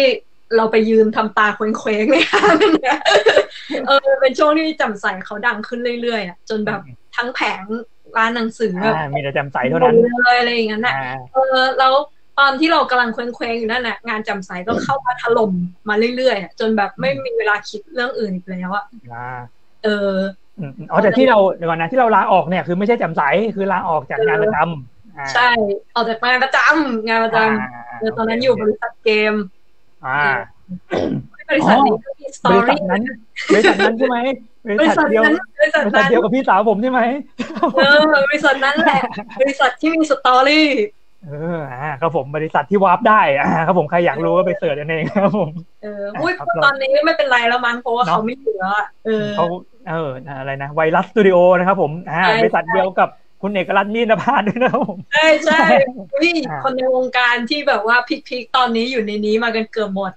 [0.58, 3.00] เราไปยืนทำตาเคว้งๆในห้างเนี่ย
[3.88, 6.80] เออเป็นช่วงที่จำใส่เขาดังขึ้นเรื่อยๆอะจนแบบ
[7.16, 7.64] ทั้งแผง
[8.18, 11.94] ร้านหนังสือแบบอ่ามีแต่แจำใสเท่านั้นเลยอะไรอย่างนั้นน่ะอ่าเออแล้ว
[12.40, 15.52] ตอนที่เรากำลังเคว้งๆอยู่นั่นน่ะงานจำใสก็เข้ามาถล่ม
[15.90, 19.40] มาเรื่อยๆอะจนแบบไม่มีเวลาคิดเรื่องอื่นอีกแล้วอะอ่า
[19.84, 20.14] เออ
[20.60, 23.22] อืมอ๋อแต่ที่เราเดี๋ยวก่อนนะที่เราลาออกเนี่ยคือไม่ใช่แจำใส
[23.56, 25.50] คือลาออกจากงานประจำอ่าใช่
[25.96, 29.34] ออกจากงานประจำงานประจำเออตอนนั้นอยู่บริษัทเกม
[30.06, 30.22] อ่า
[31.50, 33.04] บริษัทนี้ก็มีสตบอริษัทรี่นั้น
[33.52, 34.18] บริษัทนั้นใช่ไหม
[34.68, 37.02] บบริริษัษัททเดียวนั้นบริษัทบริษัทนั้นเดียวกับพี่สาวผมใช่ไหม
[37.76, 39.02] เออบริษัทนั้นแหละ
[39.42, 40.68] บริษัทที่มีสตอรี่
[41.28, 45.50] เอออ่าครับผมบริษัทที่วาร์ปได้อ่าครับผมใครอยากรู้ก็ไปเสิร์ชกันเองครับผม
[45.82, 49.46] เอออุ้ยครับตอนนี้ไม่เป็นไรแล้วมั้งเพราะว่าเนอะเขาไม่เหลืออะเออเขา
[49.90, 53.10] เอออะไรนะไวรัสสตูดิโอนะครับผมอ่าใช่บริษัทเดียวกับ
[53.42, 55.60] คุณเอกรัตน์มีนภาด้วยนะครับผมใช่ใช่
[56.14, 57.98] อุ้ยอ่าคนในวงการที่แบบว่า
[58.30, 60.12] พิกๆตอนนี้อยู่ในนี้มากันเกือบหมด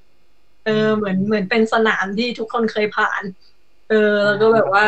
[0.67, 3.23] เออเหมือนเหมือนเป็นสนามที่ทุกคนเคยผ่าน
[3.89, 4.85] เออ แล้วก็แบบว่า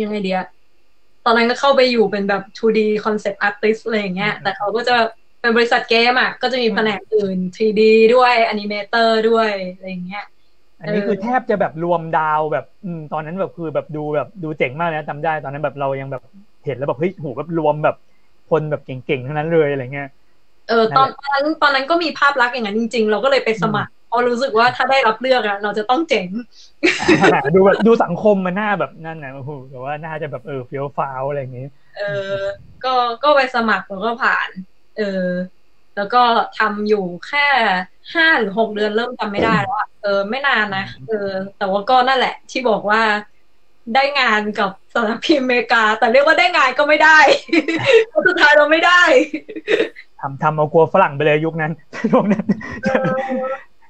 [0.00, 0.38] ยังไงเดีย
[1.24, 4.96] ตอนนั้นก็เข้าไปอยู่เป็นแบบ 2D concept artist อะไรอย่างเงี้ย แต่เขาก็จะ
[5.40, 7.82] เป็นบริษัทเกมอะ ก็จะมีแผนกอื่น 3D
[8.14, 10.24] ด้วย animator ด้วย อะไรอย่างเงี้ย
[10.80, 16.22] อันนี้คือแทบจะแบบรวมดาวแบบอืมตอนนั้นแบบคือแบบดูแบบดูเจ๋งมากเลยนะจำได้ ตอนนั้นแบบเรายังแบบ
[16.64, 17.96] เห็นแล้วแบบเฮ้ยโหแบบรวมแบบ
[18.50, 20.08] คนแบบเก่งๆทั้งนั้นเลยอะไรเงี้ย
[20.68, 26.28] เออ ตอนตอนนั้นตอนนั้นก็มีภาพลักษณ์อย่างนั้นจริง ๆ เราก็เลยไปสมัครเพ ราะรู้สึกว่าถ้าได้รับเลือกอะเราจะต้องเจ๋ง
[27.54, 31.66] ดูแบบดูสังคมมันหน้าแบบนั่นนะโอ้โหแบบว่าน่าจะแบบเออเฟี้ยวฟ้าวอะไรอย่างงี้
[31.98, 32.34] เออ
[32.84, 34.48] ก็ก็ไปสมัครแล้วก็ผ่าน
[34.98, 35.26] เออ
[35.96, 36.22] แล้วก็
[36.58, 37.46] ทำอยู่แค่
[38.14, 43.02] ห้าหรือหกเดือนเริ่มจำไม่ได้แล้วอะเออไม่นานนะเออ แต่ว่าก็นั่นแหละ ที่บอกว่า
[43.94, 47.18] ได้งานกับสำนักพิมพ์อเมริกา แต่เรียกว่าได้งานก็ไม่ได้
[48.08, 49.02] เพราะสุดท้ายเราไม่ได้
[50.20, 51.72] ทำทำเอากลัวฝรั่งไปเลยยุคนั้น
[52.12, 52.44] ช่วงนั้น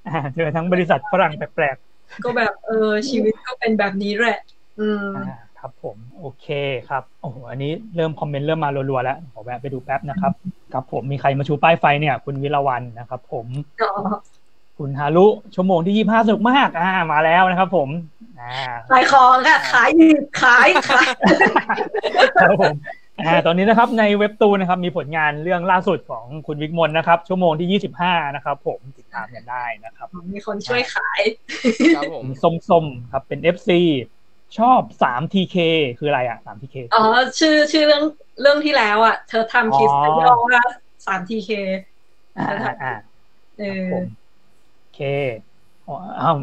[0.06, 1.76] เอออ่าเจอทั้งบริษัทฝรั่งแปลก
[2.24, 4.38] ก็แบบเออชีวิตก็เป็นแบบนี้แหละ
[4.80, 6.46] อืมๆอ่าครับผมโอเค
[6.88, 10.32] ครับโอ้โหอันนี้เริ่มคอมเมนต์เริ่มมารัวๆแล้วขอแวะไปดูแป๊บนะครับ
[10.72, 13.46] ครับผมมีใครมาชูป้ายไฟเนี่ย คุณวิรวันนะครับ ผม
[13.82, 13.92] อ๋อ
[14.78, 17.88] คุณฮารุชั่วโมงที่ยี่ห้าสนุกมากอ่ามาแล้วนะครับ ผม
[18.40, 18.54] อ่า
[18.90, 21.06] ขายของค่ะขายอีกขายขาย
[22.42, 22.74] ครับผม
[23.18, 31.20] อ่าตอนนี้นะครับในเว็บตูนนะครับมีผลงานเรื่องล่าสุดของคุณวิกมลนะครับ ชั่วโมงที่ยี่สิบห้านะครับ ผมติดตามกันได้นะครับ มีคนช่วยขาย
[31.96, 33.70] ครับผมส้มๆครับเป็น FC
[34.58, 35.56] ชอบ 3TK
[35.98, 37.04] คืออะไรอะ 3TK อ๋อ
[37.38, 38.04] ชื่อชื่อเรื่อง
[38.40, 40.64] เรื่องที่แล้วอะ เธอทำคลิปอ๋อย่อว่า
[41.06, 41.50] สามทีเค
[42.36, 42.92] อ่าอ่าอ่า
[43.58, 44.04] เอครับอผม
[44.80, 45.00] โอเค
[45.86, 46.36] อ๋ออ้าว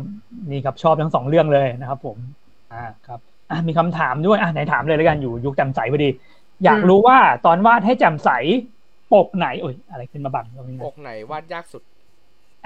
[0.51, 2.17] นี่ครับชอบทั้งสองเรื่องเลยนะครับ ผม
[2.71, 3.19] อ่าครับ
[3.49, 6.09] อะมีคำถามด้วยอะไหนถามเลยแล้วกันอยู่ยุคจำใสพอดี
[6.63, 8.29] อยากรู้ว่าตอนวาดให้จำใส
[9.13, 11.83] ปกไหนโอ้ยอะไรขึ้นมาบังตรงนี้ปนะกไหนวาดยากสุด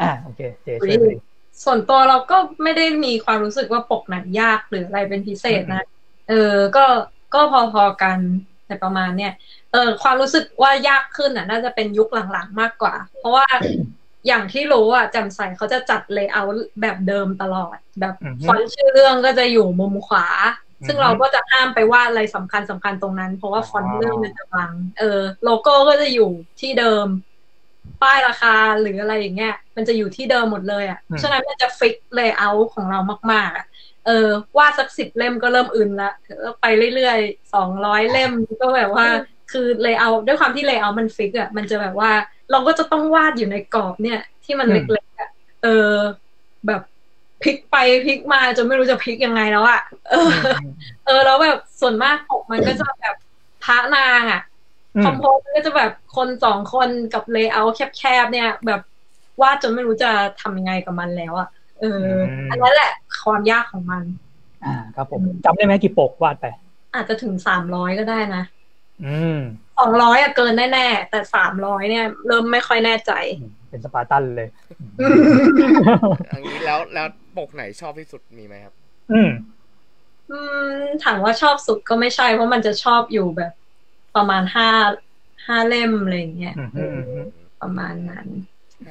[0.02, 1.18] อ่าโอเคเจช่วยเลย
[1.64, 5.84] ส่วนตัวเราก็ไม่ได้มีความรู้สึกว่าปกไหนยากหรืออะไรเป็นพิเศษนะ
[6.30, 6.86] เออ ก็
[7.34, 7.42] ก็
[7.74, 8.18] พอๆกัน
[8.68, 9.34] แต่ประมาณเนี้ย
[9.72, 13.46] เออ ความรู้สึกว่ายากขึ้นอะ น่าจะเป็นยุคหลังๆมากกว่า เพราะว่า
[14.28, 27.08] อย่างที่รู้อะแจ่มใสเขาจะจัด layout แบบเดิมตลอด แบบอือฮึฟอนต์ชื่อเรื่องก็จะอยู่มุมขวาอือฮึ ซึ่งเราก็จะห้ามไปวาดอะไรสำคัญสำคัญตรงนั้น เพราะว่าฟอนอ๋ต์อเรื่องมันจะบัง เออ โลโก้ก็จะอยู่ที่เดิม
[28.02, 33.00] ป้ายราคาหรืออะไรอย่างเงี้ย มันจะอยู่ที่เดิมหมดเลยอะอืมฉะนั้นมันจะ fix layout ของเรา
[33.32, 33.66] มากๆอะ
[34.06, 34.12] เออ
[34.58, 36.12] วาดสักสิบเล่มก็เริ่มอึนละ
[36.42, 36.66] แล้วไป
[36.96, 39.08] เรื่อยๆสองร้อยเล่มก็แบบว่า
[39.52, 42.12] คือ layout ด้วยความที่ layout มัน fix อะมันจะแบบว่า
[42.52, 45.30] เราก็จะต้องวาดอยู่ในกรอบเนี่ย ที่มันอืมเล็กๆอะ
[45.62, 45.70] เออ
[46.68, 46.82] แบบ
[47.44, 50.32] พลิกไปพลิกมาจนไม่รู้จะพลิกยังไงแล้วอะเออ
[51.06, 53.16] เออแล้วแบบส่วนมากปกมันก็จะแบบ
[53.64, 54.42] พระนางอะ
[54.96, 58.82] อืม compose ก็จะแบบคนสองคนกับ layout แคบๆเนี่ย แบบ
[59.42, 60.10] วาดจนไม่รู้จะ
[60.42, 61.48] ทำยังไงกับมันแล้วอะ
[61.80, 62.92] เอออมอันนั้นแหละ
[63.24, 64.04] ความยากของมัน
[64.66, 66.46] อ่า ครับผมจำได้ไหมกี่ปกวาดไป
[66.94, 68.44] อาจจะถึงสามร้อยก็ได้นะ
[69.06, 69.40] อืม
[69.80, 73.12] สองร้อยอะเกินแน่ๆแต่สามร้อยเนี่ย เริ่มไม่ค่อยแน่ใจ
[73.70, 74.48] เป็นสปาร์ตันเลย
[76.32, 77.08] อันนี้แล้วแล้ว
[77.38, 78.74] ปกไหนชอบที่สุดมีไหมครับ
[79.12, 79.30] อืม
[80.32, 80.40] อื
[80.72, 83.52] มถามว่าชอบสุดก็ไม่ใช่เพราะมันจะชอบอยู่แบบ
[84.16, 84.70] ประมาณห้า
[85.48, 86.80] ห้าเล่มอะไรอย่างเงี้ยอืมเอ
[87.18, 87.20] อ
[87.62, 88.28] ประมาณนั้น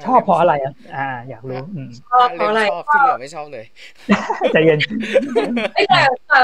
[0.06, 3.64] ชอบเพราะอะไรอะอ่า อยากรู้อืมชอบเพราะอะไรชอบที่เหลือไม่ชอบเลย
[4.52, 4.78] ใจเย็น
[5.74, 6.40] เอ้ยแต่แต่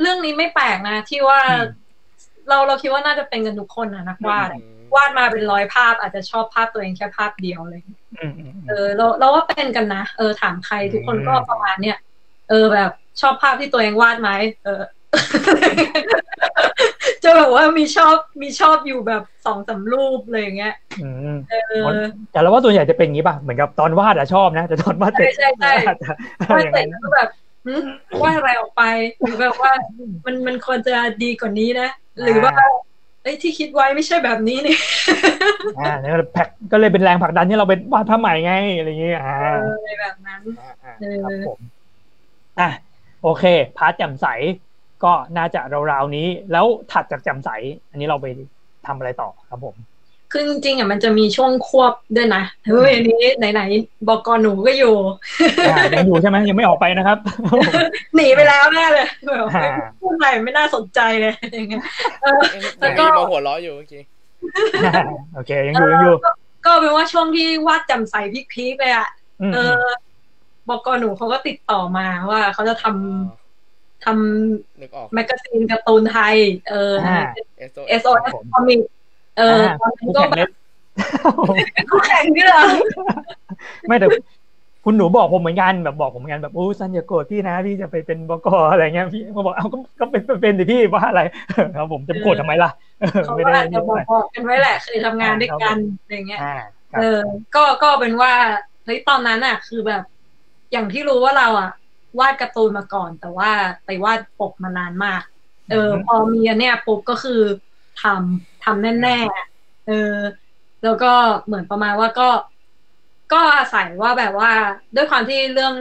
[0.00, 1.66] เรื่องนี้ไม่แปลกนะ ที่ว่าอืม
[2.48, 4.60] เราเราคิดว่าน่าจะเป็นกันทุกคนนะนักวาดอะ
[4.94, 7.82] วาดมาเป็นร้อยภาพ อาจจะชอบภาพตัวเองแค่ภาพเดียวเลย
[8.20, 11.98] อืมอืมเออเราเราว่าเป็นกันนะเออถามใครทุกคนก็อืมประมาณเนี้ย
[12.50, 14.30] เออแบบชอบภาพที่ตัวเองวาดไหม
[14.64, 14.82] เออ
[17.22, 21.54] จะแบบว่ามีชอบมีชอบอยู่แบบสองสามรูปอะไรอย่างเงี้ยอืมเอ
[21.94, 21.96] อ
[22.32, 26.10] แต่เราว่าส่วนใหญ่จะเป็นอย่างนี้ป่ะ เหมือนกับตอนวาดอะชอบนะ แต่ตอนวาดเสร็จใช่ใช่ใช่อาจจะ
[26.52, 27.28] วาดอย่างเสร็นั้จนก็แบบ
[27.66, 27.74] หึ
[28.22, 28.82] วาดอะไรออกไป
[29.20, 29.72] หรือแบบว่า
[30.24, 31.88] มันมันควรจะดีกว่านี้นะ
[32.22, 32.54] หรือว่า
[33.26, 34.76] เอ้ยที่คิดไว้ไม่ใช่แบบนี้นี่
[35.78, 41.58] อ่าแล้วก็แพ็คก็เลยเป็นแรงผลักดันที่เราเป็นวาดผ้าใหม่ไงอะไรอย่างเงี้ยอ่าเอออะไรแบบนั้นอ่าอ่าเออครับผม
[42.60, 42.68] อะ
[43.22, 43.44] โอเค
[43.78, 44.26] พาร์ทแจ่มใส
[45.04, 45.60] ก็น่าจะ
[45.92, 47.50] ราวๆนี้ แล้วถัดจากแจ่มใส
[47.90, 48.26] อันนี้เราไป
[48.86, 49.74] ทำอะไรต่อครับผม
[50.32, 53.22] คือจริงๆอะมันจะมีช่วงควบด้วยนะเฮ้ยอันนี้
[53.52, 54.94] ไหนๆบอกกหนูก็อยู่
[55.68, 57.18] อ่ายังอยู่ใช่ไหมยังไม่ออกไปนะครับ
[58.14, 61.82] หนีไปแล้วแน่เลยแบบอ่าพูดอะไรไม่น่าสนใจเลยอย่างเงี้ย
[62.22, 62.40] เออ
[62.80, 64.02] แล้วก็มีมาหัวเราะอยู่เมื่อกี้
[65.34, 66.30] โอเคยังอยู่ยังอยู่ ก็
[66.66, 68.14] ก็เป็นว่าช่วงที่วาดจำใส
[68.52, 69.08] พีคๆเลยอะ
[69.42, 69.84] อืมเออ
[70.68, 74.06] บอกกหนูเขาก็ติดต่อมาว่าเขาจะทำท
[74.82, 76.36] นึกออกำแมกกาซีนการ์ตูนไทย
[76.68, 77.20] เอออ่า
[77.70, 78.80] SOS SOS คอมิก
[79.38, 82.62] เออตอนนั้นคู่ก็แข่งแบเล็บบคู่แข่งด้วยเหรอ
[83.86, 84.08] ไม่แต่
[84.84, 91.22] คุณหนูบอกผมเหมือนกันแบบบอกผมเหมือนกันแบบอู้ซันอย่าโกรธพี่นะพี่จะไปเป็นบกอะไรเงี้ยพี่ก็บอกเอาก็ก็เป็นเป็นสิพี่ว่าอะไร
[91.76, 92.70] ครับผมจะโกรธทำไมล่ะ
[93.24, 96.56] เขาไม่ก็ได้อาจจะบอกบอกกันไว้แหละเคยทำงานด้วยกันอะไรเงี้ยอ่า
[96.92, 97.20] ครับเออ
[97.54, 98.32] ก็ก็เป็นว่า
[98.84, 100.02] เฮ้ยตอนนั้นอะ คือแบบ
[100.72, 101.70] อย่างที่รู้ว่าเราอะ
[102.18, 103.50] วาดการ์ตูนมาก่อน แต่ว่า
[103.86, 105.22] ไปวาดปกมานานมาก
[105.70, 107.40] เออพอมีอันเนี้ยปุ๊บก็คือ
[108.02, 110.14] ทำ ทำแน่ๆเออ
[110.84, 111.12] แล้วก็
[111.46, 112.28] เหมือนประมาณว่าก็
[113.32, 114.50] ก็อาศัยว่าแบบว่า
[114.96, 115.74] ด้วยความที่เรื่อง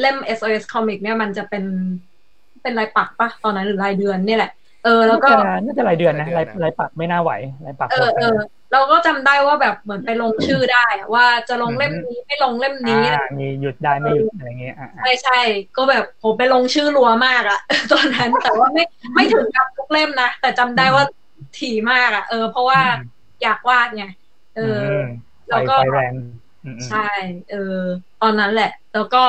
[0.00, 1.64] เล่ม SOS Comic เนี่ยมันจะเป็น
[2.62, 4.50] เป็นรายปักปะตอนนั้นหรือรายเดือนเนี่ยแหละ
[4.84, 7.30] เออ แล้วก็น่าจะน่าจะรายเดือนนะรารายยเดือนนะรายปักไม่น่าไหว
[7.66, 8.36] รายปักเออเออ
[8.72, 15.40] เราก็จำได้ว่าแบบเหมือนไปลงชื่อได้อะว่าจะลงเล่มนี้ไม่ลงเล่มนี้อ่ามีหยุดได้ไม่หยุดอะไรเงี้ยอ่าใช่ใช่
[15.76, 17.60] ก็แบบผมไปลงชื่อรัวมากอะ
[17.92, 21.04] ตอนนั้นแต่ว่าไม่ไม่ถึงกับทุกเล่มนะแต่จำได้ว่า
[21.58, 22.80] ถี่มากอะเออ เพราะว่า
[23.42, 24.04] อยากวาดไง
[24.56, 24.86] เอออ
[25.46, 26.12] ไฟแล้วก็ไฟแรง
[26.64, 27.08] อืมอืมใช่
[27.50, 27.78] เออ
[28.22, 29.22] ตอนนั้นแหละ แล้วก็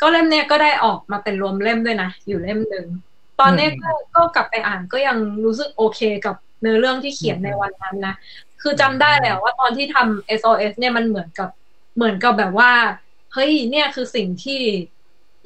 [0.00, 2.86] ก็เล่มเนี้ยก็ได้ออกมาเป็นรวมเล่มด้วยนะ อยู่เล่มหนึ่ง
[3.40, 8.14] ตอนเนี้ยก็ก็กลับไปอ่านก็ยังรู้สึกโอเคกับเนื้อเรื่องที่เขียนในวันนั้นนะ
[8.62, 11.48] คือจำได้แหละว่าตอนที่ทำ SOS เนี่ยมันเหมือนกับ
[11.96, 12.72] เหมือนกับแบบว่า
[13.32, 14.60] เฮ้ยเนี่ยคือสิ่งที่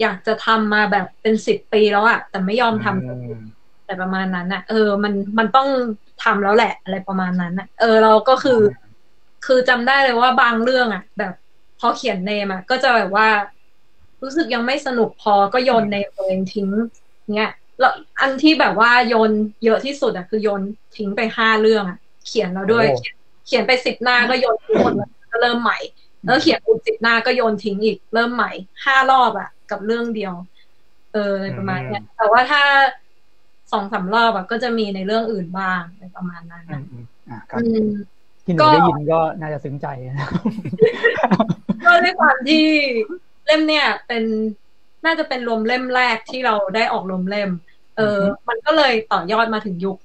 [0.01, 3.43] อยากจะทำมาแบบเป็นสิบปีแล้วอะแต่ไม่ยอมทำสักทีอืม
[3.87, 5.69] แต่ประมาณนั้นอะเออ มันมันต้อง
[6.23, 8.61] ทำแล้วแหละ อะไรประมาณนั้นอะเออ เราก็คือ
[9.47, 11.33] คือจำได้เลยว่าบางเรื่องอะแบบ
[11.81, 13.29] พอเขียนเนมอะก็จะแบบว่า
[14.23, 16.69] รู้สึกยังไม่สนุกพอก็โยนเนมตัวเองทิ้ง
[17.35, 19.31] เงี้ยแล้วอันที่แบบว่าโยน
[19.65, 20.63] เยอะที่สุดอะคือโยน
[20.97, 23.15] ทิ้งไปห้าเรื่องอะเขียนแล้วด้วยโอ้เขียน
[23.47, 25.79] เขียนไปสิบหน้าก็โยนทิ้งหมดเลยก็เริ่มใหม่
[26.25, 28.51] แล้วเขียนอีกสิบหน้าก็โยนทิ้งอีก เริ่มใหม่
[28.85, 30.35] ห้ารอบอะกับเรื่องเดียว
[31.13, 32.63] เอออะไรประมาณเนี้ยแต่ว่าถ้า
[33.05, 33.06] ส
[33.77, 37.89] องสามรอบอะก็จะมีในเรื่องอื่นบ้างอะไรประมาณนั้นอืนะมอืมอ่าครับอืม
[38.45, 40.29] ที่หนูก็ได้ยินก็น่าจะซึ้งใจนะ
[41.85, 42.65] ก็ด้วยความที่
[43.45, 44.25] เล่มเนี่ย เป็น
[45.05, 47.51] น่าจะเป็นรวมเล่มแรกที่เราได้ออกรวมเล่ม
[47.97, 48.19] เออ
[48.49, 49.97] มันก็เลยต่อยอดมาถึงยุค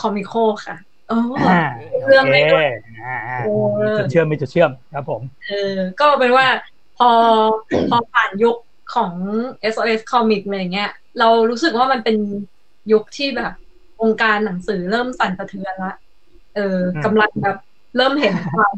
[0.00, 0.32] คอมิโค
[0.66, 0.76] ค่ะ
[1.08, 1.18] โอ้
[1.50, 1.62] อ่า
[2.06, 2.68] เรื่องโอได้เคด้วย
[3.06, 6.46] อ่าอ่าเออมีจุดเชื่อมมีจุดเชื่อมครับผม เออ ก็เป็นว่า
[6.98, 7.10] พอ
[7.90, 8.56] พอผ่านยุค
[8.94, 9.12] ของ
[9.72, 12.16] SOS Comic อะไรเงี้ย เรารู้สึกว่ามันเป็น
[12.92, 13.52] ยุคที่แบบ
[14.02, 15.92] องค์การหนังสือเริ่มสั่นสะเทือนละ
[16.54, 17.56] เอออืมกำลังแบบ
[17.96, 18.74] เริ่มเห็นความ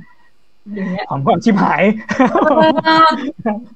[0.75, 1.83] อย่างเงี้ยของความชิบหาย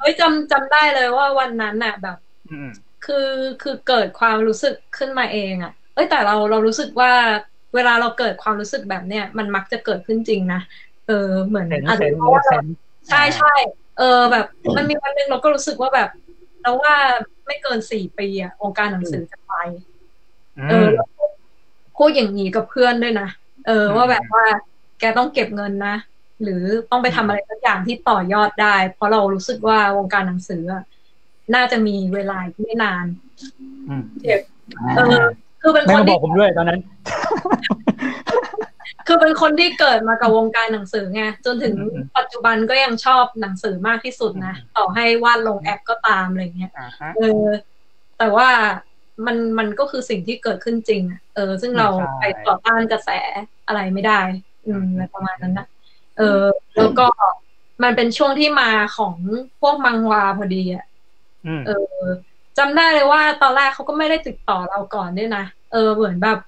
[0.01, 2.17] เฮ้ยจำจำได้เลยว่าวันนั้นน่ะแบบ
[2.51, 2.71] อืม
[3.05, 3.29] คือ
[3.63, 7.13] คือเกิดความรู้สึกขึ้นมาเองอะ่ะ เอ้ยแต่เราเรารู้สึกว่า
[7.75, 10.61] เวลาเราเกิดความรู้สึกแบบเนี้ยมันมักจะเกิดขึ้นจริงนะ
[11.07, 12.65] เออเหมือนเซนอาจเซจะนเพราะว่าเซเราน
[13.09, 13.53] ใช่ใช่
[13.99, 16.09] เออแบบ มันมีวันหนึ่งเราก็รู้สึกว่าแบบ
[16.63, 16.95] แล้วว่า
[17.47, 19.53] ไม่เกินสี่ปีอะวงการหนังสือจะไป
[19.94, 19.94] อื
[20.71, 21.07] เออมแล้ว
[21.97, 23.29] พูดอย่างนี้กับเพื่อนด้วยนะ
[23.67, 24.45] เอออืมว่าแบบว่า
[25.01, 25.97] แกต้องเก็บเงินนะ
[26.43, 30.83] หรือต้องไปทำอะไรสักอย่างที่ต่อยอดได้ เพราะเรารู้สึกว่าวงการหนังสืออะ
[31.55, 33.07] น่าจะมีเวลาอีกไม่นาน
[33.89, 34.41] อืมเจ็บ
[34.97, 35.25] เออ
[35.63, 36.81] คือเป็นไม่คนมาบอที่กผมด้วยตอนนั้น
[39.07, 47.47] คือเป็นคนที่เกิดมากับวงการหนังสือไงจนถึงอืมอืมปัจจุบันก็ยังชอบหนังสือมากที่สุดนะต่อให้วาดลงแอปก็ตามอะไรเงี้ยอ่าฮะเออ
[48.19, 48.49] แต่ว่า
[49.27, 53.11] มันมันก็คือสิ่งที่เกิดขึ้นจริงอะเออ ซึ่งเราใช่ไปต่อต้านกระแส
[53.67, 54.21] อะไรไม่ได้
[54.67, 55.67] อืมอืมอะไรประมาณนั้นนะ
[56.19, 56.43] เออ
[56.77, 57.07] แล้วก็
[57.83, 59.15] มันเป็นช่วงที่มาของ
[59.61, 60.85] พวกมังวาพอดีอะ
[61.47, 61.75] อืมเออ
[62.59, 66.39] จำได้เลยว่าตอนแรกเขาก็ไม่ได้ติดต่อเราก่อนด้วยนะเออเหมือนแบบ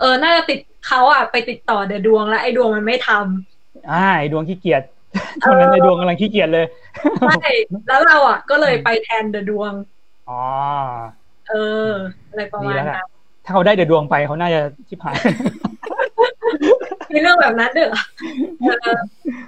[0.00, 4.82] เออ น่าจะติดเขาอะไปติดต่อเดอะดวงแล้วไอ้ดวงมันไม่ทำอ่าไอดวงขี้เกียจ
[5.44, 6.66] ตอนนั้นไอดวงกำลังขี้เกียจเลย
[7.26, 7.50] ใช่
[7.88, 9.72] แล้วเราอะก็เลยไปแทนเดอะดวง
[10.28, 10.34] อ๋อ
[11.46, 11.54] เออ
[12.28, 13.06] อะไรประดีมาณแล้วแหละนั้น
[13.44, 15.16] ถ้าเขาได้เดือดดวงไปเขาน่าจะชิบหาย
[17.12, 18.00] มีเรื่องแบบนั้นด้วยเหรอ
[18.64, 18.96] เออ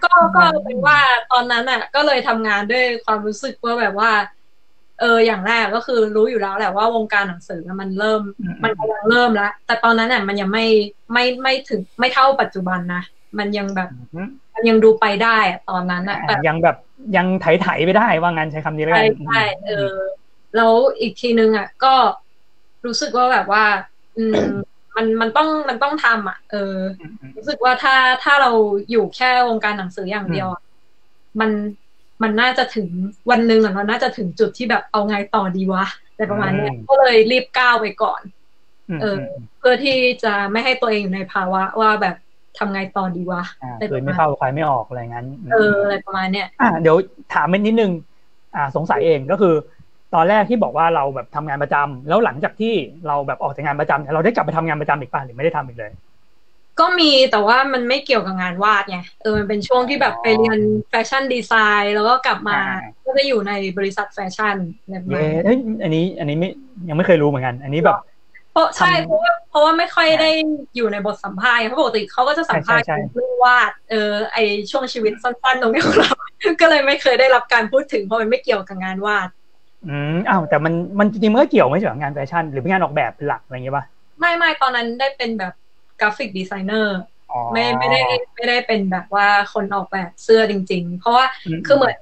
[0.03, 0.99] ก็ก็เป็นว่า
[1.33, 4.11] ตอนนั้นอะก็เลยทำงานด้วยความรู้สึกว่าแบบว่า
[5.01, 10.65] เออ อย่างแรกก็คือรู้อยู่แล้วแหละว่าวงการหนังสือมันเริ่มอืมมันกำลังเริ่มแล้วแต่ตอนนั้นอะมันยังไม่
[11.13, 13.03] ไม่ไม่ถึงไม่เท่าปัจจุบันนะ
[13.39, 16.77] มันยังแบบอืมมันยังดูไปได้อะตอนนั้นอะแต่ยังแบบ
[17.17, 19.73] ยังไถไถๆไปได้ว่างั้นใช้คำนี้แล้วกัใช่นใช่เออ
[20.57, 21.95] แล้วอีกทีนึงอะ ก็
[22.87, 23.65] รู้สึกว่าแบบว่า
[24.17, 24.41] อืม
[24.97, 26.57] มันมันต้องมันต้องทำอะ เออ
[27.01, 28.51] อืมอืมรู้สึกว่าถ้าถ้าเรา
[28.91, 30.61] อยู่แค่วงการหนังสืออย่างเดียวอะ
[31.41, 31.51] มัน
[32.23, 32.89] มันน่าจะถึง
[33.31, 38.23] วันหนึ่งอะเราน่าจะถึงจุดที่แบบเอาไงต่อดีวะอะไรประมาณเนี้ยก็เลยรีบก้าวไปก่อน
[38.89, 39.07] อืมเออ
[39.59, 39.93] เพื่อที่
[40.23, 42.15] จะไม่ให้ตัวเองอยู่ในภาวะว่าแบบ
[42.57, 46.97] ทำไงต่อดีวะอ่าอะไรเคปยระไม่มาณเข้าใครไม่ออกอะไรงั้น เอออะไรประมาณเนี้ยอ่าเดี๋ยว
[47.35, 47.93] ถามนิดนึง
[48.55, 49.55] อ่า สงสัยเองก็คือ
[50.17, 52.75] ตอนแรกที่บอกว่าเราแบบทำงานประจำแล้วหลังจากที่
[53.07, 55.93] เราแบบออกจากงานประจำเนี่ยเราได้กลับไปทำงานประจำอีกป่ะหรือไม่ได้ทำอีกเลย
[56.81, 60.59] ก็มีแต่ว่ามันไม่เกี่ยวกับงานวาดไงเออมันเป็นช่วงที่แบบไปเรียน
[60.91, 61.53] แฟชั่นดีไซ
[61.83, 66.49] น์แล้วก็กลับมาอ่าก็จะอยู่ในบริษัทแฟชั่นอะไรประมาณเนี้ยเอ้ยอันนี้อันนี้ไม่
[66.89, 67.97] ยังไม่เคยรู้เหมือนกัน อันนี้แบบ
[68.53, 70.31] เพราะใช่ทำเพราะว่าเพราะว่าไม่ค่อยได้
[70.77, 74.39] อยู่ในบทสัมภาษณ์ไงเพราะปกติเขาก็จะสัมภาษณ์ใช่ใช่ใช่เรื่องวาดเออไอ
[74.71, 76.11] ช่วงชีวิตสั้นๆตรงนี้ของเรา
[76.61, 79.29] ก็เลยไม่เคยได้รับการพูดถึงเพราะมันไม่เกี่ยวกับงานวาด
[79.89, 83.84] อืมอ้าวแต่มันมันจริงๆมันก็เกี่ยวไม่ใช่เหรองานแฟชั่น หรือเป็นงานออกแบบเป็นหลักอะไรอย่างเงี้ยป่ะ
[84.18, 85.53] ไม่ไม่ตอนนั้นได้เป็นแบบ
[86.01, 86.97] graphic designer
[87.32, 88.01] อ๋อไม่ไม่ได้
[88.34, 91.24] ไม่ได้เป็นแบบว่าคนออกแบบเสื้อจริง ๆ เพราะว่า
[91.66, 91.97] คือเหมือน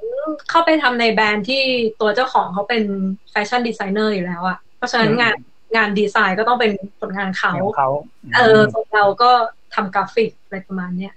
[0.50, 1.62] เข้าไปทำในแบรนด์ที่
[2.00, 2.84] ตัวเจ้าของเขาเป็น
[3.30, 5.36] fashion designer อยู่แล้วอะเพราะฉะนั้นงาน
[5.76, 7.88] งานดีไซน์ก็ต้องเป็นผลงานเขางานของเขา
[8.36, 9.30] เออส่วนเราก็
[9.74, 11.14] ทำกราฟิกอะไรประมาณเนี้ย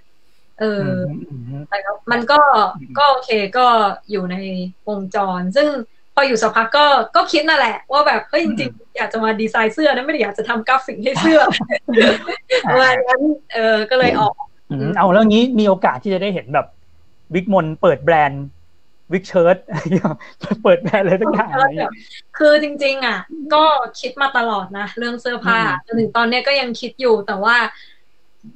[0.60, 2.40] เอออมอืมอืมแต่ก็มันก็
[2.98, 3.66] ก็โอเคก็
[4.10, 4.36] อยู่ใน
[4.88, 5.68] วงจร ซึ่ง
[6.20, 11.40] พออยู่สักพักก็ก็คิดนั่นแหละ ว่าแบบเฮ้ยจริงๆอยากจะมาดีไซน์เสื้อนะไม่ได้อยากจะทำกราฟิกให้เสื้อ
[12.68, 13.22] ประมาณนั้น
[13.54, 14.34] เออก็เลยออก
[14.70, 16.66] อืมเอาแล้วงี้มีโอกาสที่จะได้เห็นแบบ
[17.34, 18.44] วิกมนเปิดแบรนด์
[19.12, 19.56] วิกเชิร์ต
[20.62, 21.92] เปิดแบรนด์อะไรสักอย่างอะไรอย่างเงี้ย
[22.38, 23.18] คือจริง ๆ อะ
[23.54, 23.64] ก็
[24.00, 27.56] คิดมาตลอดนะ เรื่องเสื้อผ้าอืมจนถึงตอนเนี้ยก็ยังคิดอยู่แต่ว่า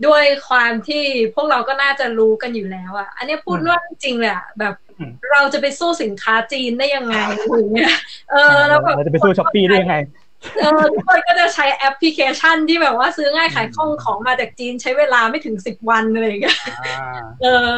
[0.07, 7.15] ด้วยความที่พวกเราก็น่าจะรู้กันอยู่แล้วอะ อันเนี้ยพูดว่าจริงๆเลยอะแบบอืมเราจะไปสู้สินค้าจีนได้ยังไง
[7.57, 7.97] อย่างเงี้ย
[8.31, 9.97] เออแล้วแบบเราจะไปสู้ Shopee ได้ยังไง
[10.61, 17.73] เออทุกคนก็จะใช้แอปพลิเคชันที่แบบว่าซื้อง่ายขายคล่องของมาจากจีนใช้เวลาไม่ถึงสิบวันอะไรอย่างเงี้ยอ่าเออ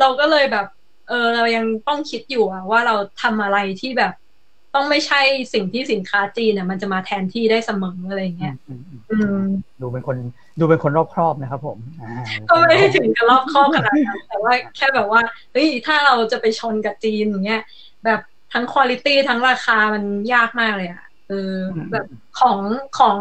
[0.00, 0.66] เราก็เลยแบบ
[1.08, 4.12] เออเรายังต้องคิดอยู่อะว่าเราทำอะไรที่แบบ
[4.76, 5.20] ต้องไม่ใช่
[5.54, 9.44] สิ่งที่สินค้าจีนเนี่ยมันจะมาแทนที่ได้เสมออะไรอย่างเงี้ยอืมอืมอืม
[9.80, 10.16] ดูเป็นคน
[10.60, 12.10] ดูเป็นคนรอบครอบนะครับผมอ่า
[12.48, 15.22] ก็ไม่ได้ถึงกับรอบคอบขนาดนั้นแต่ว่าแค่แบบว่า
[15.52, 17.62] เฮ้ยถ้าเราจะไปชนกับจีนอย่างเงี้ย
[18.04, 18.20] แบบ
[18.52, 20.04] ทั้งคุณ i t y ทั้งราคามัน
[20.34, 21.54] ยากมากเลยอะเออ
[21.92, 22.06] แบบ
[22.40, 22.58] ของ
[22.98, 23.16] ของ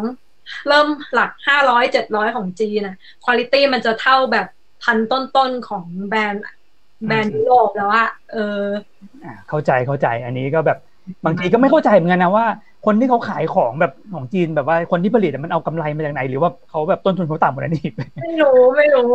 [0.67, 4.47] เริ่มหลักห้าร้อยเจ็ดร้อยของจีนอะคุณ i t y มันจะเท่าแบบ
[4.83, 6.43] พันต้นๆของแบรนด์
[7.07, 8.63] แบรนด์ยุโรปแล้วอะเออ
[9.23, 10.79] อ่าเข้าใจเข้าใจ อันนี้ก็แบบ
[11.25, 12.45] บางทีก็ไม่เข้าใจเหมือนกันนะว่า
[12.85, 17.93] คนที่เขาขายของแบบของจีนแบบว่าคนที่ผลิตอะมันเอากำไรมาจากไหน หรือว่าเขาแบบต้นทุนเขาต่ำกว่านั้นอีก
[18.23, 19.09] ไม่รู้ไม่รู้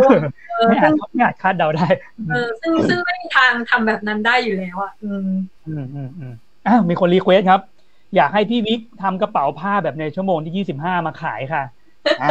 [0.57, 1.87] เออไม่อาซึ่จงไม่อาจคาดเดาได้
[2.31, 5.29] เออซึ่งซึ่งไม่มีทางทำแบบนั้นได้อยู่แล้วอะอืม
[5.69, 6.33] อืมอืมอืม
[6.67, 7.61] อ้าวมีคน request ครับ
[8.17, 11.63] อยากให้พี่วิกทำกระเป๋าผ้าแบบในชั่วโมงที่ยี่สิบห้ามาขายค่ะ
[12.23, 12.31] อ่า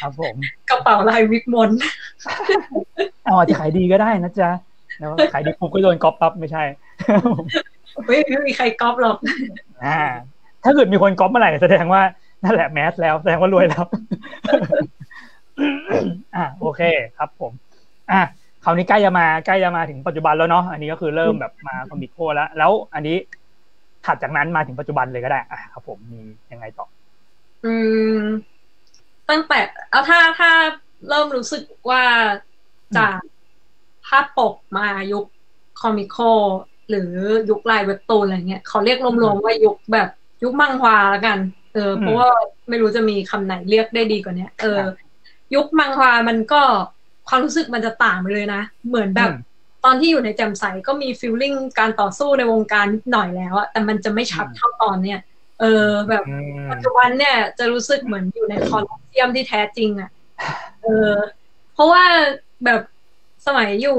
[0.00, 0.34] ครับผม
[0.70, 1.70] กระเป๋าลายวิกมน
[3.24, 4.50] เอาอาจจะขายดีก็ได้นะจ๊ะ
[4.98, 6.62] แล้วขายดีปุ๊บก็โดนก๊อปปั๊บไม่ใช่
[8.06, 9.16] ไม่ไม่มีใครก๊อปหรอก
[9.84, 10.00] อ่า
[10.64, 12.02] ถ้าเกิดมีคนก๊อปเมื่อไหร่แสดงว่า
[12.44, 13.84] นั่นแหละ mass แล้วแสดงว่ารวยแล้ว
[16.36, 16.82] อ่าโอเค
[17.18, 17.52] ครับผม
[18.12, 18.22] อะ
[18.64, 23.16] คราวนี้ใกล้จะมาใกล้จะมาถึงปัจจุบันแล้วเนาะอันนี้ก็คือเริ่มแบบมาคอมิโคแล้ว แล้วอันนี้
[24.04, 26.22] ถัดจากนั้นมาถึงปัจจุบันเลยก็ได้อะครับ ผมมี
[26.52, 26.86] ยังไงต่อ
[27.64, 27.74] อื
[28.18, 28.20] ม
[29.30, 30.50] ตั้งแต่เอาถ้าถ้า
[31.08, 32.04] เริ่มรู้สึกว่า
[32.98, 33.18] จาก
[34.06, 35.24] ภาพปกมายุค
[35.80, 36.16] คอมิโค
[36.90, 37.10] หรือ
[37.50, 40.08] ยุคลายเว็บตูนอะไรเงี้ยเขาเรียกรวมๆว่ายุคแบบ
[40.42, 41.38] ยุคมังฮวาแล้วกัน
[41.74, 42.28] เออ เพราะว่า
[42.68, 44.80] ไม่รู้จะมีคำไหนเรียกได้ดีกว่าเนี้ย เออ
[45.54, 46.62] ยุคมังฮวามันก็
[47.28, 49.52] ความรู้สึกมันจะต่างไปเลยนะ เหมือนแบบอืม
[49.84, 55.20] ตอนที่อยู่ในแจ่มใสก็มี feeling การต่อสู้ในวงการนิดหน่อยแล้วอะแต่มันจะไม่ชัดเท่าตอนเนี้ย
[55.60, 60.10] เออ แบบอืมปัจจุบันเนี่ย จะรู้สึกเหมือนอยู่ในโคลอสเซียมที่แท้จริงอะ่ะ
[60.82, 61.14] เออ
[61.74, 62.04] เพราะว่า
[62.64, 62.80] แบบ
[63.46, 63.98] สมัยอยู่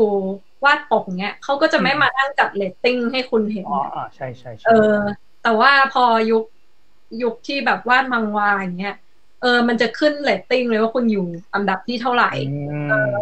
[0.66, 4.98] วาดปกเนี้ยเขาก็จะไม่มานั่งจัดเรตติ้งให้คุณเห็นอ๋ออะอ่าใช่ใช่ใช่เออ
[5.44, 6.44] แต่ว่าพอยุค
[7.24, 8.96] ยุคที่แบบวาดมังวาอย่างเงี้ย
[9.42, 12.32] เออ มันจะขึ้นเรตติ้งเลยว่าคุณอยู่อันดับที่เท่าไหร่
[12.72, 13.16] อืม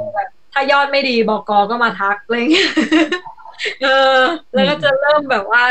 [0.53, 2.71] ถ้ายอดไม่ดีบอกอก็มาทักอะไรเงี้ย
[3.83, 4.17] เออ
[4.53, 5.63] แล้วก็จะเริ่มแบบว่า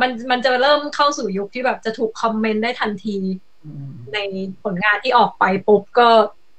[0.00, 3.18] มันมันจะเริ่มเข้าสู่ยุคที่แบบจะถูกคอมเมนต์ได้ทันที
[3.64, 4.18] อืมใน
[4.62, 6.08] ผลงานที่ออกไปปุ๊บก็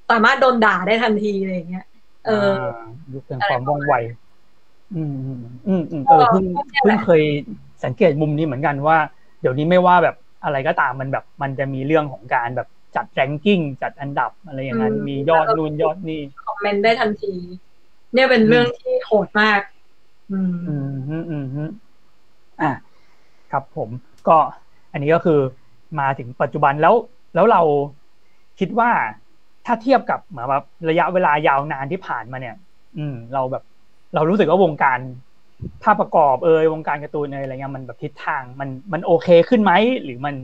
[0.10, 1.86] สามารถโดนด่าได้ทันทีอะไรอย่างเงี้ย
[2.26, 2.52] เออ
[3.14, 3.94] ยุคแห่งความว่องไว
[4.96, 6.44] อืมอืมอืมอืมเออเพิ่ง
[6.82, 7.24] เพิ่งเคย
[7.84, 8.98] สังเกตมุมนี้เหมือนกันว่า
[9.42, 17.34] เดี๋ยวนี้ไม่ว่าแบบอะไรก็ตามมันแบบ มันจะมีเรื่องของการแบบจัดแรงกิ้งจัดอันดับอะไรอย่างนั้นอืมมียอดนู่นยอดนี่คอมเมนต์ได้ทันที
[18.14, 19.62] เนี่ยเป็นเรื่องที่โหดมาก
[20.32, 21.70] อืมอืมอืมอืมอืม
[22.62, 22.72] อะ
[23.52, 23.90] ครับผม
[24.28, 24.38] ก็
[24.92, 25.40] อันนี้ก็คือ
[26.00, 26.96] มาถึงปัจจุบันแล้ว
[27.36, 27.62] แล้วเรา
[28.60, 28.92] คิดว่า
[29.70, 32.56] ถ้าเทียบกับเหมือนแบบระยะเวลายาวนานที่ผ่านมาเนี่ย
[32.98, 33.64] อืม เราแบบ
[34.16, 35.00] เรารู้สึกว่าวงการ
[35.84, 39.72] ภาพประกอบเอยวงการการ์ตูนเอยอะไรเงี้ยมันแบบทิศทางมันมันโอเคขึ้นไหม
[40.04, 40.36] หรือมัน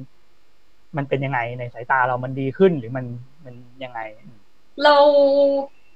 [0.98, 3.06] มันเป็นยังไงในสายตาเรามันดีขึ้นหรือมัน
[3.46, 4.00] มันยังไง
[4.84, 4.96] เรา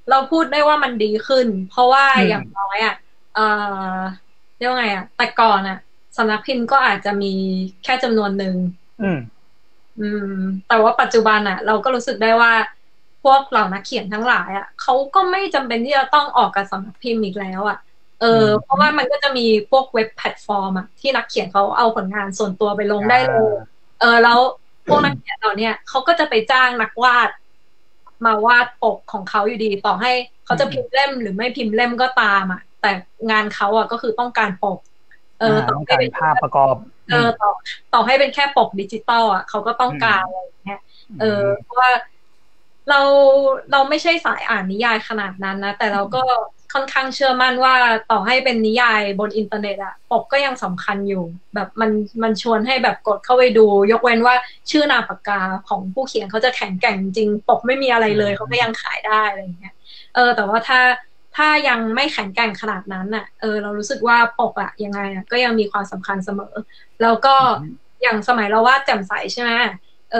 [0.10, 2.96] เราพูดได้ว่ามันดีขึ้น เพราะว่าอืมอย่างน้อยอะ
[3.34, 3.42] เออ
[4.58, 5.78] เรียกว่าไงอะแต่ก่อนอะ
[6.18, 7.34] สำนักพิมพ์ก็อาจจะมี
[7.84, 8.56] แค่จำนวนหนึ่ง
[9.02, 9.20] อืม
[10.00, 10.34] อืม
[10.68, 12.79] แต่ว่าปัจจุบันอะ เราก็รู้สึกได้ว่าพว
[13.40, 17.78] กเหล่านักเขียนทั้งหลายอะเขาก็ไม่จำเป็นที่จะต้องออกกับสำนักพิมพ์อีกแล้วอะ
[18.22, 23.44] เอออืมเพราะว่ามันก็จะมีพวกเว็บแพลตฟอร์มอะที่นักเขียนเขาเอาผลงานส่วนตัวไปลงได้เลย
[24.00, 24.40] เออแล้ว
[24.88, 27.30] พวกนักเขียนเหล่าเนี้ยเขาก็จะไปจ้างนักวาด
[28.26, 30.12] มาวาดปกของเขาอยู่ดีต่อให้
[30.46, 32.92] เขาจะพิมพ์เล่มหรือไม่พิมพ์เล่มก็ตามอะ แต่
[33.32, 34.80] งานเขาอะก็คือต้องการปก
[35.40, 36.76] เอออ่าต่อต้องให้การเป็นภาพประกอบ
[37.12, 37.50] เออต่อ
[37.94, 40.80] ต่อให้เป็นแค่ปกดิจิตอลอะเขาก็ต้องการอะไรอย่างเงี้ย
[41.20, 41.90] เออเพราะว่า
[42.88, 42.96] เรา
[43.72, 46.20] เราไม่ใช่สายอ่านนิยายขนาดนั้นนะ แต่เราก็
[46.74, 47.76] ค่อนข้างเชื่อมั่นว่า
[48.12, 51.24] ต่อให้เป็นนิยายบนอินเทอร์เน็ตอะปกก็ยังสำคัญอยู่
[51.56, 51.92] แบบมัน
[52.24, 54.36] มันชวนให้แบบกดเข้าไปดู ยกเว้นว่า
[54.72, 59.74] ชื่อนามปากกาของผู้เขียนเขาจะแข็งแกร่งจริง ปกไม่มีอะไรเลยเขาก็ยังขายได้อะไรอย่างเงี้ย
[60.14, 60.80] เออ แต่ว่าถ้า
[61.36, 66.54] ถ้ายังไม่แข็งแกร่งขนาดนั้นอะเออ เรารู้สึกว่าปกอะยังไงอะก็ยังมีความสำคัญเสมอ
[67.02, 67.64] แล้วก็อืม
[68.02, 69.52] อย่างสมัยเราวาดแจ่มใสใช่ไหม
[70.12, 70.18] เออ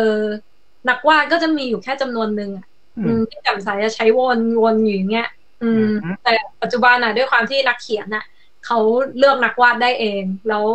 [0.90, 2.66] นักวาดก็จะมีอยู่แค่จำนวนหนึ่งอะ
[2.98, 5.28] อือืมมที่แจ่มใสจะใช้วนวนอยู่อย่างเงี้ย
[5.64, 8.26] อืมอืมแต่ปัจจุบันอะ ด้วยความที่นักเขียนน่ะ
[8.66, 8.80] เขา
[9.18, 10.66] เลือกนักวาดได้เอง แล้ว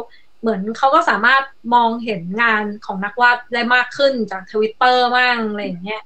[0.41, 1.43] เหมือนเขาก็สามารถ
[1.75, 6.03] มองเห็นงานของนักวาดได้มากขึ้นจากทวิตเตอร์บ้างอะไรอย่างเงี้ย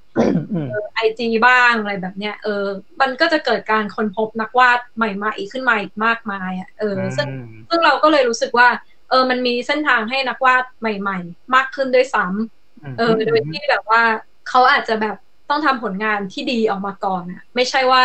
[0.55, 2.64] อืมไอจีบ้างอะไรแบบเนี้ยเออ
[3.01, 7.28] มันก็จะเกิดการค้นพบนักวาดใหม่ๆขึ้นมาอีกมากมายอะเออซึ่ง
[7.68, 8.68] ซึ่งเราก็เลยรู้สึกว่า
[9.11, 12.57] เออ มันมีเส้นทางให้นักวาดใหม่ ๆ มากขึ้นด้วยซ้ำ
[12.98, 14.02] เออ โดยที่แบบว่า
[14.48, 15.16] เขาอาจจะแบบ
[15.50, 18.02] ต้องทำผลงานที่ดีออกมาก่อนอะไม่ใช่ว่า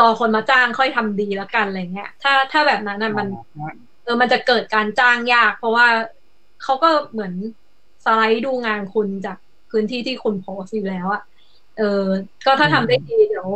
[0.00, 3.26] รอคนมาจ้างค่อยทำดีแล้วกันอะไรเงี้ย ถ้าถ้าแบบนั้นอะมัน
[4.04, 5.86] เออมันจะเกิดการจ้างยาก เพราะว่า
[6.62, 7.32] เขาก็เหมือน
[8.04, 9.36] สไลด์ดูงานคุณจาก
[9.70, 11.22] พื้นที่ที่คุณโพสต์อยู่แล้วอะ
[11.78, 12.02] เออ
[12.46, 13.48] ก็ถ้าทำได้ดีเดี๋ยว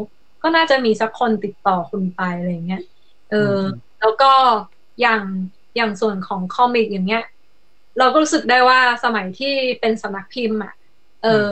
[0.43, 2.83] ก็น่าจะมีสักคนติดต่อคุณไปอะไรเงี้ย
[3.31, 3.59] เออ
[4.01, 4.33] แล้วก็
[5.01, 5.23] อย่าง
[5.77, 7.25] อย่างส่วนของคอมิกอย่างเงี้ย
[7.99, 10.73] เราก็รู้สึกได้ว่าสมัยที่เป็นสำนักพิมพ์อะ
[11.23, 11.51] เออ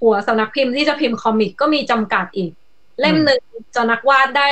[0.00, 2.50] หัวสำนักพิมพ์ที่จะพิมพ์คอมิกก็มีจำกัดอีก
[3.00, 3.40] เล่มหนึ่ง
[3.74, 4.48] จะนักวาดได้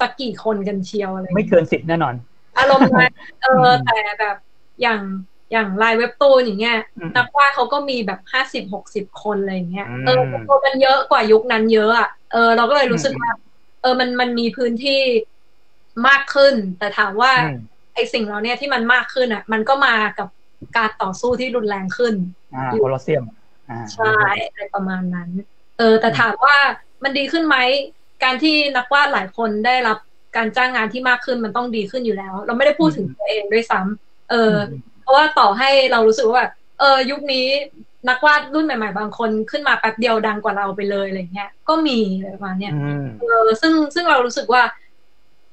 [0.00, 2.14] สักกี่คนกันเชียวอะไรไม่เกินสิบแน่นอน
[2.58, 3.12] อารมณ์นั้น
[3.42, 4.36] เอออืมแต่แบบ
[4.82, 5.00] อย่าง
[5.52, 13.30] อย่างลายเว็บตูนอย่างเงี้ยอืมนักวาดเขาก็มีแบบห้าสิบหกสิบคนอะไรอย่างเงี้ยอืมเออตัวมันเยอะกว่ายุคนั้นเยอะอะเออเราก็เลยรู้สึกว่า
[13.82, 15.00] เออมันมันมีพื้นที่
[16.08, 17.56] มากขึ้น แต่ถามว่าอืม
[17.94, 20.28] ไอสิ่งเหล่านี้ที่มันมากขึ้นอะ มันก็มากับ
[20.76, 22.14] การต่อสู้ที่รุนแรงขึ้น
[22.54, 23.24] อ่าโคลอสเซียม
[23.70, 24.12] อ่าใช่
[24.48, 25.28] อะไรประมาณนั้น
[25.78, 26.56] เออ แต่ถามว่า
[27.02, 27.56] มันดีขึ้นไหม
[28.24, 29.98] การที่นักวาดหลายคนได้รับ
[30.36, 34.54] การจ้างงานที่มากขึ้นมันต้องดีขึ้นอยู่แล้ว เราไม่ได้พูดถึงตัวเองด้วยซ้ำเออ
[35.02, 37.46] เพราะว่าต่อให้เรารู้สึกว่าแบบเออ ยุคนี้
[38.08, 44.62] นักวาดรุ่นใหม่ ๆ บางคนขึ้นมาแป๊บเดียวดังกว่าเราไปเลยอะไรเงี้ย ก็มีอะไรประมาณเนี้ยอืมเออซึ่งซึ่งเรารู้สึกว่า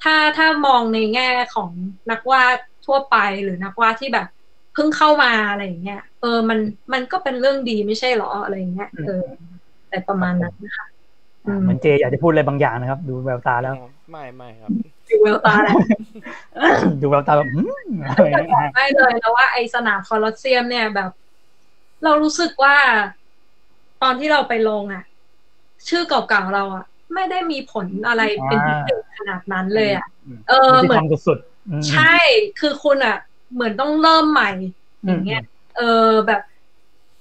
[0.03, 1.69] ถ้าถ้ามองในแง่ของ
[2.11, 4.27] นักวาดทั่วไปหรือนักวาดที่แบบ
[4.73, 6.59] เพิ่งเข้ามาอะไรอย่างเงี้ยเออมัน
[6.93, 9.25] มันก็เป็นเรื่องดีไม่ใช่หรออะไรอย่างเงี้ยเออ
[9.89, 10.85] แต่ประมาณนั้นนะคะ
[11.45, 13.75] อืมเหมือนเจอยากจะพูดอะไรบางอย่างนะครับ ดูแววตาแล้ว
[14.11, 14.69] ไม่ไม่ครับ
[15.09, 15.75] ดูเวลตาแหละ
[17.01, 21.11] ดูแววตาแบบอืมอะไรอย่างเงี้ยไม่เลยแล้วว่าไอสนามคอลอสเซียมเนี่ยแบบ
[22.03, 22.75] เรารู้สึกว่า
[24.03, 25.03] ตอนที่เราไปลงอะ
[25.87, 30.07] ชื่อเก่าๆเราอะ ไม่ได้มีผลอะไรเป็นพิเศษขนาดนั้นเลยอะ
[30.49, 32.15] เออที่เหมือนทำสุดๆอืมใช่
[32.59, 33.17] คือคุณอะ
[33.53, 34.51] เหมือนต้องเริ่มใหม่
[35.05, 35.41] อย่างเงี้ย
[35.77, 36.41] เออแบบ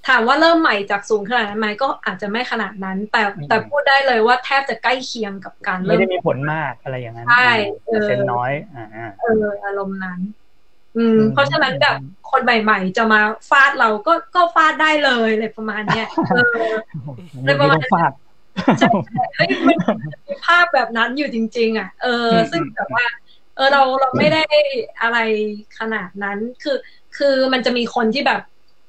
[0.09, 7.51] ถามว่าเริ่มใหม่จากศูนย์ขนาดนั้นไหมก็อาจจะไม่ขนาดนั้น แต่แต่พูดได้เลยว่าแทบจะใกล้เคียงกับการไม่เริ่มได้มีผลมากอะไรอย่างนั้นใช่
[7.85, 10.20] เปอร์เซ็นต์น้อยอ่าเอออารมณ์นั้น
[10.97, 11.97] อืมอืมเพราะฉะนั้นแบบ
[12.31, 13.20] คนใหม่ ๆ จะมา
[13.51, 16.70] ฟาดเราก็ก็ฟาดได้เลยเลยประมาณเนี้ยเออ
[17.43, 18.12] ไม่ต้องฟาด
[19.37, 19.76] เฮ้ยมัน
[20.26, 24.44] มีภาพแบบนั้นอยู่จริง ๆ อะ เอออืมซึ่งแบบว่าเออเราเราไม่ได้
[25.00, 25.18] อะไร
[25.78, 26.76] ขนาดนั้น คือ
[27.16, 28.40] คือมันจะมีคนที่แบบ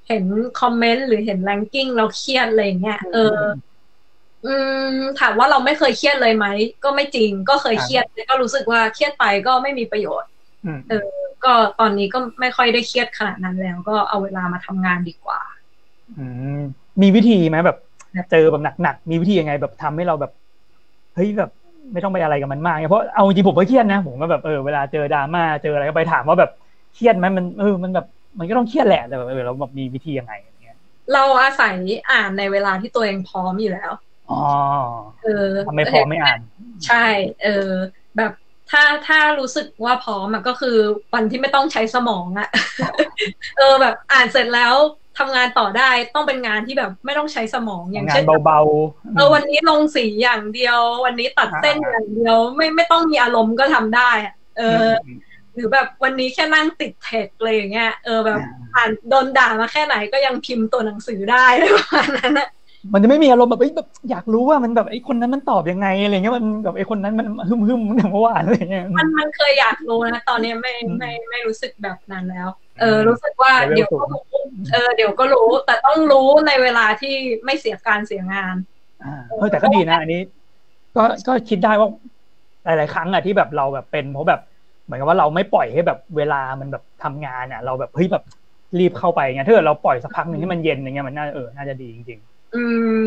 [0.07, 0.23] เห็น
[0.59, 3.37] คอมเมนต์หรือเห็นแรงกิ้งเราเครียดอะไรอย่างเงี้ยเออ
[4.45, 4.53] อื
[4.95, 6.45] ม ถามว่าเราไม่เคยเครียดเลยไหม
[6.83, 10.29] ก็ไม่จริง ก็เคยเครียดแต่ก็รู้สึกว่าเครียดไปก็ไม่มีประโยชน์
[10.65, 11.07] อืมเออ
[11.43, 15.39] ก็ตอนนี้ก็ไม่ค่อยได้เครียดขนาดนั้นแล้ว ก็เอาเวลามาทำงานดีกว่า
[16.17, 16.25] อื
[16.57, 16.59] ม
[17.01, 17.77] มีวิธีไหมแบบ
[18.31, 20.31] เจอแบบหนักๆมีวิธียังไงแบบทำให้เราแบบ
[21.15, 21.49] เฮ้ยแบบ
[21.93, 26.51] ไม่ต้องไปอะไรกับมันมากไงเพราะเอาจริงๆผมก็เครียดนะผมก็แบบเออเวลาเจอดราม่าเจออะไรก็ไปถามว่าแบบ
[26.93, 28.05] เครียดไหมมันเออมันแบบ
[28.39, 30.77] มันก็ต้องเครียดแหละแต่แบบเออเราแบบมีวิธียังไงอะไรเงี้ย
[31.13, 31.75] เราอาศัย
[32.11, 33.91] อ่านในเวลาที่ตัวเองพร้อมอยู่แล้ว
[34.31, 34.41] อ๋อ
[35.23, 36.39] เออทำไมพร้อมไม่อ่าน
[36.87, 37.05] ใช่
[37.43, 37.71] เออ
[38.17, 38.31] แบบ
[38.71, 40.77] ถ้าถ้ารู้สึกว่าพร้อมอะก็คือ
[41.13, 42.49] วันที่ไม่ต้องใช้สมองอะ
[43.57, 44.73] เออแบบอ่านเสร็จแล้ว
[45.21, 54.87] ทำงานต่อได้ต้องเป็นงานที่แบบไม่ต้องใช้สมองอย่างงาเช่นนเบาๆเออวันนี้ลงสีอย่างเดียว วันนี้ตัดเส้นอย่างเดียว ไม่ไม่ต้องมีอารมณ์ก็ทำได้อะเออ
[55.55, 58.39] หรือแบบวันนี้แค่นั่งติดเทคเลยอย่างเงี้ยเออแบบ
[58.75, 62.49] อ่านโดนด่ามาแค่ไหนก็ยังพิมพ์ตัวหนังสือได้เลยประมาณนั้นอะ
[62.93, 72.47] มันจะไม่มีอารมณ์แบบเอ้ยแบบอยากรู้ว่ามันแบบไอ้คนนั้นมันตอบยังไงอะไรเงี้ยมันแบบไอ้คนนั้นมันหึมหึมๆเมื่อวานอะไรเงี้ยมันมันเคยอยากรู้นะตอนนี้ไม่อืมไม่ไม่รู้สึกแบบนั้นแล้ว
[72.79, 74.30] เออ รู้สึกว่าเลเวลเดี๋ยวก็รู้
[74.71, 78.55] เออเดี๋ยวก็รู้ แต่ต้องรู้ในเวลาที่ไม่เสียการเสียงาน
[79.03, 80.21] อ่าเออแต่ก็ดีนะอันนี้
[80.95, 81.89] ก็ก็คิดได้ว่า
[82.65, 84.41] หลาย ๆ ครั้งอะที่แบบเราแบบเป็นเพราะแบบ
[84.85, 88.23] เหมือนกับว่าเราไม่ปล่อยให้แบบเวลามันแบบทำงานอะเราแบบเฮ้ยแบบ
[88.79, 92.19] รีบเข้าไปไงถ้าเกิดเราปล่อยสักพักหนึ่งให้มันเย็นอย่างเงี้ยมันน่าเออน่าจะดีจริง
[92.55, 92.63] อื
[92.97, 92.99] ม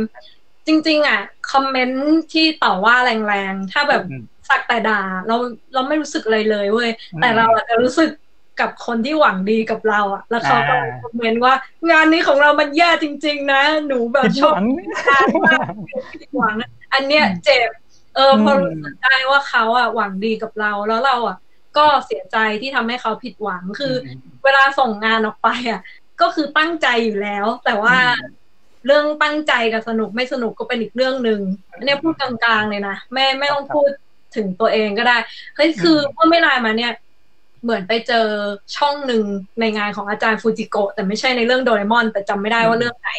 [0.66, 1.20] จริง ๆ อะ
[1.51, 5.36] คอมเมนต์ที่ต่อว่าแรง ๆ ถ้าแบบอืมสักแต่ด่าเรา
[5.74, 8.11] เราไม่รู้สึกอะไรเลยเว้ยอืมแต่เราอาจจะรู้สึก
[8.61, 11.55] กับคนที่หวังดีกับเราอะแล้วเขาก็อ่าคอมเมนต์ว่า
[11.90, 14.66] งานนี้ของเรามันแย่จริง ๆ นะ หนูแบๆบผิดชหอบวัง
[15.09, 15.66] งานมาก
[16.12, 17.70] ผิดหวังอะอันเนี้ยเจ็บ
[18.16, 21.36] เอออมพอรู้สึกได้ว่าเขาอะหวังดีกับเราแล้วเราอะ
[21.76, 23.94] ก็เสียใจที่ทำให้เขาผิดหวังคือ
[24.44, 25.80] เวลาส่งงานออกไปอะ
[26.20, 28.14] ก็คือตั้งใจอยู่แล้ว แต่ว่าอืม
[28.86, 31.40] เรื่องตั้งใจกับสนุกไม่สนุกก็เป็นอีกเรื่องหนึ่ง
[31.76, 33.90] อันเนี้ยพูดกลางๆเลยนะไม่ไม่ต้องพูด
[34.36, 35.16] ถึงตัวเองก็ได้
[35.57, 36.92] เฮ้ยคือเมื่อไม่นานมาเนี่ย
[37.64, 38.26] เหมือนไปเจอ
[38.76, 39.24] ช่องหนึ่ง
[39.60, 43.10] ในงานของอาจารย์ฟูจิโกะแต่ไม่ใช่ในเรื่องโดเรมอน แต่จำไม่ได้ว่าเรื่องไหน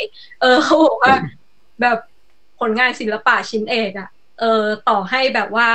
[0.41, 1.13] เออเขาบอกว่า
[1.81, 1.97] แบบ
[2.59, 5.69] ผลงานศิลปะชิ้นเอกอะเออต่อให้แบบว่า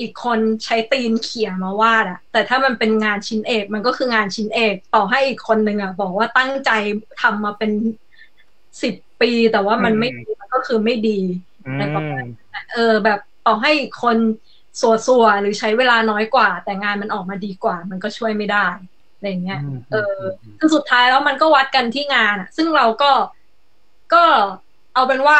[0.00, 6.70] อีกคนใช้ตีนเขี่ยมาวาดอะแต่ถ้ามันเป็นงานชิ้นเอก มันก็คืองานชิ้นเอก ต่อให้อีกคนหนึ่งอะบอกว่าตั้งใจ
[7.22, 7.70] ทำมาเป็น
[8.82, 11.18] สิบปี แต่ว่ามันไม่ดีมันก็คือไม่ดี
[11.66, 12.26] อืม
[12.72, 14.16] เออ แบบต่อให้อีกคน
[14.80, 18.66] สัวๆหรือใช้เวลาน้อยกว่า แต่งานมันออกมาดีกว่า มันก็ช่วยไม่ได้
[19.16, 19.60] อะไรอย่างเงี้ย
[19.92, 20.20] เออ
[20.58, 23.10] คือสุดท้ายแล้วมันก็วัดกันที่งานอะซึ่งเราก็
[24.14, 24.24] ก็
[24.94, 25.38] เอาเป็นว่า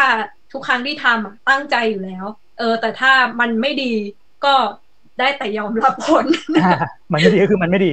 [0.52, 2.24] ทุกครั้งที่ทำอะตั้งใจอยู่แล้ว
[2.58, 3.92] เออ แต่ถ้ามันไม่ดี
[4.44, 4.54] ก็
[5.18, 6.26] ได้แต่ยอมรับผล
[6.62, 6.70] อ่า
[7.12, 7.92] มันไม่ดีก็คือมันไม่ดี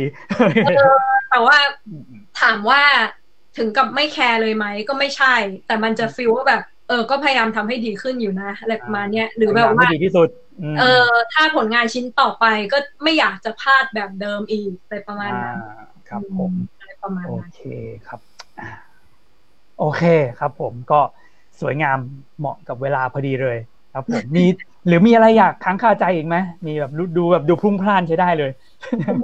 [1.29, 1.57] แต่ว่า
[2.41, 2.81] ถามว่า
[3.57, 5.35] ถึงกับไม่แคร์เลยไหมก็ไม่ใช่
[5.67, 10.29] แต่มันจะฟีลว่าแบบ เออก็พยายามทำให้ดีขึ้นอยู่นะอะไรประมาณเนี้ยหรือแบบว่าไม่ดีที่สุด
[10.73, 17.61] มเออถ้าผลงานชิ้นต่อไปก็ไม่อยากจะพลาดแบบเดิมอีกอะไรประมาณนั้นอ่าครับผมอะไรประมาณโอนั้นเค
[18.07, 18.19] ครับ
[18.59, 18.69] อ่า
[19.79, 20.03] โอเค
[20.39, 20.99] ครับ ผมก็
[21.61, 21.97] สวยงาม
[22.39, 23.57] เหมาะกับเวลาพอดีเลย
[23.93, 24.45] ครับผมมี
[24.87, 26.35] หรือมีอะไรอยากค้างคาใจอีกไหม
[26.65, 28.51] มีแบบดูดูแบบดูพรุ่งพล่านใช้ได้เลย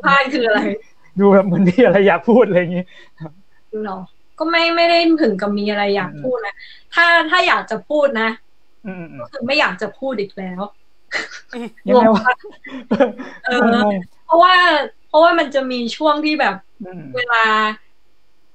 [0.06, 0.60] พลาดคืออะไร
[1.20, 2.86] ดูแบบเหมือนมีอะไรอยากพูดอะไรอย่างนี้
[3.86, 4.00] หรอ
[4.40, 6.56] ก็ไม่ไม่ได้ถึงกับมีอะไรอยากพูดนะ
[6.94, 8.30] ถ้าถ้าอยากจะพูดนะ
[8.86, 10.62] อืมอืมอืก็มคือไม่อยากจะพูดอีกแล้ว
[11.88, 12.36] ยังไงวะ
[13.46, 14.56] เอองงเพราะว่า
[15.08, 17.44] เพราะว่ามันจะมีช่วงที่แบบๆอืมเวลา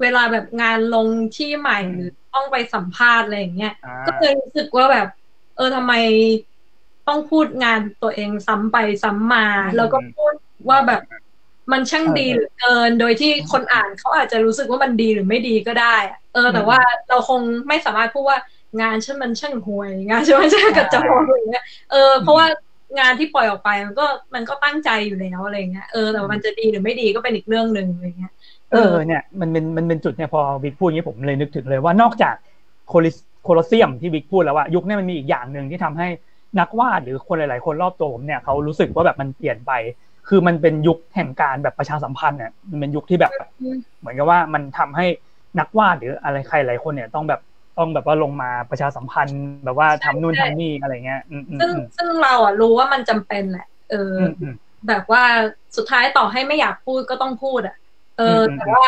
[0.00, 5.08] เวลาแบบงานลงที่ใหม่อืมหรือต้องไปสัมภาษณ์อะไรอย่างเงี้ยอ่าก็เลยรู้สึกว่าแบบ
[5.56, 5.92] เออทำไม
[7.08, 10.32] ต้องพูดงานตัวเองซ้ำไปซ้ำมา แล้วก็พูด
[10.68, 11.02] ว่าแบบ
[11.72, 18.38] มันช่างดีเหลือเกิน โดยที่คนอ่านเขาอาจจะรู้สึกว่ามันดีหรือไม่ดีก็ได้อะเออ แต่ว่าเราคงไม่สามารถพูดว่า
[18.80, 22.46] งานฉันมันช่างห่วย งานฉันมันช่างกระจอกอะไรเงี้ยเออเพราะว่า
[22.98, 28.32] งานที่ปล่อยออกไปมันก็มันก็ตั้งใจอยู่แล้วอะไรเงี้ยเออแต่ว่ามันจะดีหรือไม่ดีก็เป็นอีกเรื่องหนึ่งอะไรเงี้ย
[28.72, 32.34] เออเนี่ยมันเป็นมันเป็นจุดเนี่ยพอวิกพูดอย่างนี้ผมเลยนึกถึงเลยว่านอกจาก
[32.88, 36.08] โคลิสโคลอเซียมที่วิกพูดแล้วว่ายุคนี้มันมีอีกอย่างหนึ่งที่ทำให้
[36.58, 39.72] นักวาดหรือคนหลาย ๆ คนรอบตัวผมเนี่ยเขารู้สึกว่าแบบมันเปลี่ยนไป
[40.28, 43.32] คือมันเป็นยุคแห่งการแบบประชาสัมพันธ์เนี่ยมันเป็นยุคที่แบบ
[43.98, 45.06] เหมือนกับว่ามันทำให้
[45.58, 47.40] นักวาดหรืออะไรใครหลายคนเนี่ยต้องแบบ
[47.78, 54.54] ต้องแบบว่าลงมาประชาสัมพันธ์ แบบว่าทำนู่นทำนี่อะไรเงี้ยอืมอืมซึ่งอืมซึ่งเราอะรู้ว่ามันจำเป็นแหละเออออืมอืม
[54.88, 55.24] แบบว่า
[55.76, 57.76] สุดท้ายต่อให้ไม่อยากพูดก็ต้องพูดอะ
[58.18, 58.86] เอออมแต่ว่า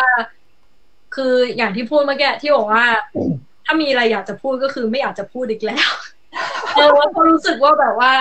[1.14, 2.84] คืออย่างที่พูดเมื่อกี้ที่บอกว่า
[3.64, 5.90] ถ้ามีอะไรอยากจะพูดก็คือไม่อยากจะพูดอีกแล้ว
[6.74, 8.12] เออว่าเขารู้สึกว่าแบบว่า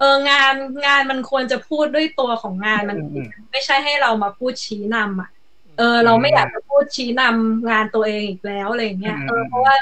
[0.00, 0.54] เอองาน
[0.86, 5.28] งานมันควรจะพูดด้วยตัวของงานมันอืมอืมไม่ใช่ให้เรามาพูดชี้นำอะ
[5.76, 9.74] เออ เราไม่อยากจะพูดชี้นำงานตัวเองอีกแล้วอะไรอย่างเงี้ยอืมเออเพราะว่า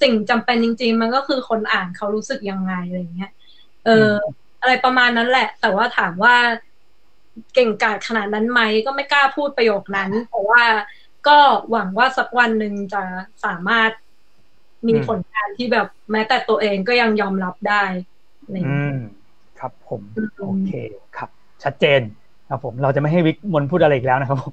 [0.00, 3.28] สิ่งจำเป็นจริง ๆ มันก็คือคนอ่านเขารู้สึกยังไงอะไรอย่างเงี้ย
[3.82, 6.34] เอออ อะไรประมาณนั้นแหละ แต่ว่าถามว่า
[7.52, 10.64] เก่งกาจขนาดนั้นไหมก็ไม่กล้าพูดประโยคนั้นเพราะว่า
[11.24, 11.38] ก็
[11.70, 13.02] หวังว่าสักวันหนึ่งจะ
[13.44, 13.92] สามารถ
[14.88, 17.84] มีอืมผลงานที่แบบแม้แต่ตัวเองก็ยังยอมรับได้
[18.42, 18.92] อะไรอย่างอืเงี้ยม
[19.60, 20.72] ครับผมอืมโอเค
[21.16, 21.28] ครับ
[21.62, 22.00] ชัดเจน
[22.50, 24.52] ครับผมเราจะไม่ให้วิกมนพูดอะไรอีกแล้วนะครับผม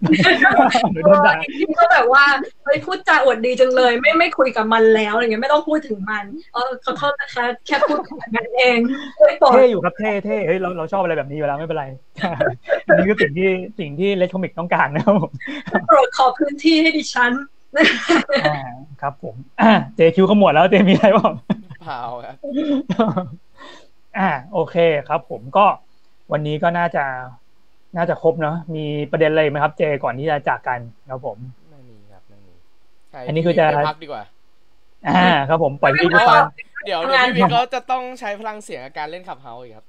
[0.91, 2.26] เดี๋ยวโดนด่าจริงๆก็แบบว่า
[2.64, 8.78] เฮ้ยพูดจาอวดดีจังเลย ไม่ไม่คุยกับมันแล้วอะไรเงี้ยไม่ต้องพูดถึงมันเออขอโทษนะคะ แค่พูดกับมันเอง
[9.26, 11.86] ไม่ปล่อยเท่อยู่ครับเท่เท่เฮ้ยเราเราชอบอะไรแบบนี้อยู่แล้วไม่เป็นไร
[12.88, 13.49] อันนี้คือสิ่งที่
[13.80, 15.30] สิ่งที่เลดคอมิกต้องการนะครับผม
[15.88, 17.32] โปรดขอพื้นที่ให้ดิฉัน
[18.45, 18.58] อ่า
[19.01, 21.34] ครับผมอ่าเจคิวขมวดแล้วเจมีอะไรบ้าง
[21.82, 22.36] เปล่าครับ
[24.18, 24.76] อ่าโอเค
[25.07, 25.66] ครับ ผมก็
[26.32, 27.05] วันนี้ก็น่าจะ
[27.97, 31.38] น่าจะครบเนาะมีประเด็นอะไรไหมครับ เจก่อนที่จะจากกันครับผม
[31.72, 32.53] ไม่มีครับไม่มี
[33.11, 34.24] ให้อันนี้คือจะพี่วิกไปพักดีกว่า
[35.07, 36.43] อ่าครับผมปล่อยพี่เพไปราะฟัว่าง
[36.86, 39.86] เดี๋ยวเดี๋ยวพี่วิกเขาจะต้องใช้พลังเสียงกับการเล่นขับเฮาอีกครับ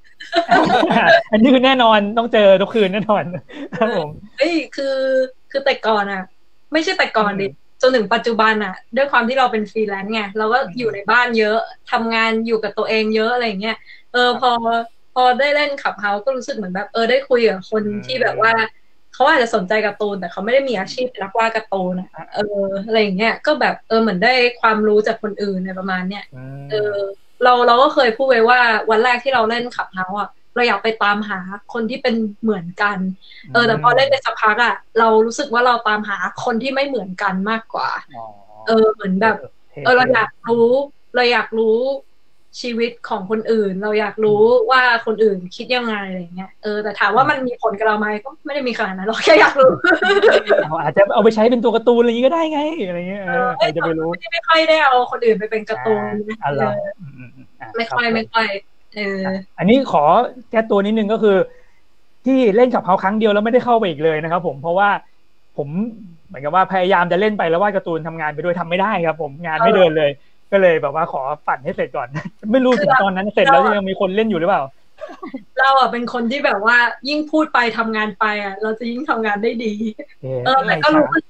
[1.33, 3.25] อันนี้คือแน่นอนต้องเจอทุกคืนแน่นอน
[3.79, 4.09] ครับผม
[4.39, 4.97] เอ้ยคือ
[5.51, 6.23] คือแต่ก่อนอะ
[6.73, 7.47] ไม่ใช่แต่ก่อนดิ
[7.85, 11.59] จนถึงปัจจุบันอะด้วยความที่เราเป็นฟรีแลนซ์ไงเราก็อยู่ในบ้านเยอะ
[11.93, 13.77] ทำงานอยู่กับตัวเองเยอะอะไรอย่างเงี้ย
[14.13, 14.51] เออพอ
[15.15, 18.53] พอได้เล่นขับเฮาก็รู้สึกเหมือนแบบเออได้คุยกับคนที่แบบว่า
[19.15, 26.25] เขาอาจจะสนใจการ์ตูนแต่เขาไม่ได้มีอาชีพเป็นนักวาดการ์ตูนอะเอออะไรอย่างเงี้ยก็แบบเออเหมือนได้ความรู้จากคนอื่นในประมาณเนี้ย
[26.71, 26.95] เออ
[27.45, 28.61] เราเราก็เคยพูดไว้ว่า
[28.91, 31.39] วันแรกที่เราเล่นขับเฮาอะ เราอยากไปตามหา
[31.73, 32.99] คนที่เป็นเหมือนกัน
[33.53, 37.91] เออ แต่พอเล่นไปสักพักอะเรารู้สึกว่าเราตามหาคนที่ไม่เหมือนกันมากกว่า
[38.67, 39.37] เออ เหมือนแบบ
[39.85, 40.69] เออ เราอยากรู้
[41.15, 41.79] เราอยากรู้
[42.61, 49.73] ชีวิตของคนอื่น เราอยากรู้ว่าคนอื่นคิดยังไงอะไรเงี้ย เออ แต่ถามว่ามันมีผลกับเราไหมก็ไม่ได้มีขนาดนั้นหรอกแค่อยากรู้
[50.63, 59.21] เราอาจจะเอาไปใช้เป็นตัวการ์ตูนอะไรอย่างนี้ก็ได้ไง อะไรเงี้ยเออใครจะไปรู้ ไม่ค่อยได้เอาคนอื่นไปเป็นการ์ตูนนะอ่าเอเราออืมอืมอืมอะไม่ค่อยรับผไม่ค่อยเออ
[59.59, 60.05] อันนี้ขอ
[60.51, 61.37] แก้ตัวนิดนึงก็คือ
[62.27, 64.89] ที่เล่นกับเขาครั้งเดียวแล้วไม่ได้เข้าไปอีกเลยนะครับ ผมเพราะว่า
[65.57, 65.69] ผม
[66.27, 70.11] เหมือนกับว่าพยายามจะเล่นไปแล้ววาดการ์ตูนทำงานไปด้วยทำไม่ได้ครับ ผมงานไม่เดินเลย
[70.53, 72.09] ก็เลยแบบว่าขอปั่นให้เสร็จก่อน
[72.53, 74.63] ไม่รู้ถึงตอนนั้นเสร็จแล้วยังมีคนเล่นอยู่หรือเปล่า
[75.59, 76.79] เราอะเป็นคนที่แบบว่า
[77.09, 79.73] ยิ่งพูดไปทำงานไปอะ เราจะยิ่งทำงานได้ดี
[80.45, 81.25] เออแต่ก็รู้สึก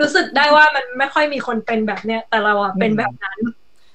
[0.00, 3.38] รู้สึกได้ว่ามันไม่ค่อยมีคนเป็นแบบเนี้ยแต่เราอะเป็นแบบนั้น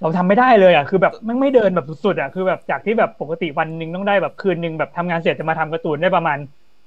[0.02, 6.38] เราทำไม่ได้เลยอะคือแบบมันไม่เดินแบบสุดๆอะคือแบบจากที่แบบปกติวันหนึ่งต้องได้แบบคืนหนึ่งแบบทำงานเสร็จจะมาทำการ์ตูนได้ประมาณ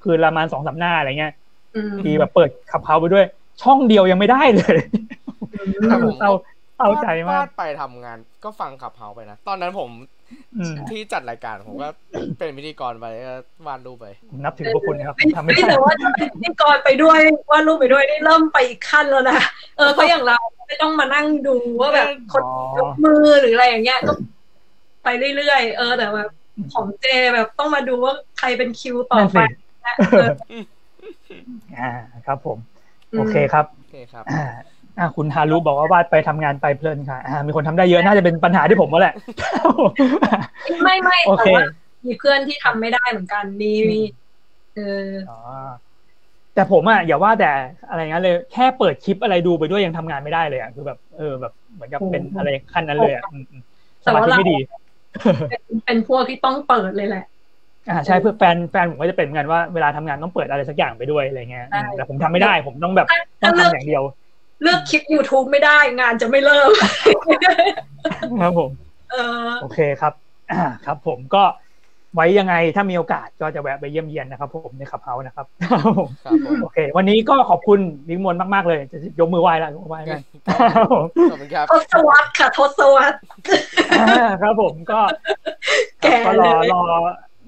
[0.04, 1.32] คืนละประมาณสองสามหน้าอะไรเงี้ย
[1.76, 3.24] อืมทีแบบเปิดขับเฮาไปด้วย
[3.62, 4.76] ช่องเดียวยังไม่ได้เลย
[5.82, 6.30] แต่ผมเศร้า
[6.78, 9.90] เศร้าใจมากวดไปทำงาน ก็ฟังขับเฮาไปนะ ตอนนั้นผม
[10.60, 11.88] อืมที่จัดรายการผมก็
[12.38, 13.34] เป็นพิธีกรไปก็
[13.66, 17.18] วาดรูปไปผมนับถือพวกคุณนะครับผมทำไม่ไม่ได้แต่ว่าจะเป็นพิธีกรไปด้วย
[17.50, 19.38] ว่าดรูปไปด้วยนี่เริ่มไปอีกขั้นแล้วนะ
[19.76, 20.36] เออเพราะอย่างเรา
[20.68, 24.12] ไม่ต้องมานั่งดูว่าแบบคนอ๋อยกมือหรืออะไรอย่างเงี้ยก็
[25.04, 26.30] ไปเรื่อยๆเออแต่แบบ
[26.72, 29.42] ของเจแบบต้องมาดูว่าใครเป็นคิวต่อนั่นไปสิ
[29.86, 30.28] นะเออ
[31.78, 31.90] อ่า
[32.26, 32.58] ครับผม
[33.12, 34.24] อืมโอเคครับโอเคครับ
[34.98, 39.14] อ่าอ่าคุณฮารุบอกว่าวาดไปทำงานไปเพลินค่ะอ่ามีคนทำได้เยอะน่าจะเป็นปัญหาที่ผมว่าแหละ
[40.82, 41.62] ไม่ไม่โอแต่เคว่า
[42.06, 44.00] มีเพื่อนที่ทำไม่ได้เหมือนกันมีมี
[44.74, 44.82] เออ
[45.26, 45.34] อ๋อ
[46.54, 47.46] แต่ผมอะอย่าว่าแต่
[47.88, 53.62] อะไรงั้นเลย แค่เปิดคลิปอะไรดูไปด้วยยังทำงานไม่ได้เลยอะคือแบบเออแบบเหมือนกับเป็นอะไรขั้นนั้นเลยอะอืมอืม
[54.06, 54.56] สมาธิไม่ดี
[55.48, 57.24] เป็นเป็นพวกที่ต้องเปิดเลยแหละ
[57.88, 63.08] อ่าใช่เพื่อแฟนแฟนผมก็จะเป็นเหมือนกันว่าเวลาทำงานต้องเปิดอะไรสักอย่างไปด้วยอะไรเงี้ยใช่อืมแต่ผมทำไม่ได้ ผมต้องแบบ
[63.42, 64.02] ต้ถ้าองเลือกทำอย่างเดียว
[64.62, 66.70] เลือกคลิป YouTube ไม่ได้งานจะไม่เริ่ม
[68.40, 68.70] ครับผม
[69.12, 70.12] เออโอเคครับ
[70.52, 71.44] อ่าครับ ผมก็
[72.14, 77.78] ไว้ยังไงถ้ามีโอกาสก็จะแวะไปเยี่ยมเยียนนะครับผมในขับเฮาส์นะครับครับผมครับผมโอเค วันนี้ก็ขอบคุณ
[78.08, 80.20] วิกมนมากๆเลยจะยกมือไหว้แล้วยกมือไหว้กัน
[80.74, 83.16] ครับผมขอบคุณครับทศวรรษค่ะทศวรรษ
[84.00, 85.00] อ่าครับผมก็
[86.02, 86.82] แก่ก็รเลอยรอ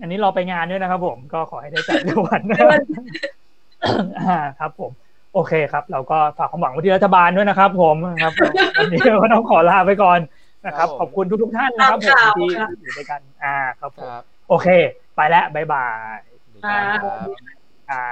[0.00, 2.58] อันนี้รอไปงานด้วยนะครับผมก็ขอให้ได้จัดในวันนะ
[4.20, 4.90] อ่าครับผม
[5.34, 10.18] โอเคครับ เราก็ฝากความหวังไว้ที่รัฐบาลด้วยนะครับ ผมครับผมวันนี้ก็ต้องขอลาไปก่อน
[10.66, 14.68] นะครับครับผมขอบคุณทุกๆท่านนะครับผมครับที่ครับอยู่ด้วยกันอ่าครับผมครับโอเค
[15.16, 16.18] ไปแล้วบ๊ายบาย
[16.54, 16.98] ดีครับ
[17.90, 18.04] อ่า